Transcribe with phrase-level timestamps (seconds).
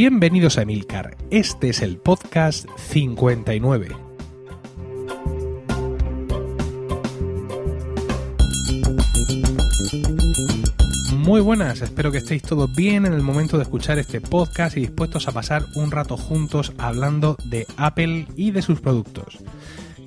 [0.00, 1.16] Bienvenidos a Emilcar.
[1.28, 3.88] Este es el podcast 59.
[11.16, 14.82] Muy buenas, espero que estéis todos bien en el momento de escuchar este podcast y
[14.82, 19.38] dispuestos a pasar un rato juntos hablando de Apple y de sus productos.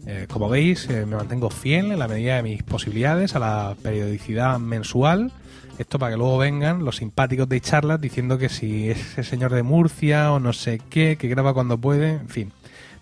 [0.05, 3.75] Eh, como veis, eh, me mantengo fiel en la medida de mis posibilidades a la
[3.82, 5.32] periodicidad mensual.
[5.78, 9.54] Esto para que luego vengan los simpáticos de charlas diciendo que si es el señor
[9.54, 12.54] de Murcia o no sé qué, que graba cuando puede, en fin.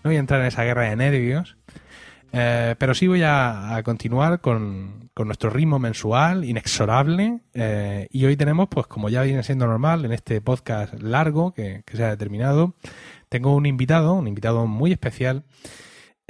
[0.02, 1.56] No voy a entrar en esa guerra de nervios.
[2.32, 7.40] Eh, pero sí voy a, continuar con, con, nuestro ritmo mensual, inexorable.
[7.54, 11.82] Eh, y hoy tenemos, pues como ya viene siendo normal en este podcast largo que,
[11.84, 12.74] que se ha determinado,
[13.28, 15.44] tengo un invitado, un invitado muy especial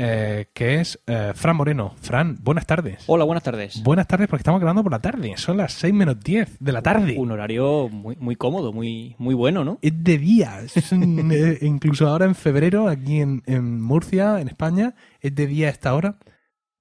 [0.02, 1.94] eh, que es eh, Fran Moreno.
[2.00, 3.04] Fran, buenas tardes.
[3.06, 3.82] Hola, buenas tardes.
[3.82, 5.34] Buenas tardes porque estamos grabando por la tarde.
[5.36, 7.16] Son las 6 menos 10 de la tarde.
[7.18, 9.78] Un horario muy, muy cómodo, muy, muy bueno, ¿no?
[9.82, 10.62] Es de día.
[10.62, 15.46] Es un, eh, incluso ahora en febrero, aquí en, en, Murcia, en España, es de
[15.46, 16.18] día a esta hora.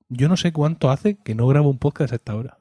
[0.08, 2.60] Yo no sé cuánto hace que no grabo un podcast a esta hora.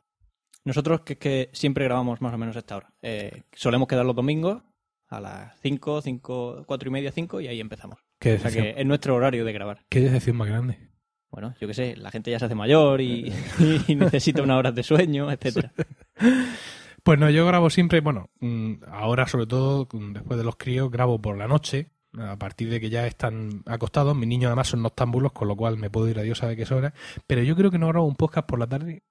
[0.65, 2.93] Nosotros que, que siempre grabamos más o menos a esta hora.
[3.01, 4.65] Eh, solemos quedar los domingos
[5.07, 8.08] a las 5, 5, 4 y media, 5 y ahí empezamos.
[8.19, 9.85] Qué o sea que es nuestro horario de grabar.
[9.89, 10.79] Qué decepción más grande.
[11.31, 13.33] Bueno, yo qué sé, la gente ya se hace mayor y,
[13.87, 15.73] y necesita unas horas de sueño, etcétera.
[17.03, 21.21] Pues no, yo grabo siempre, bueno, mm, ahora sobre todo después de los críos grabo
[21.21, 24.17] por la noche, a partir de que ya están acostados.
[24.17, 26.63] Mis niños además son noctámbulos, con lo cual me puedo ir a Dios sabe qué
[26.63, 26.95] es hora.
[27.27, 29.03] Pero yo creo que no grabo un podcast por la tarde.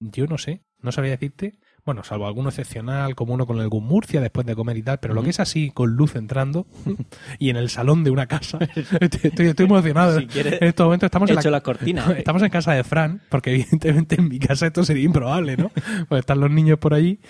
[0.00, 1.58] Yo no sé, no sabría decirte.
[1.88, 5.00] Bueno, salvo alguno excepcional, como uno con el Gun Murcia después de comer y tal,
[5.00, 5.20] pero uh -huh.
[5.20, 6.66] lo que es así, con luz entrando
[7.38, 8.58] y en el salón de una casa.
[9.00, 10.20] estoy, estoy, emocionado.
[10.20, 12.12] Si quieres, en este momento estamos en la, la cortina.
[12.12, 15.70] Estamos en casa de Fran, porque evidentemente en mi casa esto sería improbable, ¿no?
[16.10, 17.20] Pues están los niños por allí.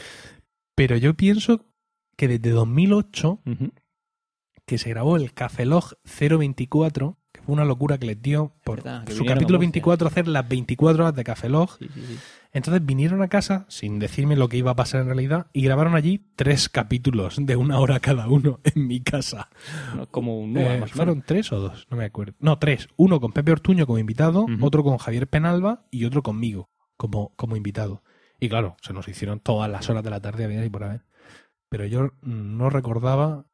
[0.74, 1.64] Pero yo pienso
[2.16, 3.72] que desde 2008, uh -huh.
[4.66, 8.82] que se grabó el Café Log 024, que fue una locura que les dio por
[8.82, 11.78] verdad, su capítulo 24 hacer las 24 horas de Café Log.
[11.78, 12.18] Sí, sí, sí.
[12.52, 15.94] Entonces vinieron a casa sin decirme lo que iba a pasar en realidad y grabaron
[15.94, 19.50] allí tres capítulos de una hora cada uno en mi casa.
[20.10, 21.86] Como un nuevo, eh, ¿Fueron tres o dos?
[21.90, 22.34] No me acuerdo.
[22.40, 22.88] No, tres.
[22.96, 24.66] Uno con Pepe Ortuño como invitado, uh -huh.
[24.66, 28.02] otro con Javier Penalba y otro conmigo como, como invitado.
[28.40, 31.04] Y claro, se nos hicieron todas las horas de la tarde, había y por haber.
[31.68, 33.46] Pero yo no recordaba.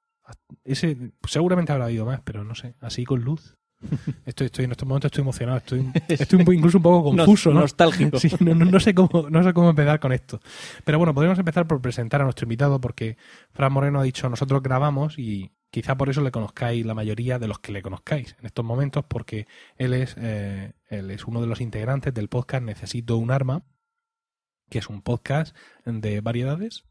[0.64, 3.56] Ese, seguramente habrá habido más, pero no sé, así con luz.
[4.26, 7.60] Estoy, estoy, en estos momentos estoy emocionado, estoy, estoy un, incluso un poco confuso, ¿no?
[7.60, 8.18] Nostálgico.
[8.18, 10.40] Sí, no, no, no, sé cómo, no sé cómo empezar con esto.
[10.84, 13.16] Pero bueno, podríamos empezar por presentar a nuestro invitado porque
[13.52, 17.48] Fran Moreno ha dicho, nosotros grabamos y quizá por eso le conozcáis la mayoría de
[17.48, 19.46] los que le conozcáis en estos momentos porque
[19.76, 23.64] él es, eh, él es uno de los integrantes del podcast Necesito un arma,
[24.70, 26.84] que es un podcast de variedades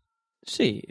[0.45, 0.83] Sí.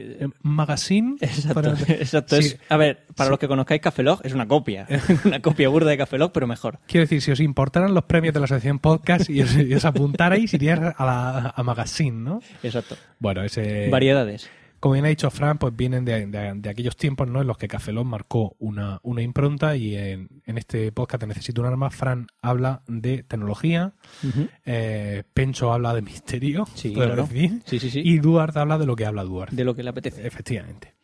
[0.42, 1.16] Magazine.
[1.20, 1.54] Exacto.
[1.54, 1.72] Para...
[1.72, 2.40] exacto.
[2.40, 2.48] Sí.
[2.48, 3.30] Es, a ver, para sí.
[3.30, 4.86] los que conozcáis Cafelog, es una copia.
[5.24, 6.78] una copia burda de Cafelog, pero mejor.
[6.86, 9.84] Quiero decir, si os importaran los premios de la asociación podcast y os, y os
[9.84, 12.40] apuntarais, iríais a, la, a Magazine, ¿no?
[12.62, 12.96] Exacto.
[13.18, 13.88] Bueno, ese.
[13.90, 14.50] Variedades.
[14.82, 17.40] Como bien ha dicho Fran, pues vienen de, de, de aquellos tiempos ¿no?
[17.40, 21.60] en los que Cafelón marcó una, una impronta y en, en, este podcast de Necesito
[21.60, 23.92] un arma, Fran habla de tecnología,
[24.24, 24.50] uh -huh.
[24.66, 27.28] eh, Pencho habla de misterio, sí, claro.
[27.28, 28.00] decir, sí, sí, sí.
[28.04, 29.54] y Duarte habla de lo que habla Duarte.
[29.54, 30.26] De lo que le apetece.
[30.26, 30.96] Efectivamente.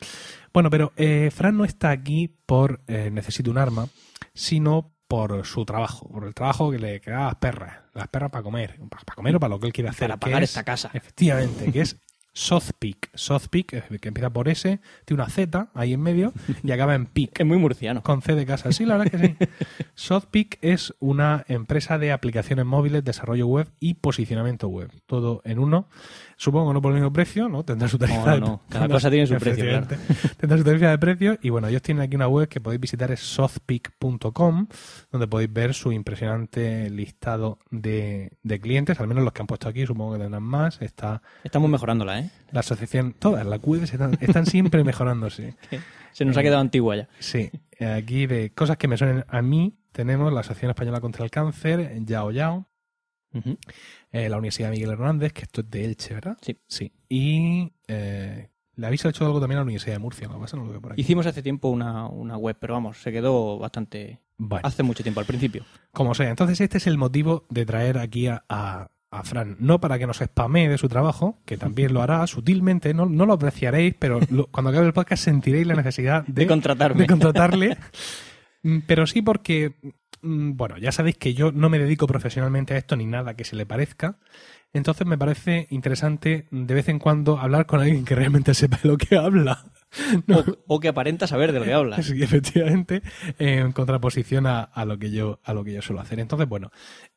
[0.53, 3.87] Bueno, pero eh, Fran no está aquí por eh, Necesito un arma,
[4.35, 8.33] sino por su trabajo, por el trabajo que le queda a las perras, las perras
[8.33, 10.09] para comer, para comer o para lo que él quiere hacer.
[10.09, 10.91] Para pagar es, esta casa.
[10.93, 11.97] Efectivamente, que es
[12.39, 13.11] Sothpeak.
[13.15, 16.33] Sothpeak, eh, que empieza por S, tiene una Z ahí en medio
[16.63, 17.41] y acaba en Peak.
[17.41, 18.05] Es muy murciano.
[18.05, 18.71] Con C de casa.
[18.71, 19.51] Sí, la verdad es que sí.
[19.97, 24.93] Sothpeak es una empresa de aplicaciones móviles, desarrollo web y posicionamiento web.
[25.07, 25.89] Todo en uno.
[26.41, 27.65] Supongo que no por el mismo precio, ¿no?
[27.65, 28.37] Tendrá su tarifa.
[28.37, 28.63] No, no, no.
[28.69, 29.89] Cada cosa tiene su precio, claro.
[30.37, 31.37] Tendrá su tarifa de precio.
[31.43, 34.69] Y bueno, ellos tienen aquí una web que podéis visitar, es sothpeak.com,
[35.11, 39.69] donde podéis ver su impresionante listado de, de, clientes, al menos los que han puesto
[39.69, 40.81] aquí, supongo que tendrán más.
[40.81, 42.31] Está, Estamos mejorándola, ¿eh?
[42.53, 45.57] La asociación, todas las webs están, están siempre mejorándose.
[46.13, 47.09] Se nos ha quedado antigua ya.
[47.19, 51.33] Sí, aquí de cosas que me suenen a mí, tenemos la Asociación Española contra el
[51.33, 52.68] Cáncer, Yao Yao,
[53.33, 53.59] Uh -huh.
[54.13, 56.39] eh, la Universidad Miguel Hernández, que esto es de Elche, ¿verdad?
[56.41, 56.57] Sí.
[56.67, 56.93] Sí.
[57.09, 58.49] Y eh,
[58.79, 60.39] le habéis hecho algo también a la Universidad de Murcia, ¿no?
[60.39, 61.01] ¿No lo veo por aquí?
[61.01, 64.21] Hicimos hace tiempo una, una, web, pero vamos, se quedó bastante...
[64.37, 64.67] Bueno.
[64.67, 65.65] Hace mucho tiempo, al principio.
[65.93, 66.31] Como sea.
[66.31, 69.57] Entonces este es el motivo de traer aquí a, a, a Fran.
[69.59, 73.27] No para que nos spamee de su trabajo, que también lo hará sutilmente, no, no
[73.27, 77.01] lo apreciaréis, pero lo, cuando acabe el podcast sentiréis la necesidad de, de contratarme.
[77.01, 77.77] De contratarle.
[78.87, 79.75] pero sí porque
[80.23, 83.57] bueno, ya sabéis que yo no me dedico profesionalmente a esto ni nada que se
[83.57, 84.19] le parezca.
[84.73, 88.89] Entonces me parece interesante de vez en cuando hablar con alguien que realmente sepa de
[88.89, 89.65] lo que habla.
[90.29, 91.97] O, o que aparenta saber de lo que habla.
[92.03, 93.01] Sí, efectivamente,
[93.39, 96.21] en contraposición a, a lo que yo a lo que yo suelo hacer.
[96.21, 96.71] Entonces, bueno,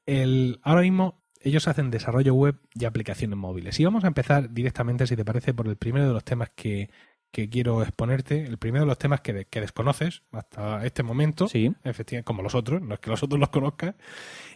[0.06, 3.80] el, ahora mismo ellos hacen desarrollo web y aplicaciones móviles.
[3.80, 6.90] Y vamos a empezar directamente, si te parece, por el primero de los temas que,
[7.32, 8.44] que quiero exponerte.
[8.46, 11.74] El primero de los temas que, de- que desconoces hasta este momento, Sí.
[11.84, 13.96] efectivamente, como los otros, no es que los otros los conozcas.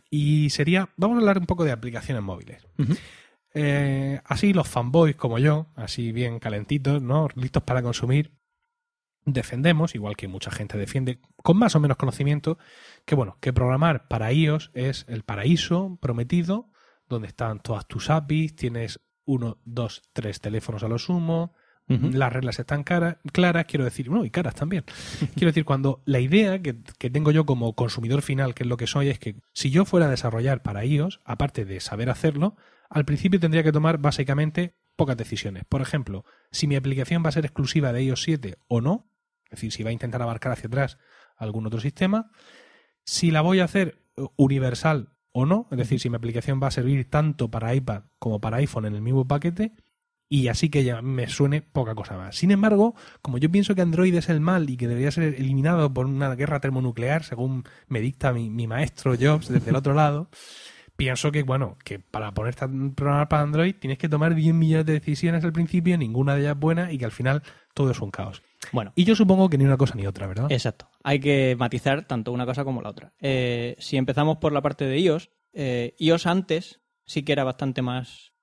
[0.09, 2.67] Y sería, vamos a hablar un poco de aplicaciones móviles.
[3.53, 7.29] Eh, así los fanboys como yo, así bien calentitos, ¿no?
[7.35, 8.33] Listos para consumir,
[9.25, 12.57] defendemos, igual que mucha gente defiende, con más o menos conocimiento,
[13.05, 16.69] que bueno, que programar para iOS es el paraíso prometido,
[17.07, 21.55] donde están todas tus APIs, tienes uno, dos, tres teléfonos a lo sumo,
[21.87, 23.17] Las reglas están claras,
[23.67, 24.85] quiero decir, no, y caras también.
[25.35, 28.77] quiero decir, cuando la idea que, que tengo yo como consumidor final, que es lo
[28.77, 32.55] que soy, es que si yo fuera a desarrollar para iOS, aparte de saber hacerlo,
[32.89, 35.63] al principio tendría que tomar básicamente pocas decisiones.
[35.65, 39.07] Por ejemplo, si mi aplicación va a ser exclusiva de iOS 7 o no,
[39.45, 40.97] es decir, si va a intentar abarcar hacia atrás
[41.37, 42.31] algún otro sistema,
[43.03, 46.67] si la voy a hacer eh, universal o no, es decir, si mi aplicación va
[46.67, 49.73] a servir tanto para iPad como para iPhone en el mismo paquete,
[50.27, 52.35] y así que ya me suene poca cosa más.
[52.35, 55.93] Sin embargo, como yo pienso que Android es el mal y que debería ser eliminado
[55.93, 60.29] por una guerra termonuclear, según me dicta mi, mi maestro Jobs desde el otro lado,
[60.95, 64.85] pienso que, bueno, que para ponerte a programar para Android tienes que tomar 10 millones
[64.85, 67.43] de decisiones al principio, ninguna de ellas buena y que al final
[67.73, 68.41] todo es un caos.
[68.71, 70.51] Bueno, Y yo supongo que ni una cosa ni otra, ¿verdad?
[70.51, 70.89] Exacto.
[71.03, 73.13] Hay que matizar tanto una cosa como la otra.
[73.19, 77.81] Eh, si empezamos por la parte de iOS, eh, iOS antes sí que era bastante
[77.81, 78.33] más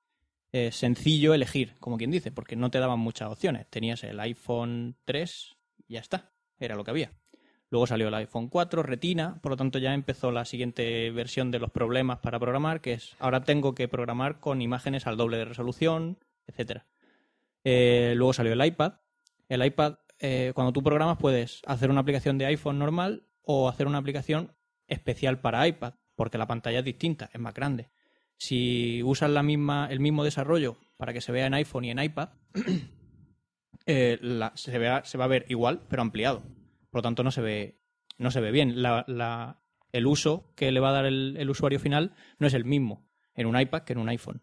[0.52, 3.66] eh, sencillo elegir, como quien dice, porque no te daban muchas opciones.
[3.70, 5.56] Tenías el iPhone 3
[5.88, 6.30] y ya está.
[6.58, 7.12] Era lo que había.
[7.70, 11.58] Luego salió el iPhone 4, Retina, por lo tanto ya empezó la siguiente versión de
[11.58, 15.46] los problemas para programar, que es ahora tengo que programar con imágenes al doble de
[15.46, 16.84] resolución, etcétera.
[17.64, 18.94] Eh, luego salió el iPad.
[19.48, 23.86] El iPad, eh, cuando tú programas, puedes hacer una aplicación de iPhone normal o hacer
[23.86, 24.52] una aplicación
[24.86, 27.88] especial para iPad, porque la pantalla es distinta, es más grande.
[28.44, 32.02] Si usas la misma, el mismo desarrollo para que se vea en iPhone y en
[32.02, 32.30] iPad,
[33.86, 34.18] eh,
[34.54, 36.42] se, vea- se va a ver igual, pero ampliado.
[36.90, 37.78] Por lo tanto, no se ve,
[38.18, 38.82] no se ve bien.
[38.82, 39.62] La- la-
[39.92, 43.08] el uso que le va a dar el, el usuario final no es el mismo
[43.36, 44.42] en un iPad que en un iPhone.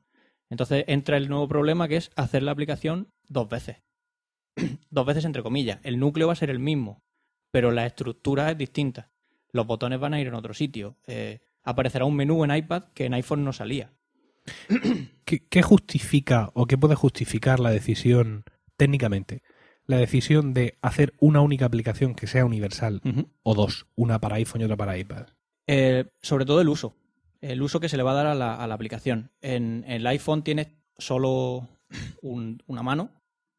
[0.50, 3.84] Entonces entra el nuevo problema que es hacer la aplicación dos veces.
[4.90, 5.82] dos veces entre comillas.
[5.84, 7.04] El núcleo va a ser el mismo,
[7.52, 9.12] pero la estructura es distinta.
[9.52, 10.98] Los botones van a ir en otro sitio.
[11.06, 13.92] Eh, aparecerá un menú en iPad que en iPhone no salía.
[15.26, 18.44] ¿Qué, qué justifica o qué puede justificar la decisión
[18.78, 19.42] técnicamente?
[19.86, 23.02] La decisión de hacer una única aplicación que sea universal
[23.44, 25.28] o dos, una para iPhone y otra para iPad.
[25.68, 26.96] Eh, sobre todo el uso.
[27.42, 29.32] El uso que se le va a dar a la, a la aplicación.
[29.42, 30.68] En, en el iPhone tienes
[30.98, 31.68] solo
[32.22, 33.12] un- una mano.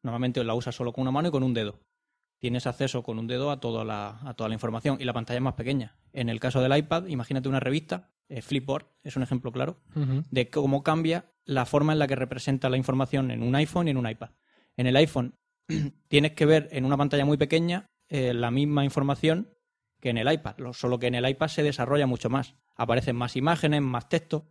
[0.03, 1.79] Normalmente la usas solo con una mano y con un dedo.
[2.41, 5.37] Tienes acceso con un dedo a toda la, a toda la información y la pantalla
[5.37, 5.95] es más pequeña.
[6.11, 9.77] En el caso del iPad, imagínate una revista, eh, Flipboard es un ejemplo claro,
[10.31, 13.91] de cómo cambia la forma en la que representa la información en un iPhone y
[13.91, 14.31] en un iPad.
[14.75, 15.35] En el iPhone
[16.07, 19.53] tienes que ver en una pantalla muy pequeña eh, la misma información
[19.99, 22.55] que en el iPad, lo- solo que en el iPad se desarrolla mucho más.
[22.75, 24.47] Aparecen más imágenes, más texto.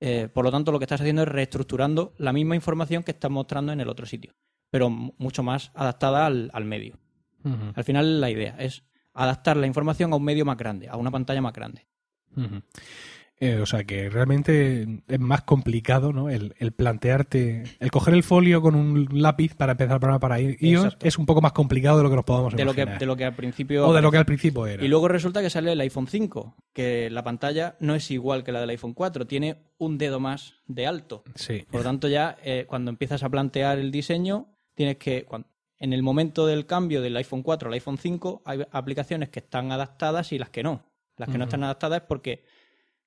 [0.00, 3.30] Eh, por lo tanto, lo que estás haciendo es reestructurando la misma información que estás
[3.30, 4.32] mostrando en el otro sitio,
[4.70, 6.98] pero mu- mucho más adaptada al, al medio.
[7.74, 8.82] Al final, la idea es
[9.14, 11.86] adaptar la información a un medio más grande, a una pantalla más grande.
[13.42, 16.28] Eh, o sea que realmente es más complicado, ¿no?
[16.28, 20.38] El, el plantearte, el coger el folio con un lápiz para empezar a programar para
[20.38, 21.06] iOS Exacto.
[21.06, 23.00] es un poco más complicado de lo que nos podamos De lo, que, imaginar.
[23.00, 23.88] de lo que al principio.
[23.88, 24.84] o de lo que al principio era.
[24.84, 28.52] Y luego resulta que sale el iPhone 5, que la pantalla no es igual que
[28.52, 31.24] la del iPhone 4, tiene un dedo más de alto.
[31.34, 31.64] Sí.
[31.70, 35.26] Por lo tanto, ya eh, cuando empiezas a plantear el diseño, tienes que.
[35.80, 39.72] En el momento del cambio del iPhone 4 al iPhone 5, hay aplicaciones que están
[39.72, 40.84] adaptadas y las que no.
[41.16, 42.44] Las que no están adaptadas es porque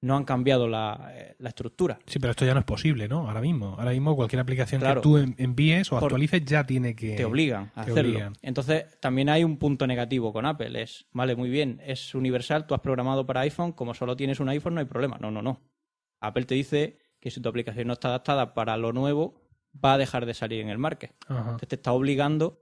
[0.02, 1.98] no han cambiado la, eh, la estructura.
[2.06, 3.28] Sí, pero esto ya no es posible, ¿no?
[3.28, 3.76] Ahora mismo.
[3.80, 5.00] Ahora mismo cualquier aplicación Claro.
[5.00, 7.16] que tú en- envíes o actualices ya tiene que...
[7.16, 8.12] te obligan a te hacerlo.
[8.12, 8.34] obligan.
[8.42, 10.82] Entonces, también hay un punto negativo con Apple.
[10.82, 14.50] Es, vale, muy bien, es universal, tú has programado para iPhone, como solo tienes un
[14.50, 15.18] iPhone no hay problema.
[15.22, 15.62] No, no, no.
[16.20, 19.42] Apple te dice que si tu aplicación no está adaptada para lo nuevo,
[19.84, 21.16] va a dejar de salir en el market.
[21.28, 21.40] Ajá.
[21.44, 22.60] Entonces te está obligando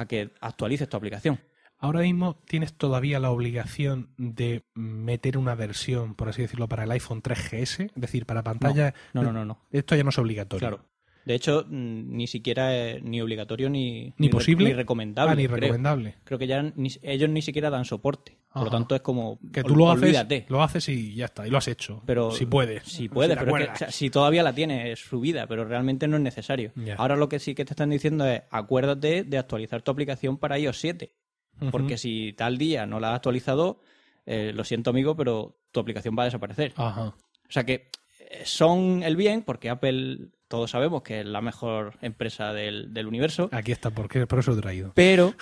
[0.00, 1.38] a que actualices tu aplicación.
[1.78, 6.90] Ahora mismo tienes todavía la obligación de meter una versión, por así decirlo, para el
[6.90, 8.92] iPhone 3GS, es decir, para pantalla...
[9.14, 9.60] No, no, no, no.
[9.70, 10.60] Esto ya no es obligatorio.
[10.68, 10.84] Claro.
[11.24, 14.66] De hecho, mm, ni siquiera es ni obligatorio ni, Ni posible.
[14.68, 15.32] ni recomendable.
[15.32, 15.56] Ah, ni creo.
[15.58, 16.16] recomendable.
[16.24, 19.38] Creo que ya ni- ellos ni siquiera dan soporte Por lo tanto, es como.
[19.52, 20.36] Que tú lo olvídate.
[20.38, 22.02] haces, lo haces y ya está, y lo has hecho.
[22.04, 22.82] Pero- si puedes.
[22.84, 23.74] Si puede, te pero es que, acuerdas.
[23.76, 26.72] o sea, si todavía la tiene, es su vida, pero realmente no es necesario.
[26.96, 30.58] Ahora lo que sí que te están diciendo es acuérdate de actualizar tu aplicación para
[30.58, 31.12] iOS 7.
[31.60, 31.70] Ujú.
[31.70, 33.80] Porque si tal día no la has actualizado,
[34.26, 36.72] eh, lo siento amigo, pero tu aplicación va a desaparecer.
[36.76, 37.02] Ajá.
[37.08, 37.14] O
[37.52, 42.52] sea que eh, son el bien, porque Apple todos sabemos que es la mejor empresa
[42.52, 44.90] del, del universo, Aquí está, porque por eso he traído.
[44.96, 45.34] pero,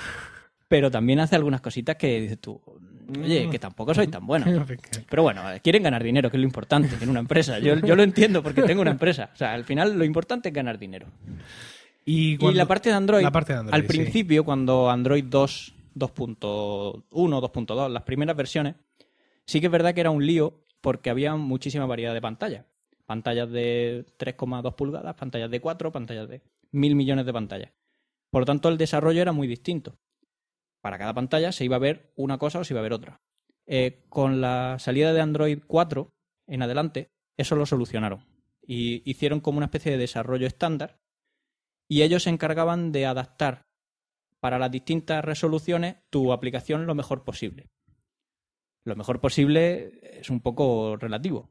[0.69, 2.61] pero también hace algunas cositas que dices tú,
[3.09, 3.51] oye, Mm.
[3.51, 4.47] que tampoco soy tan bueno.
[5.11, 7.59] Pero bueno, quieren ganar dinero, que es lo importante en una empresa.
[7.59, 9.31] Yo, yo lo entiendo porque tengo una empresa.
[9.33, 11.07] O sea, al final lo importante es ganar dinero.
[12.05, 13.89] y, la parte de Android, la parte de Android, al sí.
[13.89, 18.75] principio, cuando Android 2, 2.1, 2.2, las primeras versiones,
[19.47, 22.65] sí que es verdad que era un lío porque había muchísima variedad de pantallas.
[23.07, 27.71] Pantallas de 3,2 pulgadas, pantallas de 4, pantallas de mil millones de pantallas.
[28.31, 29.97] Por lo tanto, el desarrollo era muy distinto.
[30.81, 33.21] Para cada pantalla se iba a ver una cosa o se iba a ver otra.
[33.67, 36.11] Eh, con la salida de Android 4
[36.47, 38.25] en adelante, eso lo solucionaron.
[38.67, 41.01] Y hicieron como una especie de desarrollo estándar
[41.89, 43.67] y ellos se encargaban de adaptar
[44.41, 47.69] para las distintas resoluciones tu aplicación lo mejor posible.
[48.85, 51.51] Lo mejor posible es un poco relativo.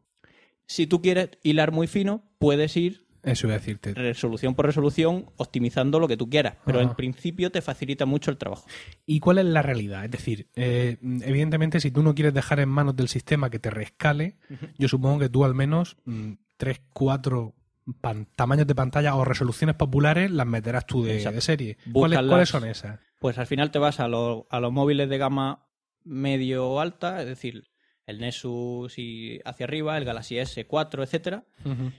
[0.67, 3.93] Si tú quieres hilar muy fino, puedes ir Eso iba a decirte.
[3.93, 6.89] resolución por resolución optimizando lo que tú quieras, pero Ajá.
[6.89, 8.65] en principio te facilita mucho el trabajo.
[9.05, 10.05] ¿Y cuál es la realidad?
[10.05, 13.69] Es decir, eh, evidentemente, si tú no quieres dejar en manos del sistema que te
[13.69, 14.37] rescale,
[14.77, 17.55] yo supongo que tú al menos mm, tres, cuatro
[18.01, 21.77] pan- tamaños de pantalla o resoluciones populares las meterás tú de, de serie.
[21.91, 22.99] ¿Cuáles, cuáles son esas?
[23.19, 25.67] Pues al final te vas a, lo- a los móviles de gama
[26.03, 27.65] medio o alta, es decir,
[28.07, 31.45] el Nexus y hacia arriba, el Galaxy S4, etcétera,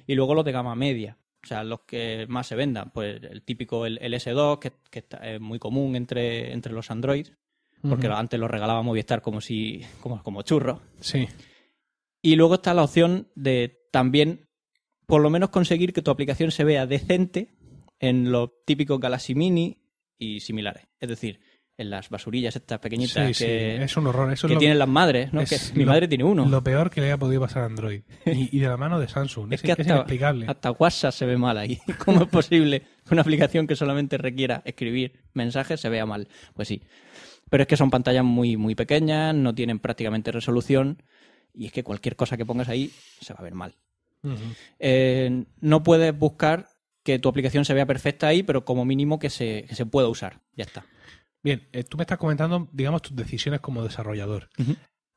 [0.06, 1.16] y luego los de gama media.
[1.44, 4.98] O sea, los que más se vendan, pues el típico, el, el S2, que, que
[4.98, 7.28] está- es muy común entre, entre los Android,
[7.88, 10.80] porque antes lo regalaba Movistar como si como, como churros.
[10.98, 11.28] Sí.
[12.22, 14.48] Y luego está la opción de también,
[15.06, 17.52] por lo menos, conseguir que tu aplicación se vea decente
[18.00, 19.78] en los típicos Galaxy Mini
[20.18, 20.88] y similares.
[20.98, 21.38] Es decir,
[21.78, 24.32] en las basurillas estas pequeñitas Sí, sí, que, es un horror.
[24.32, 25.40] Eso que es lo, tienen las madres, ¿no?
[25.40, 26.44] es que mi lo- madre tiene uno.
[26.47, 28.02] lo peor que le haya podido pasar a Android.
[28.26, 29.52] Y, y de la mano de Samsung.
[29.52, 30.44] Es, es que es inexplicable.
[30.49, 31.78] hasta WhatsApp se ve mal ahí.
[32.04, 36.28] ¿Cómo es posible que una aplicación que solamente requiera escribir mensajes se vea mal?
[36.54, 36.82] Pues sí.
[37.49, 41.02] Pero es que son pantallas muy, muy pequeñas, no tienen prácticamente resolución
[41.54, 43.75] y es que cualquier cosa que pongas ahí se va a ver mal.
[44.78, 46.68] Eh, no puedes buscar
[47.02, 50.08] que tu aplicación se vea perfecta ahí, pero como mínimo que se, que se pueda
[50.08, 50.40] usar.
[50.56, 50.85] Ya está.
[51.42, 54.50] Bien, eh, tú me estás comentando, digamos, tus decisiones como desarrollador.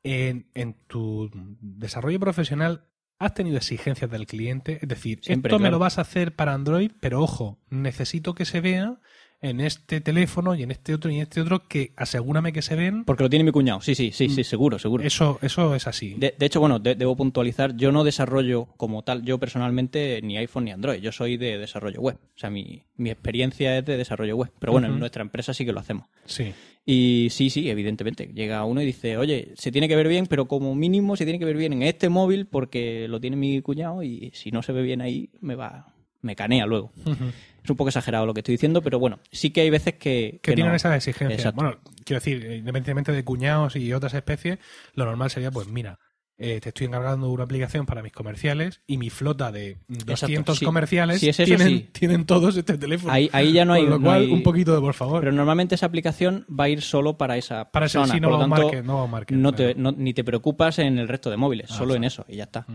[0.04, 2.88] En, en tu desarrollo profesional,
[3.18, 4.78] ¿has tenido exigencias del cliente?
[4.82, 8.44] Es decir, Siempre, esto me lo vas a hacer para Android, pero ojo, necesito que
[8.44, 9.00] se vea
[9.42, 12.76] en este teléfono y en este otro y en este otro que asegúrame que se
[12.76, 13.04] ven.
[13.04, 13.80] Porque lo tiene mi cuñado.
[13.80, 15.02] Sí, sí, sí, sí, seguro, seguro.
[15.04, 16.14] Eso, eso es así.
[16.14, 20.36] De, de hecho, bueno, de- debo puntualizar, yo no desarrollo como tal, yo personalmente ni
[20.38, 22.16] iPhone ni Android, yo soy de desarrollo web.
[22.34, 24.50] O sea, mi, mi experiencia es de desarrollo web.
[24.58, 26.06] Pero bueno, en nuestra empresa sí que lo hacemos.
[26.24, 26.52] Sí.
[26.86, 28.30] Y sí, sí, evidentemente.
[28.34, 31.38] Llega uno y dice, oye, se tiene que ver bien, pero como mínimo se tiene
[31.38, 34.72] que ver bien en este móvil porque lo tiene mi cuñado y si no se
[34.72, 36.92] ve bien ahí, me va, me canea luego.
[37.04, 37.30] Ujú.
[37.64, 40.40] Es un poco exagerado lo que estoy diciendo, pero bueno, sí que hay veces que...
[40.42, 40.76] que tienen no.
[40.76, 41.38] esas exigencias.
[41.40, 41.62] Exacto.
[41.62, 44.58] Bueno, quiero decir, independientemente de cuñados y otras especies,
[44.94, 45.98] lo normal sería, pues mira,
[46.38, 50.64] eh, te estoy encargando una aplicación para mis comerciales y mi flota de 200 sí.
[50.64, 51.88] comerciales Si es eso, tienen, sí.
[51.92, 53.12] tienen todos este teléfono.
[53.12, 53.82] Ahí, ahí ya no hay...
[53.82, 55.20] Con lo no cual, hay- un poquito de por favor.
[55.20, 58.14] Pero normalmente esa aplicación va a ir solo para esa para ese persona.
[58.14, 59.94] sí no por va lo a un tanto, market, no market, te, claro.
[59.96, 62.66] ni te preocupas en el resto de móviles, Ah, solo en eso y ya está.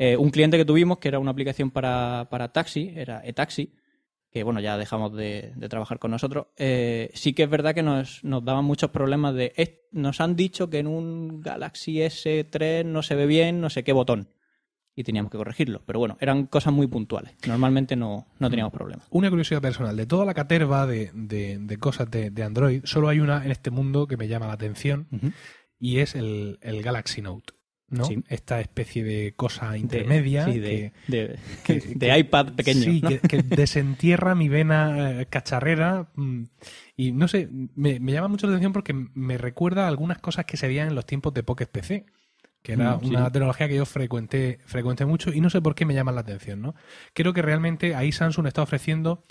[0.00, 3.72] Eh, un cliente que tuvimos que era una aplicación para, para taxi, era eTaxi,
[4.30, 6.46] que bueno, ya dejamos de, de trabajar con nosotros.
[6.56, 9.52] eh, sí que es verdad que nos, nos daban muchos problemas de.
[9.56, 13.84] "Es- nos han dicho que en un Galaxy S3 no se ve bien, no sé
[13.84, 14.28] qué botón.
[14.94, 15.82] Y teníamos que corregirlo.
[15.86, 17.32] Pero bueno, eran cosas muy puntuales.
[17.46, 19.06] Normalmente no, no teníamos problemas.
[19.10, 19.96] Una curiosidad personal.
[19.96, 23.50] De toda la caterva de, de- de cosas de, de Android, solo hay una en
[23.52, 25.06] este mundo que me llama la atención
[25.78, 27.54] y es el, el Galaxy Note.
[27.90, 28.04] ¿No?
[28.04, 28.22] Sí.
[28.28, 32.82] Esta especie de cosa De- intermedia que- de, que- iPad pequeño.
[32.82, 33.08] Sí, ¿no?
[33.08, 36.08] que, desentierra mi vena eh, cacharrera.
[36.14, 36.42] mm,
[36.96, 40.44] Y no sé, me, me llama mucho la atención porque me recuerda a algunas cosas
[40.44, 42.04] que se veían en los tiempos de Pocket PC,
[42.62, 45.84] que era Mm, una tecnología que yo frecuenté, frecuenté mucho y no sé por qué
[45.86, 46.60] me llama la atención.
[46.60, 46.74] ¿no?
[47.14, 49.24] Creo que realmente ahí Samsung está ofreciendo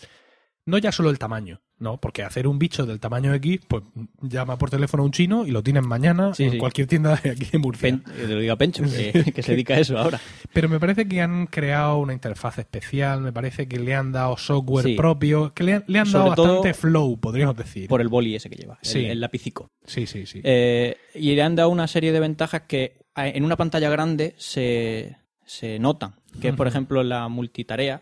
[0.68, 3.84] no ya solo el tamaño, No, porque hacer un bicho del tamaño X, pues
[4.22, 6.58] llama por teléfono a un chino y lo tienes mañana Sí, en sí.
[6.58, 7.82] cualquier tienda de aquí de Murcia.
[7.90, 10.20] Pen- que te lo diga Pencho, que, que se dedica a eso ahora.
[10.54, 14.38] Pero me parece que han creado una interfaz especial, me parece que le han dado
[14.38, 14.96] software Sí.
[14.96, 17.88] propio, que le, han- le han dado bastante flow, podríamos decir.
[17.88, 19.70] Por el boli ese que lleva, el- el, lapicico.
[19.86, 20.42] Sí, sí, sí.
[20.44, 24.34] Eh, y le han dado una serie de ventajas que a- en una pantalla grande
[24.38, 26.16] se, se notan.
[26.42, 28.02] Que es, por ejemplo, la multitarea,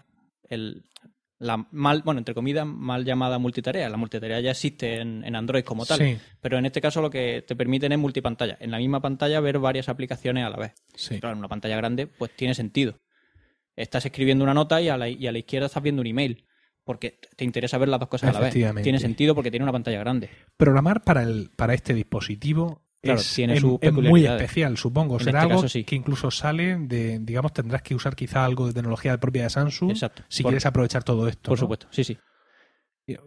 [0.50, 0.84] el,
[1.40, 3.90] la mal, bueno, entre comillas, mal llamada multitarea.
[3.90, 6.00] La multitarea ya existe en, en Android como tal.
[6.00, 6.18] Sí.
[6.42, 8.58] Pero en este caso lo que te permiten es multipantalla.
[8.60, 10.74] En la misma pantalla ver varias aplicaciones a la vez.
[10.94, 11.20] sí.
[11.20, 13.00] Claro, en una pantalla grande, pues tiene sentido.
[13.76, 16.46] Estás escribiendo una nota y a la, y a la izquierda estás viendo un email.
[16.86, 18.54] Porque te interesa ver las dos cosas a la vez.
[18.54, 20.30] Tiene sentido porque tiene una pantalla grande.
[20.56, 25.18] Programar para, el, para este dispositivo Claro, es, tiene es- sus es muy especial, supongo.
[25.20, 25.84] En Será este algo caso, sí.
[25.84, 29.92] que incluso sale de, digamos, tendrás que usar quizá algo de tecnología propia de Samsung
[29.92, 30.24] Exacto.
[30.28, 31.50] si Por- quieres aprovechar todo esto.
[31.50, 31.62] Por ¿no?
[31.62, 32.18] supuesto, sí, sí.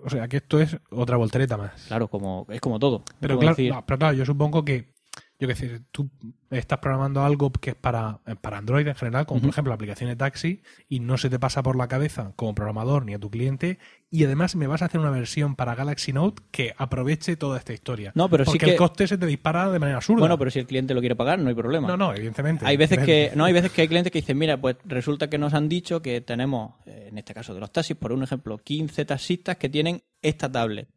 [0.04, 1.84] O sea, que esto es otra voltereta más.
[1.86, 3.04] Claro, como, es como todo.
[3.20, 4.92] Pero claro, no, pero claro, yo supongo que,
[5.40, 6.10] yo qué sé, tú
[6.50, 9.54] estás programando algo que es para, eh, para Android en general, como por Ujú.
[9.54, 13.04] ejemplo la aplicación de taxi, y no se te pasa por la cabeza como programador
[13.04, 13.78] ni a tu cliente,
[14.10, 17.72] y además me vas a hacer una versión para Galaxy Note que aproveche toda esta
[17.72, 18.10] historia.
[18.16, 20.20] No, pero sí Porque que- el coste se te dispara de manera absurda.
[20.20, 21.86] Bueno, pero si el cliente lo quiere pagar, no hay problema.
[21.86, 22.66] No, no, evidentemente.
[22.66, 25.38] Hay veces que no hay veces que hay clientes que dicen, mira, pues resulta que
[25.38, 28.58] nos han dicho que tenemos, eh, en este caso de los taxis, por un ejemplo,
[28.58, 30.88] 15 taxistas que tienen esta tablet.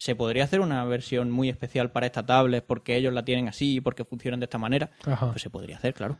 [0.00, 3.76] Se podría hacer una versión muy especial para esta tablet porque ellos la tienen así
[3.76, 4.90] y porque funcionan de esta manera.
[5.04, 5.30] Ajá.
[5.32, 6.16] Pues se podría hacer, claro.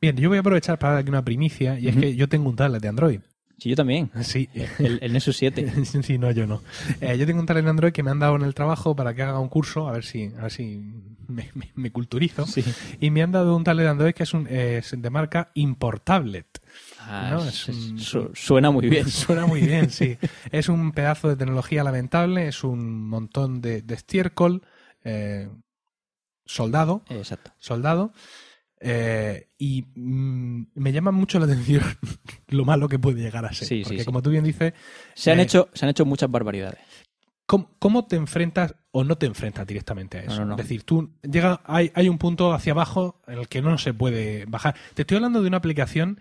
[0.00, 2.48] Bien, yo voy a aprovechar para dar aquí una primicia, y es que yo tengo
[2.48, 3.20] un tablet de Android.
[3.58, 4.10] Sí, yo también.
[4.22, 4.48] Sí.
[4.78, 5.84] El, el Nexus 7.
[6.02, 6.62] sí, no, yo no.
[7.02, 9.12] Eh, yo tengo un tablet de Android que me han dado en el trabajo para
[9.14, 10.78] que haga un curso, a ver si, a ver si
[11.26, 12.46] me, me- me culturizo.
[12.46, 12.64] Sí.
[13.00, 16.57] Y me han dado un tablet de Android que es, un, es de marca Importablet.
[17.10, 19.06] Ah, No, es- es un- su- suena muy bien.
[19.10, 20.16] Suena muy bien, sí.
[20.52, 24.62] Es un pedazo de tecnología lamentable, es un montón de, de estiércol,
[25.04, 25.48] eh,
[26.44, 27.52] soldado, Exacto.
[27.58, 28.12] soldado,
[28.80, 31.82] eh, y mm, me llama mucho la atención
[32.48, 33.68] lo malo que puede llegar a ser.
[33.68, 34.04] Sí, porque sí.
[34.04, 34.72] como tú bien dices,
[35.14, 36.80] Se han, Eh, hecho, se han hecho muchas barbaridades.
[37.46, 40.32] ¿Cómo, cómo te enfrentas o no te enfrentas directamente a eso?
[40.32, 40.52] No, no, no.
[40.56, 43.94] Es decir, tú llega, hay, hay un punto hacia abajo en el que no se
[43.94, 44.74] puede bajar.
[44.94, 46.20] Te estoy hablando de una aplicación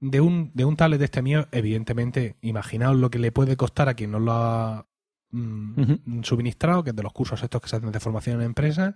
[0.00, 3.88] de un, de un tablet de este mío, evidentemente, imaginaos lo que le puede costar
[3.88, 4.86] a quien no lo ha
[5.30, 8.94] mm, suministrado, que es de los cursos estos que se hacen de formación en empresas.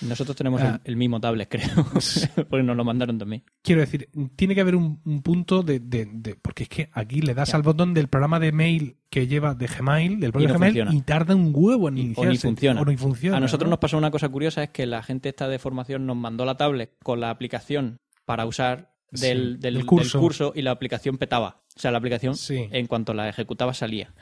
[0.00, 0.80] Nosotros tenemos Ah.
[0.84, 1.66] el, el mismo tablet, creo.
[2.48, 3.42] porque nos lo mandaron también.
[3.62, 7.20] Quiero decir, tiene que haber un, un punto de, de- de- Porque es que aquí
[7.20, 7.56] le das Ya.
[7.56, 10.94] al botón del programa de mail que lleva de Gmail, del propio no Gmail, funciona.
[10.94, 12.40] y tarda un huevo en Y- o ni iniciarse.
[12.46, 12.80] funciona.
[12.80, 13.70] O ni funciona, A nosotros ¿no?
[13.70, 16.56] nos pasó una cosa curiosa, es que la gente esta de formación nos mandó la
[16.56, 20.52] tablet con la aplicación para usar del, Sí, del- del del curso.
[20.54, 21.62] y la aplicación petaba.
[21.76, 22.68] O sea, la aplicación Sí.
[22.70, 24.12] en cuanto la ejecutaba salía.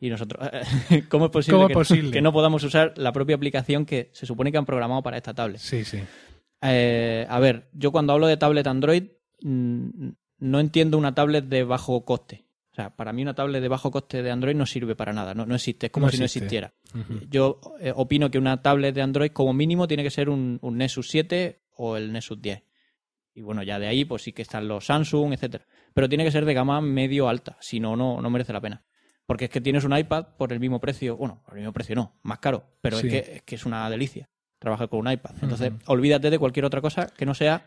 [0.00, 0.48] Y nosotros,
[1.08, 2.10] ¿cómo es posible, ¿Cómo es que, posible?
[2.12, 5.34] que no podamos usar la propia aplicación que se supone que han programado para esta
[5.34, 5.58] tablet?
[5.60, 5.98] Sí, sí.
[6.62, 9.04] Eh, a ver, yo cuando hablo de tablet Android
[9.42, 10.08] mm,
[10.40, 12.44] no entiendo una tablet de bajo coste.
[12.72, 15.34] O sea, para mí una tablet de bajo coste de Android no sirve para nada,
[15.34, 16.72] no, no existe, es como No si no existiera.
[17.28, 20.78] Yo eh, opino que una tablet de Android como mínimo tiene que ser un, un
[20.78, 22.62] Nexus 7 o el Nexus 10.
[23.34, 25.64] Y bueno, ya de ahí pues sí que están los Samsung, etcétera.
[25.94, 28.82] Pero tiene que ser de gama medio alta, si no, no, no merece la pena.
[29.26, 31.94] Porque es que tienes un iPad por el mismo precio, bueno, por el mismo precio
[31.94, 33.06] no, más caro, pero Sí.
[33.06, 35.30] es, que, es que es una delicia trabajar con un iPad.
[35.42, 35.92] Entonces, Ujú.
[35.92, 37.66] olvídate de cualquier otra cosa que no sea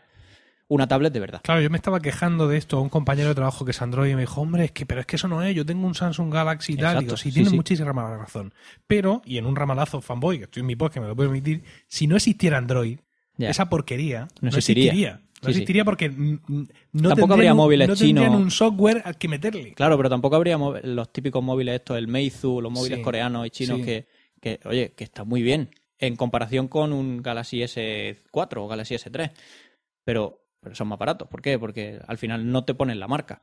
[0.68, 1.40] una tablet de verdad.
[1.42, 4.10] Claro, yo me estaba quejando de esto a un compañero de trabajo que es Android
[4.12, 5.94] y me dijo, hombre, es que, pero es que eso no es, yo tengo un
[5.94, 7.00] Samsung Galaxy y tal.
[7.00, 7.56] Digo, sí, sí, tienes sí.
[7.56, 8.54] muchísima razón.
[8.86, 11.30] Pero, y en un ramalazo fanboy, que estoy en mi post, que me lo puedo
[11.30, 12.98] permitir, si no existiera Android,
[13.36, 13.50] Ya.
[13.50, 14.92] esa porquería no, existiría.
[14.92, 15.20] existiría.
[15.44, 15.58] No Sí, sí.
[15.60, 18.28] existiría porque no Tampoco habría un- móviles no chinos.
[18.34, 19.74] un software al que meterle.
[19.74, 23.50] Claro, pero tampoco habría los típicos móviles estos, el Meizu, los móviles Sí, coreanos y
[23.50, 24.06] chinos que,
[24.40, 29.30] que, oye, que está muy bien en comparación con un Galaxy S4 o Galaxy S3.
[30.04, 31.28] Pero, pero son más baratos.
[31.28, 31.58] ¿Por qué?
[31.58, 33.42] Porque al final no te ponen la marca.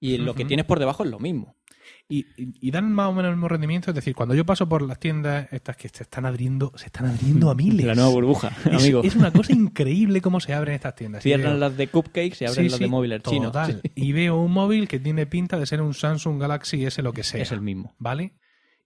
[0.00, 1.56] Y lo que tienes por debajo es lo mismo.
[2.08, 3.90] Y, y- y dan más o menos el mismo rendimiento.
[3.90, 7.06] Es decir, cuando yo paso por las tiendas estas que se están abriendo, se están
[7.06, 7.86] abriendo a miles.
[7.86, 9.02] La nueva burbuja, Es, amigo.
[9.04, 11.22] es una cosa increíble cómo se abren estas tiendas.
[11.22, 13.52] Cierran las de cupcakes y abren Sí, las sí, de móviles chinos.
[13.52, 13.80] total.
[13.94, 17.22] Y veo un móvil que tiene pinta de ser un Samsung Galaxy S lo que
[17.22, 17.42] sea.
[17.42, 17.94] Es el mismo.
[17.98, 18.34] ¿Vale?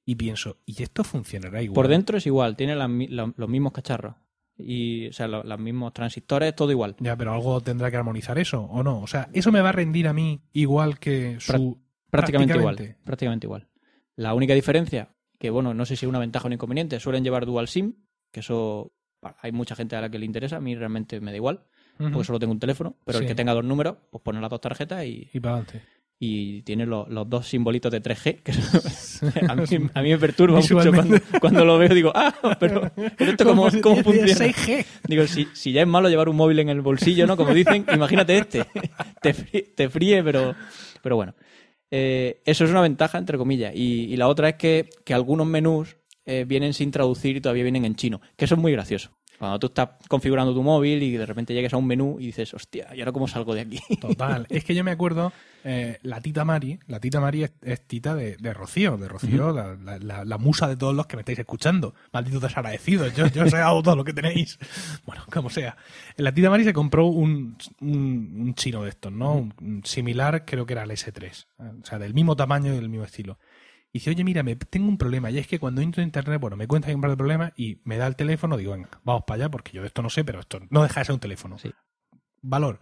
[0.04, 1.74] Y pienso, ¿y esto funcionará igual?
[1.76, 4.16] Por dentro es igual, tiene la- los mismos cacharros.
[4.56, 6.94] Y, o sea, lo- los mismos transistores, todo igual.
[7.00, 9.00] Ya, pero algo tendrá que armonizar eso, ¿o no?
[9.00, 11.78] O sea, ¿eso me va a rendir a mí igual que su...
[12.10, 12.96] Prácticamente, igual.
[13.04, 13.46] Prácticamente.
[13.46, 13.66] Igual.
[14.14, 17.24] La única diferencia, que bueno, no sé si es una ventaja o un inconveniente, suelen
[17.24, 17.94] llevar dual SIM,
[18.30, 21.30] que eso bueno, hay mucha gente a la que le interesa, a mí realmente me
[21.32, 21.64] da igual,
[21.98, 22.10] Ujú.
[22.12, 23.24] porque solo tengo un teléfono, pero Sí.
[23.24, 25.82] el que tenga dos números, pues pone las dos tarjetas y, Y para adelante.
[26.18, 28.52] Y tiene lo- los dos simbolitos de 3G, que
[29.48, 31.94] a, mí, a mí me perturba mucho cuando, cuando lo veo.
[31.94, 34.52] Digo, ah, pero, pero esto cómo, cómo tuviera funciona.
[34.52, 34.86] 6G.
[35.08, 37.36] Digo, si, si ya es malo llevar un móvil en el bolsillo, ¿no?
[37.36, 38.64] Como dicen, imagínate este.
[39.20, 40.54] Te fríe, te fríe, pero,
[41.02, 41.34] pero bueno.
[41.90, 43.72] Eh, eso es una ventaja, entre comillas.
[43.74, 47.62] Y, y la otra es que, que algunos menús eh, vienen sin traducir y todavía
[47.64, 48.20] vienen en chino.
[48.36, 49.10] Que eso es muy gracioso.
[49.38, 52.54] Cuando tú estás configurando tu móvil y de repente llegas a un menú y dices,
[52.54, 53.80] hostia, ¿y ahora cómo salgo de aquí?
[54.00, 54.46] Total.
[54.48, 55.32] Es que yo me acuerdo,
[55.64, 59.52] eh, la tita Mari, la tita Mari es, es tita de, de Rocío, de Rocío,
[59.52, 61.94] la, la- la- la musa de todos los que me estáis escuchando.
[62.12, 64.58] Malditos desagradecidos, yo, yo os he dado todo lo que tenéis.
[65.04, 65.76] Bueno, como sea.
[66.16, 69.34] La tita Mari se compró un, un, un chino de estos, ¿no?
[69.60, 71.46] Un similar, creo que era el S3.
[71.82, 73.38] O sea, del mismo tamaño y del mismo estilo.
[73.94, 75.30] Y dice, oye, mira, me, tengo un problema.
[75.30, 77.16] Y es que cuando entro en internet, bueno, me cuenta que hay un par de
[77.16, 80.02] problemas y me da el teléfono, digo, venga, vamos para allá, porque yo de esto
[80.02, 81.58] no sé, pero esto no deja de ser un teléfono.
[81.58, 81.70] Sí.
[82.42, 82.80] Valor.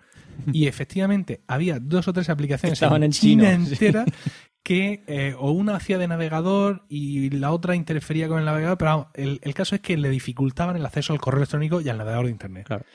[0.55, 3.73] Y efectivamente, había dos o tres aplicaciones Estaban en, en China chino, sí.
[3.73, 4.07] entera
[4.63, 8.91] que eh, o una hacía de navegador y la otra interfería con el navegador, pero
[8.93, 11.99] vamos, el, el caso es que le dificultaban el acceso al correo electrónico y al
[11.99, 12.67] navegador de internet.
[12.69, 12.87] Claro.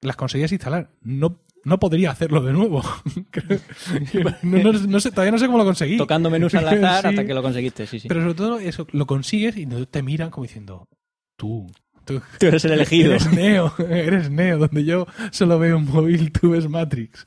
[0.00, 0.90] Las conseguías instalar.
[1.00, 2.82] No, no podría hacerlo de nuevo.
[4.42, 5.96] No, no- no sé, todavía no sé cómo lo conseguí.
[5.96, 7.08] Tocando menús al azar Sí.
[7.08, 8.08] hasta que lo conseguiste, sí, sí.
[8.08, 10.88] Pero sobre todo eso, lo consigues y te miran como diciendo,
[11.36, 11.66] tú,
[12.04, 13.12] tú, Tú eres el elegido.
[13.12, 17.26] Eres Neo, eres Neo, donde yo solo veo un móvil, tú ves Matrix.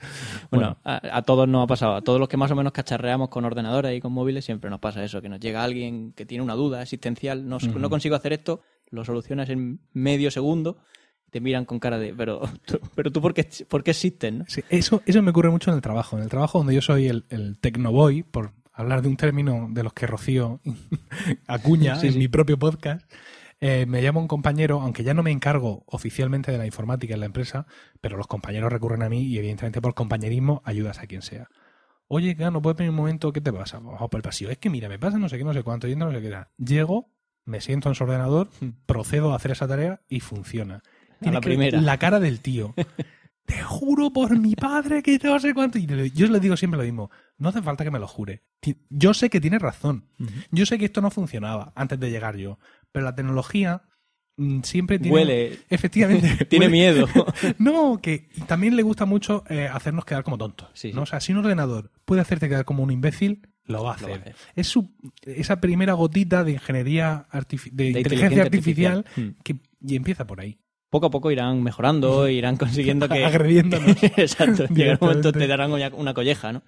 [0.51, 1.95] Bueno, a, a todos nos ha pasado.
[1.95, 4.79] A todos los que más o menos cacharreamos con ordenadores y con móviles siempre nos
[4.79, 8.33] pasa eso, que nos llega alguien que tiene una duda existencial, no, no consigo hacer
[8.33, 10.77] esto, lo solucionas en medio segundo,
[11.35, 14.45] te miran con cara de, pero, tú- pero tú por qué, por qué existes, ¿no?
[14.47, 16.15] Sí, eso, eso me ocurre mucho en el trabajo.
[16.15, 19.83] En el trabajo donde yo soy el, el tecnoboy, por hablar de un término de
[19.83, 20.61] los que Rocío
[21.47, 22.19] acuña Sí, en sí.
[22.19, 23.11] mi propio podcast,
[23.59, 27.19] eh, me llama un compañero, aunque ya no me encargo oficialmente de la informática en
[27.19, 27.65] la empresa,
[27.99, 31.49] pero los compañeros recurren a mí y evidentemente por compañerismo ayudas a quien sea.
[32.07, 33.33] Oye, ¿no puedes venir un momento?
[33.33, 33.79] ¿Qué te pasa?
[33.79, 34.51] Vamos por el pasillo.
[34.51, 36.37] Es que mira, me pasa no sé qué, no sé cuánto, yendo no sé qué.
[36.63, 37.09] Llego,
[37.45, 38.49] me siento en su ordenador,
[38.85, 40.81] procedo a hacer esa tarea y funciona.
[41.21, 41.81] La que ver primera.
[41.81, 42.73] La cara del tío.
[43.45, 45.77] Te juro por mi padre que no sé cuánto.
[45.77, 47.11] Y le- yo les digo siempre lo mismo.
[47.37, 48.41] No hace falta que me lo jure.
[48.89, 50.05] Yo sé que tienes razón.
[50.49, 52.57] Yo sé que esto no funcionaba antes de llegar yo.
[52.91, 53.83] Pero la tecnología
[54.37, 55.13] mm, siempre tiene.
[55.13, 56.45] Huele, Efectivamente.
[56.49, 57.07] tiene huele- miedo.
[57.59, 60.69] No, que también le gusta mucho eh, hacernos quedar como tontos.
[60.73, 61.01] Sí, ¿no?
[61.01, 61.03] sí.
[61.03, 64.09] O sea, si un ordenador puede hacerte quedar como un imbécil, lo va a hacer.
[64.09, 64.35] va a hacer.
[64.55, 64.91] Es su,
[65.23, 69.35] esa primera gotita de ingeniería de, De inteligencia inteligencia artificial, artificial.
[69.35, 69.41] Mm.
[69.43, 69.55] que
[69.87, 70.57] y empieza por ahí.
[70.95, 73.25] Poco a poco irán mejorando, irán consiguiendo que...
[73.25, 74.01] Agrediéndonos.
[74.15, 76.63] Exacto, llegará un momento te darán una, colleja, ¿no?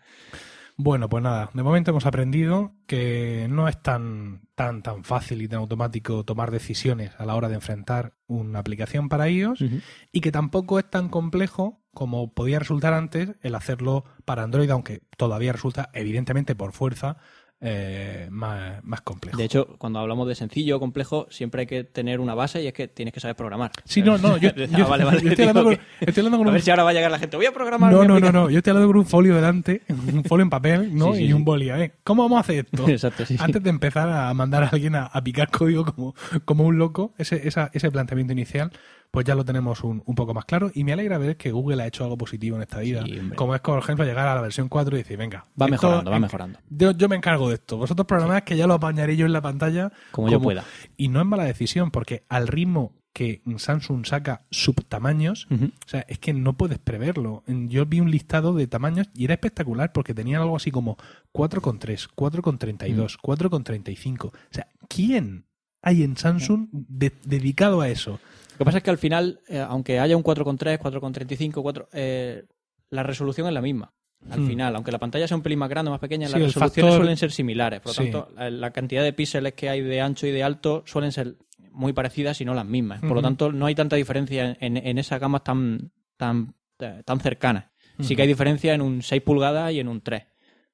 [0.75, 5.47] Bueno, pues nada, de momento hemos aprendido que no es tan, tan, tan fácil y
[5.47, 9.63] tan automático tomar decisiones a la hora de enfrentar una aplicación para iOS
[10.11, 15.03] y que tampoco es tan complejo como podía resultar antes el hacerlo para Android, aunque
[15.15, 17.15] todavía resulta, evidentemente, por fuerza,
[17.59, 19.35] eh, más, más complejo.
[19.37, 22.67] De hecho, cuando hablamos de sencillo o complejo, siempre hay que tener una base y
[22.67, 23.71] es que tienes que saber programar.
[23.85, 26.37] Sí, no, no, yo, Ah, yo- vale, vale, yo estoy hablando, con, que- estoy hablando
[26.37, 27.35] con A un ver si ahora va a llegar la gente.
[27.35, 27.91] Voy a programar.
[27.91, 28.43] No, no, no, aplicación".
[28.43, 28.49] no.
[28.51, 31.13] Yo estoy hablando con un folio delante, un folio en papel, ¿no?
[31.13, 31.69] Sí, sí, y un boli.
[31.71, 32.87] A ver, ¿cómo vamos a hacer esto?
[32.87, 33.37] Exacto, sí.
[33.39, 36.13] Antes de empezar a mandar a alguien a, a picar código como,
[36.45, 38.71] como un loco, ese, esa- ese planteamiento inicial,
[39.11, 40.69] pues ya lo tenemos un, un poco más claro.
[40.73, 43.03] Y me alegra ver que Google ha hecho algo positivo en esta vida.
[43.03, 45.45] Sí, como es, por ejemplo, llegar a la versión 4 y decir, venga.
[45.59, 46.59] Va esto- mejorando, va mejorando.
[46.69, 47.77] Yo, yo me encargo de esto.
[47.77, 49.91] Vosotros programad que ya lo apañaré yo en la pantalla.
[50.11, 50.63] Como yo pueda.
[50.97, 56.19] Y no es mala decisión, porque al ritmo que Samsung saca subtamaños, o sea, es
[56.19, 57.43] que no puedes preverlo.
[57.47, 60.97] Yo vi un listado de tamaños y era espectacular porque tenían algo así como
[61.33, 64.25] 4,3, 4,32, 4,35.
[64.27, 65.45] O sea, ¿quién
[65.81, 68.19] hay en Samsung de- dedicado a eso?
[68.57, 72.43] Lo que pasa es que al final, eh, aunque haya un 4,3, 4,35, 4, eh,
[72.89, 73.93] la resolución es la misma.
[74.31, 74.47] Al Hmm.
[74.47, 76.73] final, aunque la pantalla sea un pelín más grande o más pequeña, Sí, las resoluciones
[76.73, 77.81] factor- suelen ser similares.
[77.81, 78.03] Por lo Sí.
[78.11, 81.35] tanto, la, la cantidad de píxeles que hay de ancho y de alto suelen ser
[81.71, 82.99] muy parecidas y no las mismas.
[83.01, 83.21] Por lo Ujú.
[83.21, 87.65] tanto, no hay tanta diferencia en, en esas gamas tan, tan, eh, tan cercanas.
[87.99, 88.33] Sí que hay Ujú.
[88.35, 90.23] diferencia en un 6 pulgadas y en un 3.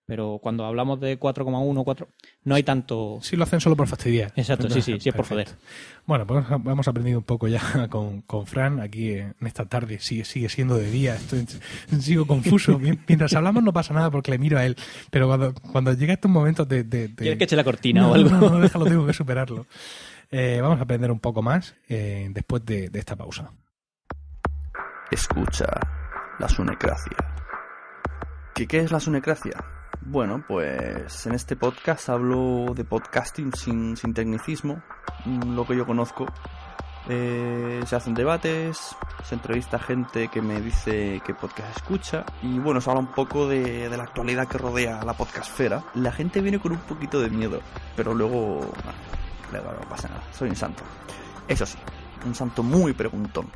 [0.06, 2.08] Pero cuando hablamos de 4,1, 4,
[2.44, 3.20] no hay tanto...
[3.22, 4.34] Sí lo hacen solo por fastidiar.
[4.36, 5.48] Exacto, sí, sí, sí es por joder.
[6.06, 10.00] Bueno, pues hemos aprendido un poco ya con, con Fran aquí en esta tarde.
[10.00, 11.16] Sigue, sigue siendo de día.
[11.16, 11.46] Estoy,
[12.02, 12.78] sigo confuso.
[13.08, 14.76] Mientras hablamos no pasa nada porque le miro a él.
[15.10, 16.84] Pero cuando, cuando llega estos momentos de...
[16.84, 18.30] de, de- ¿Quieres que eche la cortina no, o algo?
[18.30, 19.68] No, no, déjalo, tengo que superarlo.
[20.32, 23.52] Eh, vamos a aprender un poco más eh, después de, de esta pausa.
[25.12, 25.66] Escucha
[26.40, 27.16] la sunecracia.
[28.54, 29.54] ¿Qué, ¿Qué es la sunecracia?
[30.06, 34.82] Bueno, pues en este podcast hablo de podcasting sin, sin tecnicismo,
[35.26, 36.26] mm, lo que yo conozco,
[37.10, 42.80] Eh, se hacen debates, se entrevista gente que me dice qué podcast escucha y bueno,
[42.80, 45.84] se habla un poco de, de la actualidad que rodea la podcastfera.
[45.96, 47.60] La gente viene con un poquito de miedo,
[47.98, 48.72] pero luego
[49.52, 50.84] luego no pasa nada, soy un santo.
[51.46, 51.78] Eso sí,
[52.26, 53.48] un santo muy preguntón.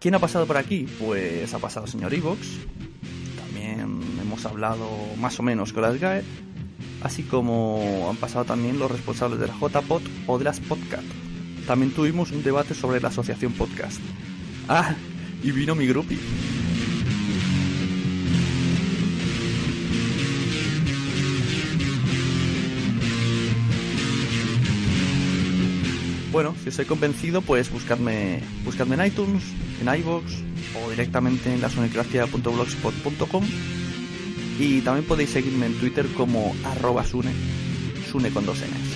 [0.00, 0.88] ¿Quién ha pasado por aquí?
[0.98, 2.40] Pues ha pasado el señor Evox.
[4.34, 6.24] Hemos hablado más o menos con las GAE.
[7.04, 11.04] Así como han pasado también los responsables de la JPod o de las Podcast.
[11.68, 14.00] También tuvimos un debate sobre la asociación podcast.
[14.68, 14.96] Ah,
[15.40, 16.18] y vino mi grupi.
[26.32, 29.44] Bueno, si os he convencido, pues buscadme, buscadme en iTunes,
[29.80, 30.24] en iVoox
[30.82, 33.44] o directamente en lasunecracia.blogspot.com
[34.58, 37.32] y también podéis seguirme en Twitter como arroba sune,
[38.10, 38.94] sune con dos n's.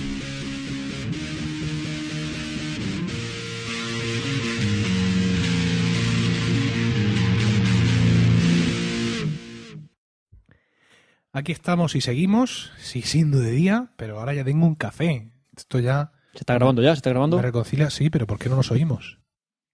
[11.31, 15.31] Aquí estamos y seguimos, sí, siendo de día, pero ahora ya tengo un café.
[15.55, 16.91] Esto ya ¿Se está grabando ya?
[16.95, 17.37] ¿Se está grabando?
[17.37, 19.19] me reconcilia, sí, pero ¿por qué no nos oímos?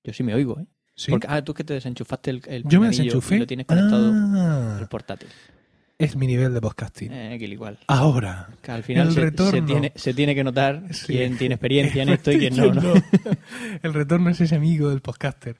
[0.03, 0.65] Yo sí me oigo, ¿eh?
[0.95, 1.11] ¿Sí?
[1.11, 3.35] Porque, ah, tú que te desenchufaste el, el Yo me desenchufé.
[3.37, 5.29] y lo tienes conectado Ah, al portátil.
[5.97, 7.11] Es mi nivel de podcasting.
[7.11, 7.79] Eh, igual.
[7.87, 8.49] Ahora.
[8.61, 9.65] Que al final El se, se retorno.
[9.65, 11.13] tiene, se tiene que notar Sí.
[11.13, 12.93] quién tiene experiencia en esto y quién no, ¿no?
[13.81, 15.57] El retorno es ese amigo del podcaster.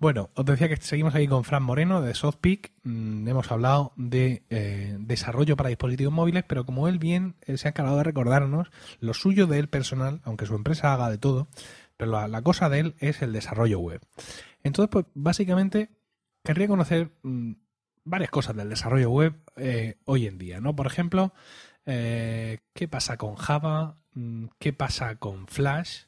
[0.00, 2.72] Bueno, os decía que seguimos aquí con Fran Moreno de Softpeak.
[2.84, 7.68] Mm, hemos hablado de eh, desarrollo para dispositivos móviles, pero como él bien eh, se
[7.68, 8.68] ha encargado de recordarnos,
[9.00, 11.48] lo suyo de él personal, aunque su empresa haga de todo,
[11.96, 14.00] pero la, la cosa de él es el desarrollo web.
[14.62, 15.90] Entonces, pues básicamente
[16.44, 17.52] querría conocer mm,
[18.04, 20.74] varias cosas del desarrollo web eh, hoy en día, ¿no?
[20.76, 21.32] Por ejemplo,
[21.86, 23.98] eh, ¿qué pasa con Java?
[24.14, 26.02] Mm, ¿Qué pasa con Flash?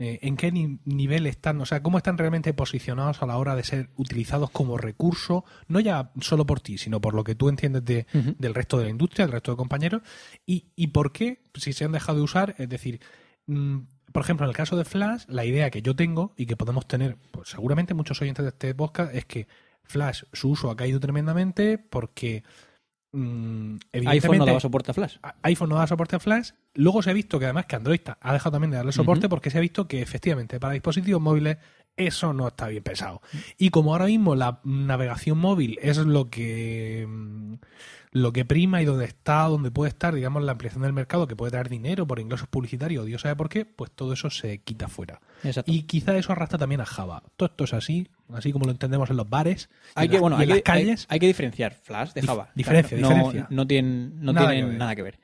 [0.00, 1.60] Eh, ¿En qué ni- nivel están?
[1.60, 5.44] O sea, ¿cómo están realmente posicionados a la hora de ser utilizados como recurso?
[5.66, 8.06] No ya solo por ti, sino por lo que tú entiendes de,
[8.38, 10.02] del resto de la industria, del resto de compañeros.
[10.46, 12.54] ¿Y, y por qué, si se han dejado de usar?
[12.58, 13.00] Es decir,
[13.46, 13.78] mm,
[14.12, 16.86] por ejemplo, en el caso de Flash, la idea que yo tengo y que podemos
[16.86, 19.48] tener, pues seguramente muchos oyentes de este podcast, es que
[19.88, 22.44] Flash, su uso ha caído tremendamente porque
[23.12, 25.16] mm, iPhone no daba soporte a Flash.
[25.42, 26.50] iPhone no da soporte a Flash.
[26.74, 29.50] Luego se ha visto que además que Android ha dejado también de darle soporte porque
[29.50, 31.56] se ha visto que efectivamente para dispositivos móviles
[31.98, 33.20] eso no está bien pensado.
[33.58, 37.54] Y como ahora mismo la navegación móvil es lo que mm,
[38.12, 41.36] lo que prima y donde está, donde puede estar, digamos, la ampliación del mercado que
[41.36, 44.88] puede traer dinero por ingresos publicitarios, Dios sabe por qué, pues todo eso se quita
[44.88, 45.20] fuera.
[45.44, 45.70] Exacto.
[45.70, 47.22] Y quizá eso arrastra también a Java.
[47.36, 50.38] Todo esto es así, así como lo entendemos en los bares, hay en que, bueno,
[50.38, 51.06] hay en las calles.
[51.10, 52.50] hay, hay que diferenciar Flash de Dif- Java.
[52.54, 53.46] diferencia, no, diferencia.
[53.50, 54.78] No tienen, no Nada tienen que ver.
[54.78, 55.18] nada que ver.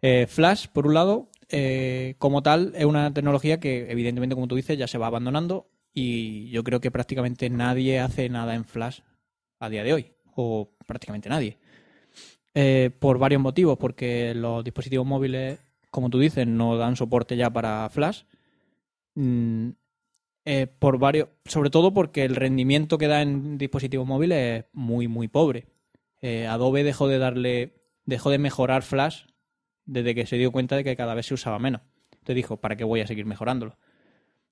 [0.00, 4.54] Eh, Flash, por un lado, eh, como tal, es una tecnología que, evidentemente, como tú
[4.54, 5.66] dices, ya se va abandonando
[5.98, 9.00] y yo creo que prácticamente nadie hace nada en Flash
[9.58, 11.58] a día de hoy, o prácticamente nadie.
[12.54, 15.58] Eh, por varios motivos, porque los dispositivos móviles,
[15.90, 18.22] como tú dices, no dan soporte ya para Flash.
[19.16, 19.70] Mm,
[20.44, 25.08] eh, por varios, sobre todo porque el rendimiento que da en dispositivos móviles es muy,
[25.08, 25.66] muy pobre.
[26.20, 29.24] Eh, Adobe dejó de darle, dejó de mejorar Flash
[29.84, 31.82] desde que se dio cuenta de que cada vez se usaba menos.
[32.12, 33.76] Entonces dijo, ¿para qué voy a seguir mejorándolo?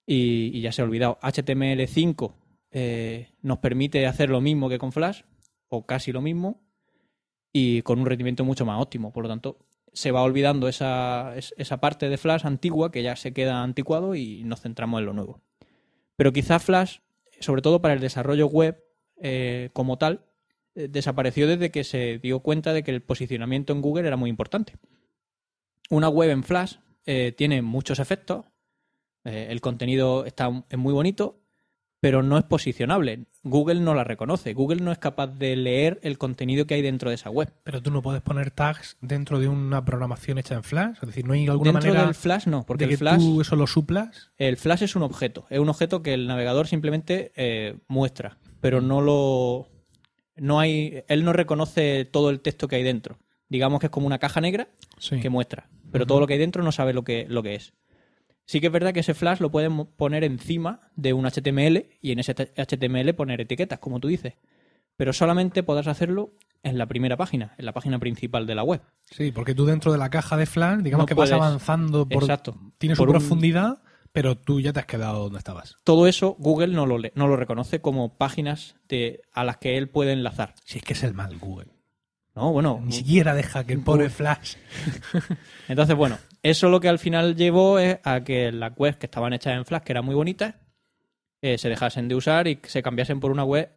[0.06, 1.18] Y, ya se ha olvidado.
[1.20, 2.34] HTML5
[2.70, 5.22] eh, nos permite hacer lo mismo que con Flash,
[5.68, 6.62] o casi lo mismo,
[7.52, 9.12] y con un rendimiento mucho más óptimo.
[9.12, 9.58] Por lo tanto,
[9.92, 14.14] se va olvidando esa, es- esa parte de Flash antigua que ya se queda anticuado
[14.14, 15.42] y nos centramos en lo nuevo.
[16.16, 16.98] Pero quizá Flash,
[17.40, 18.82] sobre todo para el desarrollo web
[19.20, 20.26] eh, como tal,
[20.74, 24.28] eh, desapareció desde que se dio cuenta de que el posicionamiento en Google era muy
[24.30, 24.74] importante.
[25.90, 28.44] Una web en Flash eh, tiene muchos efectos,
[29.26, 31.40] eh, el contenido está, es muy bonito,
[32.00, 33.24] pero no es posicionable.
[33.42, 34.52] Google no la reconoce.
[34.54, 37.52] Google no es capaz de leer el contenido que hay dentro de esa web.
[37.64, 40.96] Pero tú no puedes poner tags dentro de una programación hecha en Flash.
[41.00, 43.18] Es decir, no hay alguna Dentro manera del Flash no, porque de que el Flash,
[43.20, 44.30] tú eso lo suplas.
[44.36, 45.46] el Flash es un objeto.
[45.50, 49.68] Es un objeto que el navegador simplemente eh, muestra, pero no lo,
[50.36, 53.18] no hay, él no reconoce todo el texto que hay dentro.
[53.48, 55.20] Digamos que es como una caja negra Sí.
[55.20, 57.72] que muestra, pero todo lo que hay dentro no sabe lo que, lo que es.
[58.46, 62.12] Sí que es verdad que ese flash lo pueden poner encima de un HTML y
[62.12, 64.34] en ese HTML poner etiquetas, como tú dices.
[64.96, 66.30] Pero solamente podrás hacerlo
[66.62, 68.80] en la primera página, en la página principal de la web.
[69.10, 72.22] Sí, porque tú dentro de la caja de Flash, digamos No que vas avanzando por.
[72.22, 72.56] Exacto.
[72.78, 73.82] Tiene su Por un- profundidad,
[74.12, 75.76] pero tú ya te has quedado donde estabas.
[75.84, 79.88] Todo eso Google no lo, no lo reconoce como páginas de, a las que él
[79.90, 80.54] puede enlazar.
[80.64, 81.66] Si es que es el mal Google.
[82.36, 82.52] ¿No?
[82.52, 84.56] Bueno, Ni siquiera deja que el pobre Flash.
[85.68, 89.32] Entonces, bueno, eso lo que al final llevó es a que las webs que estaban
[89.32, 90.54] hechas en Flash, que eran muy bonitas,
[91.40, 93.70] eh, se dejasen de usar y se cambiasen por una web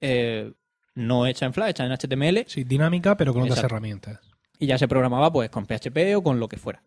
[0.00, 0.52] eh,
[0.94, 4.20] no hecha en Flash, hecha en HTML Sí, dinámica, pero con otras herramientas.
[4.58, 6.82] y ya se programaba pues con PHP o con lo que fuera.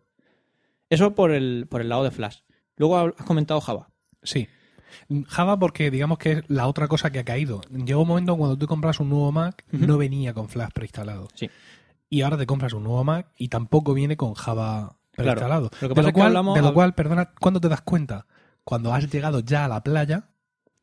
[0.88, 2.38] Eso por el, por el lado de Flash.
[2.76, 3.90] Luego has comentado Java.
[4.22, 4.48] Sí.
[5.28, 7.60] Java porque digamos que es la otra cosa que ha caído.
[7.70, 11.28] Llegó un momento cuando tú compras un nuevo Mac, no venía con Flash preinstalado.
[11.34, 11.50] Sí.
[12.08, 15.70] Y ahora te compras un nuevo Mac y tampoco viene con Java preinstalado.
[15.80, 17.82] Lo que de lo es que cual, hablamos- de lo cual, perdona, ¿cuándo te das
[17.82, 18.26] cuenta?
[18.64, 20.28] Cuando has llegado ya a la playa,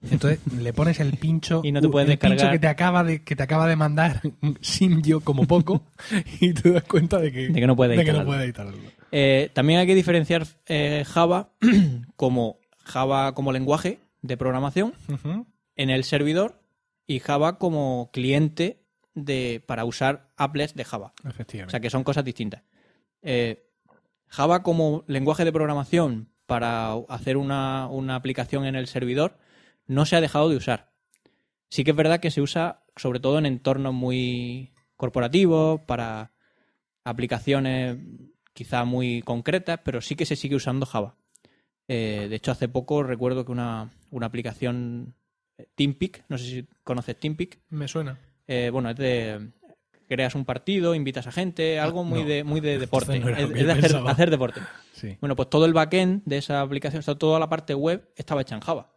[0.12, 2.54] entonces le pones el pincho, Y no te puedes el pincho descargar.
[2.56, 4.22] que te acaba de que te acaba de mandar
[4.62, 5.84] Simyo como poco
[6.40, 8.24] y te das cuenta de que, De que no puede de que no.
[9.12, 11.50] Eh, también hay que diferenciar eh, Java
[12.16, 14.94] como Java como lenguaje de programación
[15.76, 16.62] en el servidor
[17.06, 21.14] y Java como cliente de, para usar applets de Java.
[21.24, 21.72] O Efectivamente.
[21.72, 22.64] sea que son cosas distintas.
[23.22, 23.70] Eh,
[24.28, 29.38] Java como lenguaje de programación para hacer una, una aplicación en el servidor
[29.86, 30.92] no se ha dejado de usar.
[31.70, 36.32] Sí que es verdad que se usa sobre todo en entornos muy corporativos, para
[37.04, 37.98] aplicaciones
[38.54, 41.16] quizá muy concretas, pero sí que se sigue usando Java.
[41.88, 45.14] Eh, de hecho, hace poco recuerdo que una, una aplicación
[45.58, 48.18] eh, TeamPeak, no sé si conoces TeamPeak, Me suena.
[48.48, 49.50] eh, bueno, es de
[50.08, 52.30] creas un partido, invitas a gente, algo muy no.
[52.30, 54.62] de muy de deporte, no es, de hacer, hacer deporte.
[54.94, 55.18] Sí.
[55.20, 58.42] Bueno, pues todo el backend de esa aplicación, o sea, toda la parte web estaba
[58.42, 58.94] hecha en Java.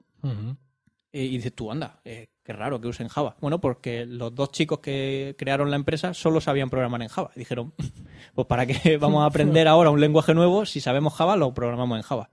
[1.13, 3.37] Y, y dices tú, anda, eh, qué raro que usen Java.
[3.41, 7.33] Bueno, porque los dos chicos que crearon la empresa solo sabían programar en Java.
[7.35, 7.73] Dijeron,
[8.35, 11.97] pues para qué vamos a aprender ahora un lenguaje nuevo si sabemos Java, lo programamos
[11.97, 12.31] en Java.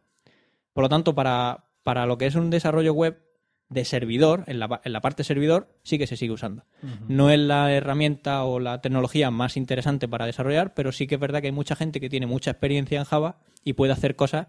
[0.78, 3.20] Por lo tanto, para, para lo que es un desarrollo web
[3.68, 6.66] de servidor, en la, en la parte servidor, sí que se sigue usando.
[7.08, 11.22] No es la herramienta o la tecnología más interesante para desarrollar, pero sí que es
[11.22, 14.48] verdad que hay mucha gente que tiene mucha experiencia en Java y puede hacer cosas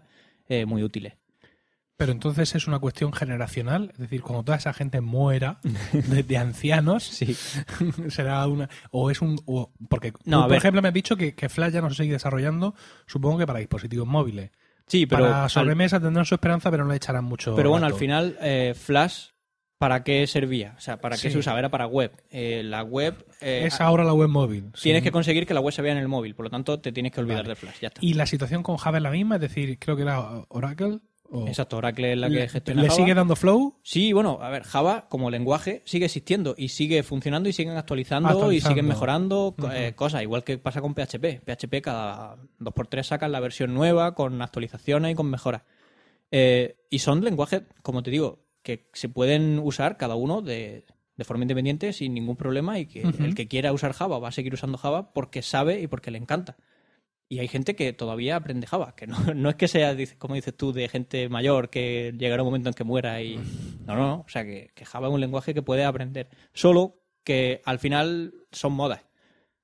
[0.49, 1.13] eh, muy útiles.
[1.97, 5.59] Pero entonces es una cuestión generacional, es decir, cuando toda esa gente muera
[5.91, 7.35] de, de ancianos, Sí.
[8.09, 10.57] será una o es un o- porque No, por ver.
[10.59, 12.75] ejemplo me has dicho que, que Flash ya no se sigue desarrollando,
[13.07, 14.51] supongo que para dispositivos móviles.
[14.89, 17.55] Sí, pero para al- sobremesa tendrán su esperanza, pero no le echarán mucho.
[17.55, 19.27] Pero bueno, al final, eh, Flash,
[19.77, 20.73] ¿para qué servía?
[20.77, 21.31] O sea, ¿para qué Sí.
[21.31, 21.57] se usaba?
[21.59, 22.11] Era para web.
[22.31, 23.25] Eh, la web.
[23.39, 24.71] eh, es ahora la web móvil.
[24.81, 25.03] Tienes sí.
[25.05, 27.11] que conseguir que la web se vea en el móvil, por lo tanto, te tienes
[27.13, 27.49] que olvidar Vale.
[27.49, 27.79] de Flash.
[27.81, 28.01] Ya está.
[28.03, 30.99] Y la situación con Java es la misma, es decir, creo que era Oracle.
[31.31, 32.97] O- Exacto, Oracle es la que gestiona ¿le Java.
[32.99, 33.75] sigue dando flow.
[33.83, 38.51] Sí, bueno, a ver, Java como lenguaje sigue existiendo y sigue funcionando y siguen actualizando,
[38.51, 41.41] y siguen mejorando eh, cosas, igual que pasa con PHP.
[41.45, 45.61] PHP cada 2x3 sacan la versión nueva con actualizaciones y con mejoras.
[46.31, 51.23] Eh, y son lenguajes, como te digo, que se pueden usar cada uno de, de
[51.25, 54.53] forma independiente sin ningún problema y que el que quiera usar Java va a seguir
[54.53, 56.57] usando Java porque sabe y porque le encanta.
[57.31, 60.57] Y hay gente que todavía aprende Java, que no, no es que sea, como dices
[60.57, 63.37] tú, de gente mayor que llegará un momento en que muera y...
[63.85, 64.15] No, no, no.
[64.25, 66.27] O sea, que, que Java es un lenguaje que puede aprender.
[66.53, 69.05] Solo que al final son modas.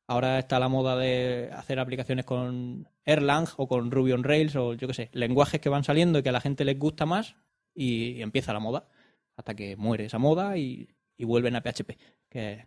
[0.07, 4.75] Ahora está la moda de hacer aplicaciones con Erlang o con Ruby on Rails o
[4.75, 7.35] yo qué sé, lenguajes que van saliendo y que a la gente les gusta más
[7.73, 8.87] y, empieza la moda
[9.35, 11.97] hasta que muere esa moda y, y vuelven a PHP,
[12.29, 12.59] que es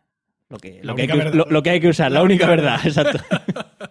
[0.49, 2.47] lo que, lo que, hay que, lo- lo que hay que usar, la, La única
[2.47, 3.19] única verdad, exacto.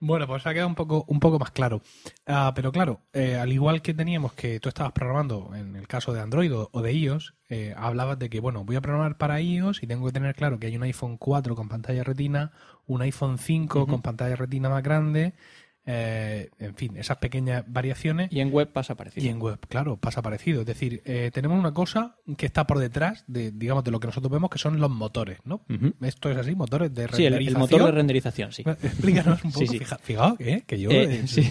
[0.00, 1.82] Bueno, pues ha quedado un poco, un poco más claro.
[2.24, 6.12] Ah, pero claro, eh, al igual que teníamos que tú estabas programando en el caso
[6.12, 9.40] de Android o, o de iOS, eh, hablabas de que, bueno, voy a programar para
[9.40, 12.52] iOS y tengo que tener claro que hay un iPhone 4 con pantalla retina,
[12.86, 15.34] un iPhone 5 con pantalla retina más grande,
[15.90, 18.30] eh, en fin, esas pequeñas variaciones.
[18.30, 19.24] Y en web pasa parecido.
[19.24, 20.60] Y en web, claro, pasa parecido.
[20.60, 24.06] Es decir, eh, tenemos una cosa que está por detrás de, digamos, de lo que
[24.08, 25.62] nosotros vemos, que son los motores, ¿no?
[26.02, 27.60] Esto es así, motores de Sí, el, el renderización.
[27.60, 28.62] motor de renderización, sí.
[28.82, 29.64] Explícanos un poco.
[29.64, 29.78] Sí, sí.
[29.78, 30.90] Fija- fijaos que, que yo.
[30.90, 31.50] Eh, eh, sí.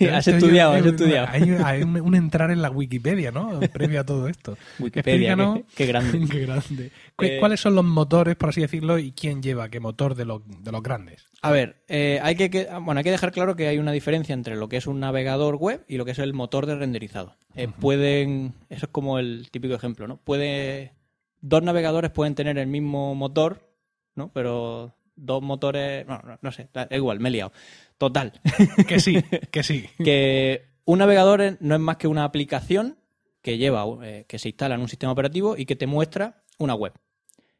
[0.12, 1.28] has estudiado, eh, has estudiado.
[1.30, 3.60] Hay, hay un, un entrar en la Wikipedia, ¿no?
[3.72, 4.58] Previo a todo esto.
[4.80, 6.26] Wikipedia, qué, qué grande.
[6.30, 6.90] Qué grande.
[7.14, 10.24] ¿Cu- Eh, ¿Cuáles son los motores, por así decirlo, y quién lleva qué motor de
[10.24, 11.24] los, de los grandes?
[11.42, 14.32] A ver, eh, hay que, que- bueno, hay que dejar claro que hay una diferencia
[14.32, 17.36] entre lo que es un navegador web y lo que es el motor de renderizado.
[17.54, 20.18] Eh, Pueden, eso es como el típico ejemplo, ¿no?
[20.18, 20.92] Puede,
[21.40, 23.70] dos navegadores pueden tener el mismo motor,
[24.14, 24.32] ¿no?
[24.32, 27.52] Pero dos motores, no, no, no sé, da igual, me he liado.
[27.98, 28.32] Total,
[28.86, 29.88] Que sí, que sí.
[30.04, 32.98] que un navegador no es más que una aplicación
[33.42, 36.74] que lleva, eh, que se instala en un sistema operativo y que te muestra una
[36.74, 36.92] web.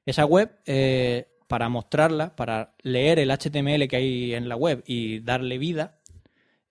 [0.05, 5.21] Esa web, eh, para mostrarla, para leer el HTML que hay en la web y
[5.21, 5.96] darle vida,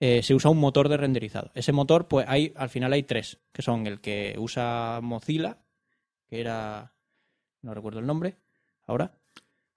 [0.08, 1.52] eh, se usa un motor de renderizado.
[1.56, 5.58] Ese motor, pues hay, al final hay tres, que son el que usa Mozilla,
[6.28, 6.94] que era,
[7.62, 8.36] no recuerdo el nombre,
[8.86, 9.12] ahora.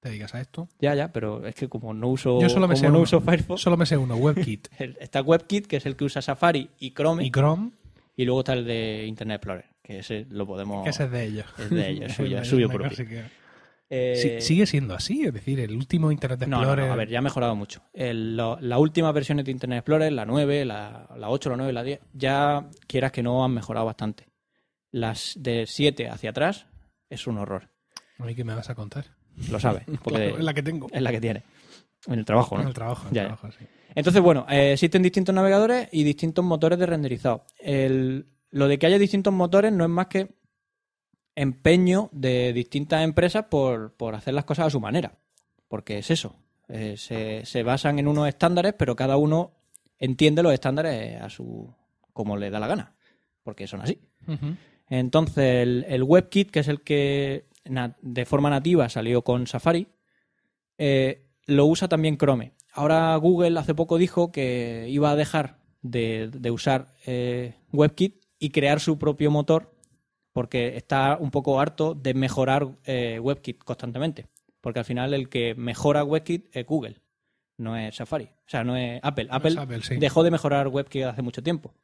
[0.01, 0.69] Te digas a esto.
[0.79, 3.01] Ya, ya, pero es que como no uso, Yo solo me como sé no uno.
[3.03, 6.23] uso Firefox, Solo me sé uno, WebKit el- está WebKit, que es el que usa
[6.23, 7.25] Safari y Chrome.
[7.25, 7.73] y Chrome.
[8.17, 10.83] Y luego está el de Internet Explorer, que ese lo podemos...
[10.85, 11.47] Que ese es de ellos.
[11.59, 12.87] Es de ellos, es suyo, es suyo propio.
[12.89, 13.25] así que-
[13.91, 16.87] Eh, Sí- sigue siendo así, es decir, el último Internet No, no, Explorer.
[16.89, 17.83] no, a ver, ya ha mejorado mucho.
[17.95, 22.01] Las últimas versiones de Internet Explorer, la 9, la, la 8, la 9, la 10,
[22.13, 24.29] ya quieras que no han mejorado bastante.
[24.91, 26.67] Las de 7 hacia atrás
[27.11, 27.71] es un horror.
[28.19, 29.07] A mí que me vas a contar.
[29.51, 30.89] Lo sabes, porque Claro, es la que tengo.
[30.93, 31.43] es la que tiene.
[32.07, 32.69] En el trabajo, En ¿no?
[32.69, 33.65] el trabajo, en el trabajo, sí.
[33.95, 37.45] Entonces, bueno, eh, existen distintos navegadores y distintos motores de renderizado.
[37.59, 40.29] El- lo de que haya distintos motores no es más que
[41.39, 45.19] empeño de distintas empresas por, por hacer las cosas a su manera.
[45.69, 46.37] Porque es eso.
[46.69, 49.53] Eh, se, se basan en unos estándares, pero cada uno
[49.99, 51.73] entiende los estándares a su
[52.13, 52.95] como le da la gana.
[53.45, 54.01] Porque son así.
[54.91, 57.47] Entonces, el, el WebKit, que es el que
[58.03, 59.87] de forma nativa salió con Safari,
[60.77, 62.53] eh, lo usa también Chrome.
[62.73, 68.51] Ahora Google hace poco dijo que iba a dejar de, de usar eh, WebKit y
[68.51, 69.78] crear su propio motor
[70.39, 74.27] porque está un poco harto de mejorar eh, WebKit constantemente.
[74.61, 76.95] Porque al final el que mejora WebKit es Google,
[77.57, 78.27] no es Safari.
[78.27, 79.25] O sea, no es Apple.
[79.25, 79.97] No Apple, es Apple, sí.
[79.97, 81.75] dejó de mejorar WebKit hace mucho tiempo.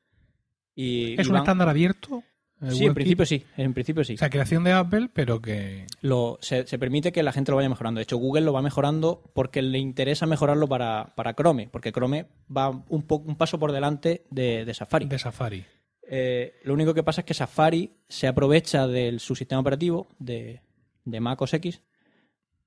[0.76, 2.22] Y, ¿Es y un van- estándar abierto?
[2.70, 3.44] Sí, en principio sí.
[3.57, 4.14] En principio sí.
[4.14, 5.88] O sea, creación de Apple, pero que.
[6.00, 7.98] Lo, se, se permite que la gente lo vaya mejorando.
[7.98, 12.26] De hecho, Google lo va mejorando porque le interesa mejorarlo para, para Chrome, porque Chrome
[12.57, 15.07] va un, po- un paso por delante de, de Safari.
[15.07, 15.64] de Safari.
[16.09, 20.61] Eh, lo único que pasa es que Safari se aprovecha de su sistema operativo de,
[21.05, 21.82] de Mac OS X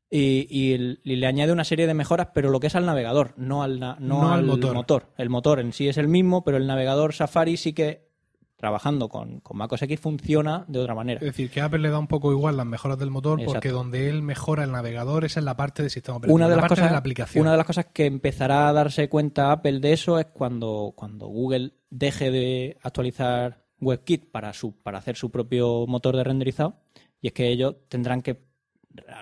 [0.09, 2.85] y, y el- y le añade una serie de mejoras, pero lo que es al
[2.85, 5.07] navegador, no al, na- no No al motor.
[5.17, 8.07] El motor en sí es el mismo, pero el navegador Safari sí que,
[8.55, 11.19] trabajando con, con Mac OS X, funciona de otra manera.
[11.19, 13.69] Es decir, que a Apple le da un poco igual las mejoras del motor porque
[13.69, 16.55] donde él mejora el navegador es en la parte del sistema operativo, una de la
[16.55, 17.41] las parte cosas de la aplicación.
[17.41, 21.27] una de las cosas que empezará a darse cuenta Apple de eso es cuando, cuando
[21.27, 26.81] Google deje de actualizar WebKit para su para hacer su propio motor de renderizado
[27.21, 28.41] y es que ellos tendrán que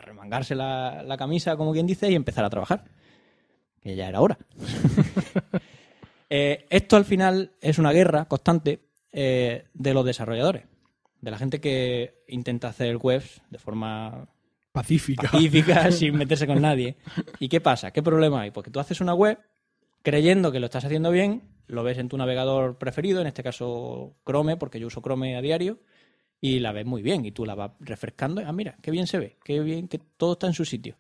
[0.02, 2.86] remangarse la, la camisa como quien dice y empezar a trabajar
[3.82, 4.38] que ya era hora
[6.28, 10.66] Eh, esto al final es una guerra constante eh, de los desarrolladores
[11.22, 14.28] de la gente que intenta hacer webs de forma
[14.72, 15.32] Pacífica.
[15.32, 16.98] pacífica, sin meterse con nadie.
[17.40, 17.92] ¿Y qué pasa?
[17.92, 18.52] ¿Qué problema hay?
[18.52, 19.40] Porque tú haces una web
[20.04, 24.16] creyendo que lo estás haciendo bien, lo ves en tu navegador preferido, en este caso
[24.26, 25.80] Chrome, porque yo uso Chrome a diario,
[26.42, 29.20] y la ves muy bien, y tú la vas refrescando, ah, mira, qué bien se
[29.20, 30.98] ve, qué bien que todo está en su sitio.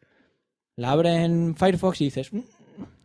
[0.76, 2.42] La abres en Firefox y dices, "Mm,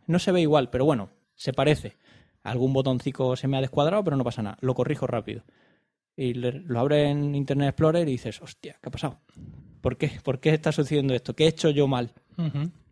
[0.06, 1.96] no se ve igual, pero bueno, se parece.
[2.42, 5.44] Algún botoncito se me ha descuadrado, pero no pasa nada, lo corrijo rápido.
[6.16, 9.20] Y lo abres en Internet Explorer y dices, hostia, ¿qué ha pasado?
[9.80, 10.10] ¿Por qué?
[10.22, 11.34] ¿Por qué está sucediendo esto?
[11.34, 12.12] ¿Qué he hecho yo mal?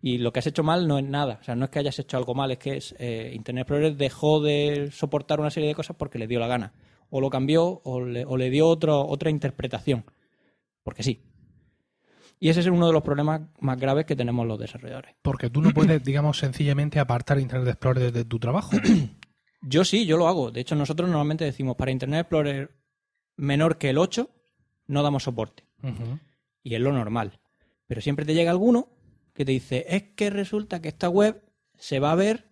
[0.00, 1.38] Y lo que has hecho mal no es nada.
[1.40, 3.96] O sea, no es que hayas hecho algo mal, es que es, eh, Internet Explorer
[3.96, 6.72] dejó de soportar una serie de cosas porque le dio la gana.
[7.10, 10.04] O lo cambió o le, o le dio otro, otra interpretación.
[10.82, 11.22] Porque sí.
[12.40, 15.16] Y ese es uno de los problemas más graves que tenemos los desarrolladores.
[15.22, 18.76] Porque tú no puedes, digamos, sencillamente apartar Internet Explorer desde tu trabajo.
[19.62, 20.52] Yo sí, yo lo hago.
[20.52, 22.70] De hecho, nosotros normalmente decimos para Internet Explorer
[23.36, 24.30] menor que el 8,
[24.86, 25.64] no damos soporte.
[26.62, 27.40] Y es lo normal.
[27.88, 28.88] Pero siempre te llega alguno
[29.38, 31.44] que te dice, es que resulta que esta web
[31.78, 32.50] se va a ver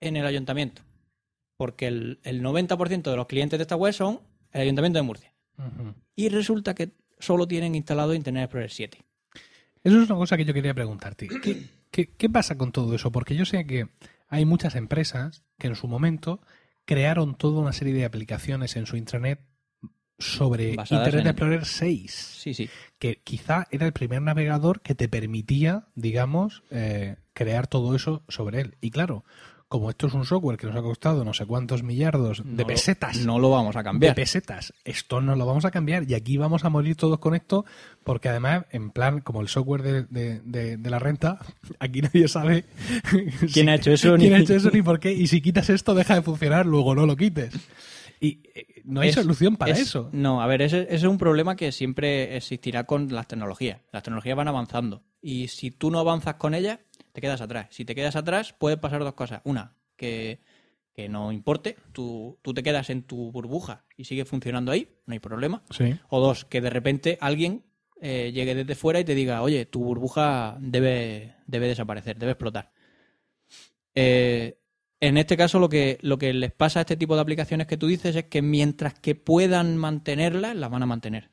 [0.00, 0.80] en el ayuntamiento.
[1.58, 5.34] Porque el, el 90% de los clientes de esta web son el ayuntamiento de Murcia.
[6.16, 8.98] Y resulta que solo tienen instalado Internet Explorer 7.
[9.84, 11.28] Eso es una cosa que yo quería preguntarte.
[11.28, 13.12] ¿Qué, qué, qué pasa con todo eso?
[13.12, 13.88] Porque yo sé que
[14.28, 16.40] hay muchas empresas que en su momento
[16.86, 19.38] crearon toda una serie de aplicaciones en su intranet
[20.22, 22.68] sobre Basadas Internet en- Explorer 6, Sí, sí.
[22.98, 28.60] que quizá era el primer navegador que te permitía, digamos, eh, crear todo eso sobre
[28.60, 28.76] él.
[28.80, 29.24] Y claro,
[29.68, 32.56] como esto es un software que nos ha costado no sé cuántos millardos de No
[32.58, 34.14] lo- pesetas, No lo vamos a de cambiar.
[34.14, 34.74] pesetas.
[34.84, 37.64] Esto no lo vamos a cambiar y aquí vamos a morir todos con esto
[38.04, 41.38] porque además, en plan, como el software de, de- de- de la renta,
[41.80, 42.66] aquí nadie sabe
[43.50, 44.16] ¿Quién ha hecho eso?
[44.16, 45.10] quién Ni- ha hecho eso ni por qué.
[45.12, 47.54] Y si quitas esto, deja de funcionar, luego no lo quites.
[48.24, 50.08] Y eh, no hay Es- solución para es- eso.
[50.12, 53.80] No, a ver, ese, ese es un problema que siempre existirá con las tecnologías.
[53.90, 55.02] Las tecnologías van avanzando.
[55.20, 56.78] Y si tú no avanzas con ellas,
[57.12, 57.66] te quedas atrás.
[57.70, 59.40] Si te quedas atrás, puede pasar dos cosas.
[59.44, 60.38] Una, que,
[60.94, 65.14] que no importe, tú, tú te quedas en tu burbuja y sigue funcionando ahí, no
[65.14, 65.64] hay problema.
[65.70, 65.96] Sí.
[66.08, 67.64] O dos, que de repente alguien
[68.00, 72.70] eh, llegue desde fuera y te diga, oye, tu burbuja debe, debe desaparecer, debe explotar.
[73.94, 74.58] Eh,
[75.02, 77.76] en este caso, lo que, lo que les pasa a este tipo de aplicaciones que
[77.76, 81.30] tú dices es que mientras que puedan mantenerlas, las van a mantener.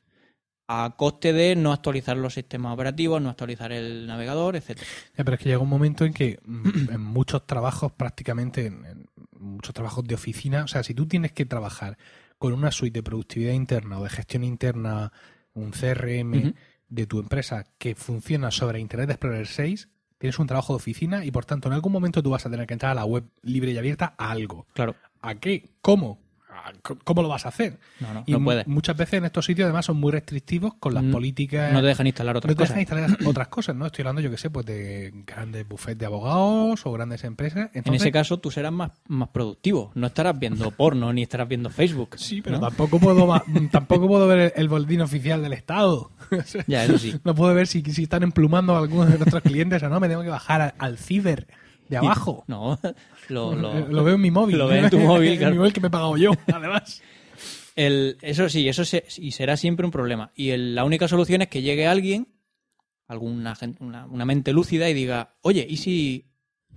[0.67, 4.87] A coste de no actualizar los sistemas operativos, no actualizar el navegador, etcétera.
[5.15, 8.85] Ya, pero es que llega un momento en que mm, en muchos trabajos, prácticamente en,
[8.85, 9.05] en
[9.39, 11.99] muchos trabajos de oficina, o sea, si tú tienes que trabajar
[12.39, 15.11] con una suite de productividad interna o de gestión interna,
[15.53, 16.55] un CRM
[16.87, 19.89] de tu empresa que funciona sobre Internet Explorer 6,
[20.19, 22.67] tienes un trabajo de oficina y por tanto en algún momento tú vas a tener
[22.67, 24.67] que entrar a la web libre y abierta a algo.
[24.73, 24.95] Claro.
[25.21, 25.69] ¿A qué?
[25.81, 26.19] ¿Cómo?
[26.51, 27.79] ¿A c- ¿Cómo lo vas a hacer?
[27.99, 28.65] No, no, Y no puedes.
[28.67, 31.71] muchas veces en estos sitios además son muy restrictivos con las Mm, políticas.
[31.71, 32.75] No te dejan instalar otras No te cosas.
[32.77, 33.85] dejan instalar otras cosas, ¿no?
[33.85, 37.69] Estoy hablando, yo que sé, pues de grandes buffets de abogados o grandes empresas.
[37.73, 39.91] En ese caso tú serás más, más productivo.
[39.93, 42.15] No estarás viendo porno ni estarás viendo Facebook.
[42.17, 42.67] Sí, pero ¿no?
[42.67, 43.27] tampoco puedo
[43.71, 46.11] tampoco puedo ver el, el boletín oficial del Estado.
[46.67, 47.13] Ya, eso sí.
[47.23, 49.99] No puedo ver si, si están emplumando a algunos de nuestros clientes o no.
[49.99, 51.47] Me tengo que bajar a- al ciber
[51.89, 52.43] de abajo.
[52.47, 52.79] No,
[53.29, 54.57] lo, lo- Lo veo en mi móvil.
[54.57, 55.51] Lo veo en tu móvil, En claro.
[55.53, 57.01] mi móvil que me he pagado yo, además.
[57.75, 60.31] el- eso sí, eso se- y será siempre un problema.
[60.35, 62.27] Y el- la única solución es que llegue alguien,
[63.07, 66.25] alguna una, una mente lúcida y diga, oye, ¿y si,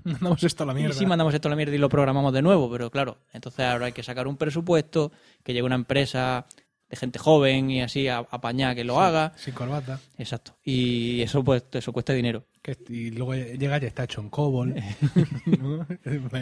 [0.04, 0.94] Mandamos esto a la y mierda.
[0.94, 2.70] si mandamos esto a la mierda y lo programamos de nuevo?
[2.70, 5.12] Pero claro, entonces ahora hay que sacar un presupuesto,
[5.44, 6.46] que llegue una empresa
[6.88, 9.32] de gente joven y así a, apañar que lo haga.
[9.36, 10.00] Sin corbata.
[10.18, 10.56] Exacto.
[10.64, 12.44] Y eso pues eso cuesta dinero.
[12.62, 14.74] Que- y luego llega y está hecho en COBOL.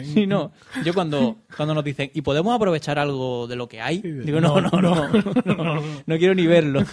[0.03, 0.51] Sí, no.
[0.85, 3.99] Yo cuando, cuando nos dicen, ¿y podemos aprovechar algo de lo que hay?
[4.01, 5.09] Digo, no, no, no, no.
[5.45, 6.83] No, no quiero ni verlo.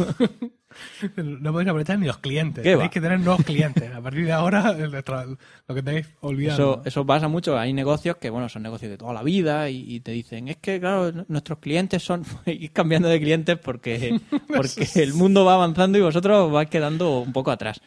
[1.16, 2.62] No podéis aprovechar ni los clientes.
[2.62, 2.90] ¿Qué Tenéis va?
[2.90, 3.92] que tener nuevos clientes.
[3.92, 4.72] A partir de ahora,
[5.68, 6.54] lo que tenéis olvidado.
[6.54, 7.58] Eso, eso pasa mucho.
[7.58, 10.58] Hay negocios que, bueno, son negocios de toda la vida y, y te dicen, es
[10.58, 12.22] que, claro, nuestros clientes son...
[12.46, 14.20] ir cambiando de clientes porque,
[14.54, 17.80] porque el mundo va avanzando y vosotros os vais quedando un poco atrás.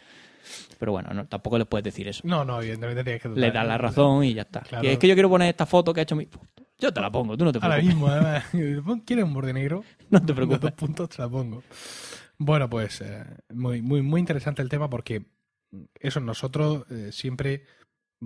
[0.81, 2.23] Pero bueno, no, tampoco les puedes decir eso.
[2.25, 3.29] No, no, evidentemente tienes que.
[3.29, 4.61] Le das la razón y ya está.
[4.61, 4.87] Claro.
[4.87, 6.27] Es que yo quiero poner esta foto que ha hecho mi...
[6.79, 7.95] Yo te la pongo, tú no te Ahora preocupes.
[7.95, 8.45] mismo, además.
[9.05, 9.83] ¿Quieres un borde negro?
[10.09, 10.61] No te Los preocupes.
[10.61, 11.61] dos puntos te la pongo.
[12.39, 13.23] Bueno, pues eh,
[13.53, 15.27] muy, muy, muy interesante el tema porque
[15.99, 17.63] eso nosotros eh, siempre,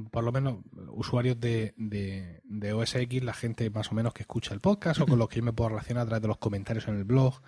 [0.10, 0.60] por lo menos
[0.94, 5.02] usuarios de, de, de OS X, la gente más o menos que escucha el podcast
[5.02, 7.04] o con los que yo me puedo relacionar a través de los comentarios en el
[7.04, 7.42] blog,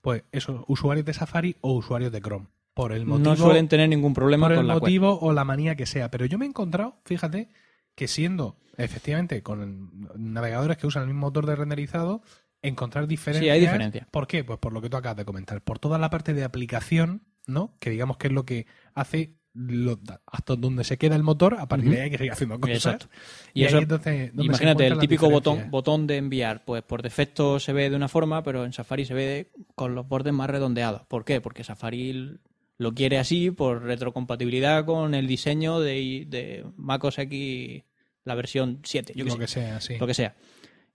[0.00, 2.48] pues esos usuarios de Safari o usuarios de Chrome.
[2.78, 4.82] Por el motivo, no suelen tener ningún problema por el con la web.
[4.82, 6.10] motivo o la manía que sea.
[6.12, 7.48] Pero yo me he encontrado, fíjate,
[7.96, 12.22] que siendo efectivamente con navegadores que usan el mismo motor de renderizado,
[12.62, 13.44] encontrar diferencias.
[13.44, 14.06] Sí, hay diferencia.
[14.12, 14.44] ¿Por qué?
[14.44, 15.60] Pues por lo que tú acabas de comentar.
[15.62, 17.74] Por toda la parte de aplicación, ¿no?
[17.80, 21.66] Que digamos que es lo que hace lo- hasta donde se queda el motor, a
[21.66, 22.76] partir de ahí hay que seguir haciendo cosas.
[22.76, 23.08] Exacto.
[23.54, 25.70] Y, Y, ahí eso, es donde- donde se imagínate, el típico botón, diferencias.
[25.72, 29.14] botón de enviar, pues por defecto se ve de una forma, pero en Safari se
[29.14, 31.02] ve de- con los bordes más redondeados.
[31.08, 31.40] ¿Por qué?
[31.40, 32.38] Porque Safari
[32.78, 37.82] lo quiere así por retrocompatibilidad con el diseño de, de macOS X,
[38.24, 39.98] la versión 7, yo lo sé, que sea, sí.
[39.98, 40.34] lo que sea.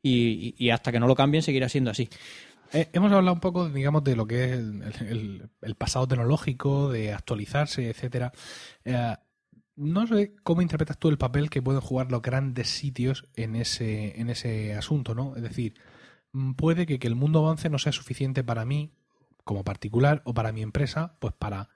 [0.01, 2.09] Y, hasta que no lo cambien seguirá siendo así.
[2.73, 6.91] Eh, hemos hablado un poco, digamos, de lo que es el, el- el pasado tecnológico,
[6.91, 8.31] de actualizarse, etcétera.
[8.83, 9.15] Eh,
[9.75, 14.19] no sé cómo interpretas tú el papel que pueden jugar los grandes sitios en ese,
[14.19, 15.35] en ese asunto, ¿no?
[15.35, 15.75] Es decir,
[16.33, 18.91] mm, puede que, que el mundo avance no sea suficiente para mí,
[19.43, 21.69] como particular, o para mi empresa, pues para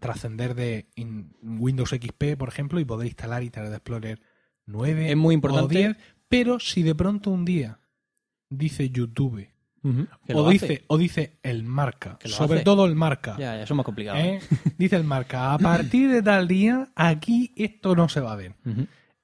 [0.00, 4.20] trascender de in- Windows XP, por ejemplo, y poder instalar Internet Explorer
[4.66, 5.74] 9 Es muy o importante.
[5.76, 5.96] 10,
[6.28, 7.78] pero si de pronto un día
[8.50, 9.48] dice YouTube
[10.34, 10.84] o dice, hace.
[10.88, 12.64] o dice el marca, sobre hace.
[12.64, 13.32] todo el marca.
[13.38, 14.18] Ya, ya, eso es más complicado.
[14.18, 14.40] ¿eh?
[14.76, 18.54] Dice el marca, a partir de tal día, aquí esto no se va a ver.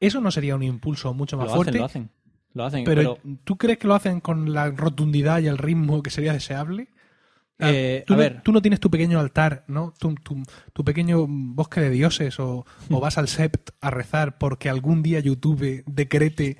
[0.00, 1.70] Eso no sería un impulso mucho más Lo fuerte.
[1.72, 2.10] hacen, lo hacen.
[2.54, 6.02] Lo hacen, pero, pero ¿tú crees que lo hacen con la rotundidad y el ritmo
[6.02, 6.88] que sería deseable?
[7.60, 8.42] Ah, Eh, tú, a no, ver.
[8.42, 9.94] tú no tienes tu pequeño altar, ¿no?
[9.98, 10.42] Tu, tu-
[10.72, 15.20] tu pequeño bosque de dioses o, o vas al sept a rezar porque algún día
[15.20, 16.58] YouTube decrete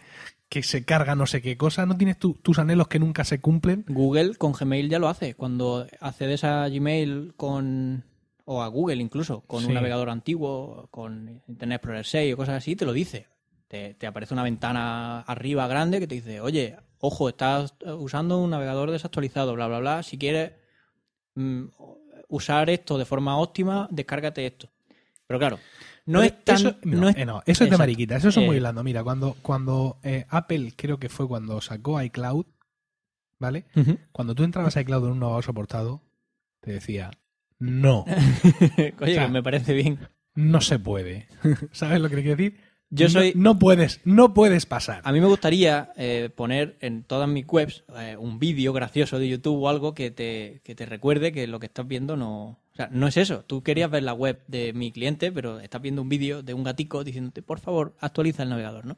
[0.48, 1.84] que se carga no sé qué cosa.
[1.84, 3.84] ¿No tienes tu- tus anhelos que nunca se cumplen?
[3.88, 5.34] Google con Gmail ya lo hace.
[5.34, 8.04] Cuando accedes a Gmail con
[8.44, 9.68] o a Google incluso, con Sí.
[9.68, 13.26] un navegador antiguo, con Internet Explorer 6 o cosas así, te lo dice.
[13.66, 18.50] Te, te aparece una ventana arriba grande que te dice, oye, ojo, estás usando un
[18.50, 20.02] navegador desactualizado, bla, bla, bla.
[20.04, 20.52] Si quieres
[21.34, 21.64] mm,
[22.28, 24.68] usar esto de forma óptima, descárgate esto.
[25.26, 25.58] Pero claro,
[26.06, 26.56] no Pero es tan...
[26.56, 28.84] Eso, no, no es- eh, no, eso es de mariquita, eso es muy Eh, blando.
[28.84, 32.46] Mira, cuando, cuando eh, Apple, creo que fue cuando sacó iCloud,
[33.38, 33.64] ¿vale?
[34.12, 36.02] Cuando tú entrabas a iCloud en un navegador soportado,
[36.60, 37.10] te decía,
[37.58, 38.04] no,
[38.78, 39.98] Oye, O sea, que me parece bien.
[40.34, 41.26] no se puede.
[41.72, 42.60] ¿Sabes lo que quiero decir?
[42.90, 43.32] Yo No- soy...
[43.34, 45.00] No, puedes, no puedes pasar.
[45.04, 49.28] A mí me gustaría eh, poner en todas mis webs eh, un vídeo gracioso de
[49.28, 52.60] YouTube o algo que te, que te recuerde que lo que estás viendo no...
[52.72, 53.44] O sea, no es eso.
[53.46, 56.64] Tú querías ver la web de mi cliente, pero estás viendo un vídeo de un
[56.64, 58.96] gatico diciéndote, por favor, actualiza el navegador, ¿no?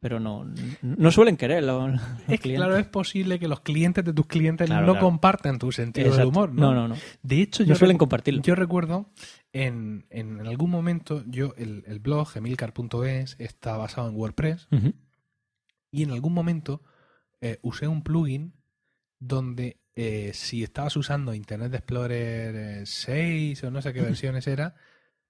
[0.00, 0.44] Pero no,
[0.82, 2.66] no suelen querer los, los Es clientes.
[2.66, 5.06] claro, es posible que los clientes de tus clientes Claro, no claro.
[5.06, 6.28] compartan tu sentido del Exacto.
[6.28, 6.94] humor, No, no, no.
[7.22, 8.42] De hecho, No yo, suelen compartirlo.
[8.42, 9.06] yo recuerdo
[9.52, 14.68] en, en algún momento, yo el, el blog emilcar.es está basado en WordPress
[15.90, 16.82] y en algún momento
[17.40, 18.52] eh, usé un plugin
[19.18, 24.74] donde eh, si estabas usando Internet Explorer eh, 6 o no sé qué versiones era,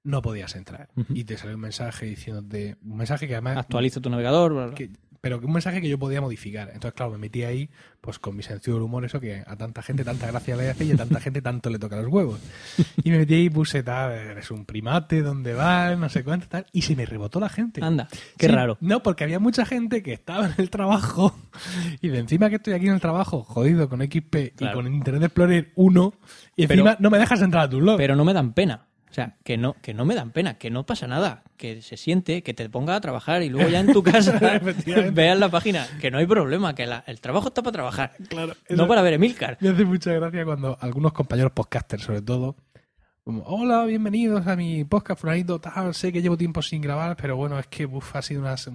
[0.05, 0.91] no podías entrar.
[1.11, 4.53] Y te salió un mensaje diciéndote, un mensaje que además Actualiza tu navegador.
[4.53, 4.75] bla, bla.
[4.75, 4.91] que-
[5.21, 6.69] pero que un mensaje que yo podía modificar.
[6.69, 7.69] Entonces, claro, me metí ahí,
[8.01, 10.85] pues con mi sentido del humor, eso que a tanta gente tanta gracia le hace
[10.85, 12.41] y a tanta gente tanto le toca los huevos.
[13.05, 15.99] Y me metí ahí y puse tal, eres un primate, ¿dónde vas?
[15.99, 16.66] No sé cuánto, tal.
[16.73, 17.83] Y se me rebotó la gente.
[17.83, 18.77] Anda, qué Sí, raro.
[18.81, 21.37] No, porque había mucha gente que estaba en el trabajo
[22.03, 24.73] y de encima que estoy aquí en el trabajo, jodido con XP Claro.
[24.81, 26.14] y con Internet Explorer 1,
[26.57, 27.97] y Pero- encima no me dejas entrar a tu blog.
[27.97, 28.88] Pero no me dan pena.
[29.11, 31.97] O sea, que no, que no me dan pena, que no pasa nada, que se
[31.97, 34.39] siente, que te ponga a trabajar y luego ya en tu casa
[35.13, 38.55] veas la página, que no hay problema, que la- el trabajo está para trabajar, claro,
[38.69, 39.57] no para ver Emilcar.
[39.61, 42.57] Me hace mucha gracia cuando algunos compañeros podcasters, sobre todo,
[43.25, 47.37] como, hola, bienvenidos a mi podcast, Fulanito, tal, sé que llevo tiempo sin grabar, pero
[47.37, 48.71] bueno, es que uf, ha sido unas,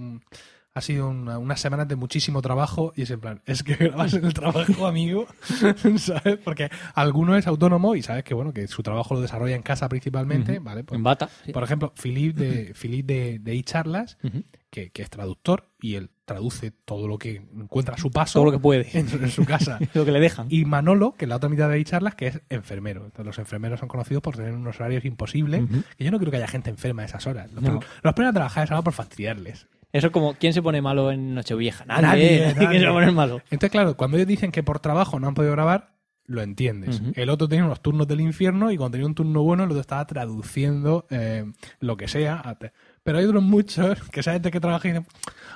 [0.75, 4.13] ha sido una- unas semanas de muchísimo trabajo y es en plan, es que grabas
[4.13, 5.27] en el trabajo, amigo,
[5.97, 6.37] ¿sabes?
[6.43, 9.87] Porque alguno es autónomo y sabes que, bueno, que su trabajo lo desarrolla en casa
[9.89, 10.83] principalmente, ¿vale?
[10.83, 11.29] Pues, En bata.
[11.45, 11.51] sí.
[11.51, 14.43] por ejemplo, Philip de, Philip de, de iCharlas, Ujú.
[14.69, 18.45] que, que es traductor y él traduce todo lo que encuentra a su paso Todo
[18.45, 19.77] lo que puede, en, en su casa.
[19.93, 20.47] lo que le dejan.
[20.49, 23.01] Y Manolo, que es la otra mitad de charlas, que es enfermero.
[23.05, 25.63] Entonces, los enfermeros son conocidos por tener unos horarios imposibles.
[25.97, 27.51] Que yo no creo que haya gente enferma a esas horas.
[27.51, 27.79] Los, No.
[27.81, 29.67] ponen- los ponen a trabajar a esa hora por fastidiarles.
[29.93, 31.85] Eso es como, ¿quién se pone malo en Nochevieja?
[31.85, 32.67] Nadie, Nadie, nadie, nadie.
[32.67, 33.37] ¿Quién se poner malo?
[33.51, 35.93] Entonces, claro, cuando ellos dicen que por trabajo no han podido grabar,
[36.25, 37.01] lo entiendes.
[37.15, 39.81] El otro tenía unos turnos del infierno y cuando tenía un turno bueno, el otro
[39.81, 41.45] estaba traduciendo eh,
[41.79, 42.35] lo que sea.
[42.43, 42.57] a
[43.03, 45.07] Pero hay otros muchos que saben de qué trabajan y dicen,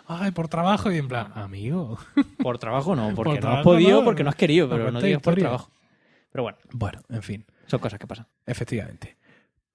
[0.07, 0.91] ay, por trabajo.
[0.91, 1.97] Y en plan, amigo.
[2.43, 5.21] Por trabajo no, porque no has podido, no, porque no has querido, pero no digas
[5.21, 5.71] por trabajo.
[6.31, 7.45] Pero bueno, Bueno, en fin.
[7.65, 8.27] son cosas que pasan.
[8.45, 9.16] Efectivamente.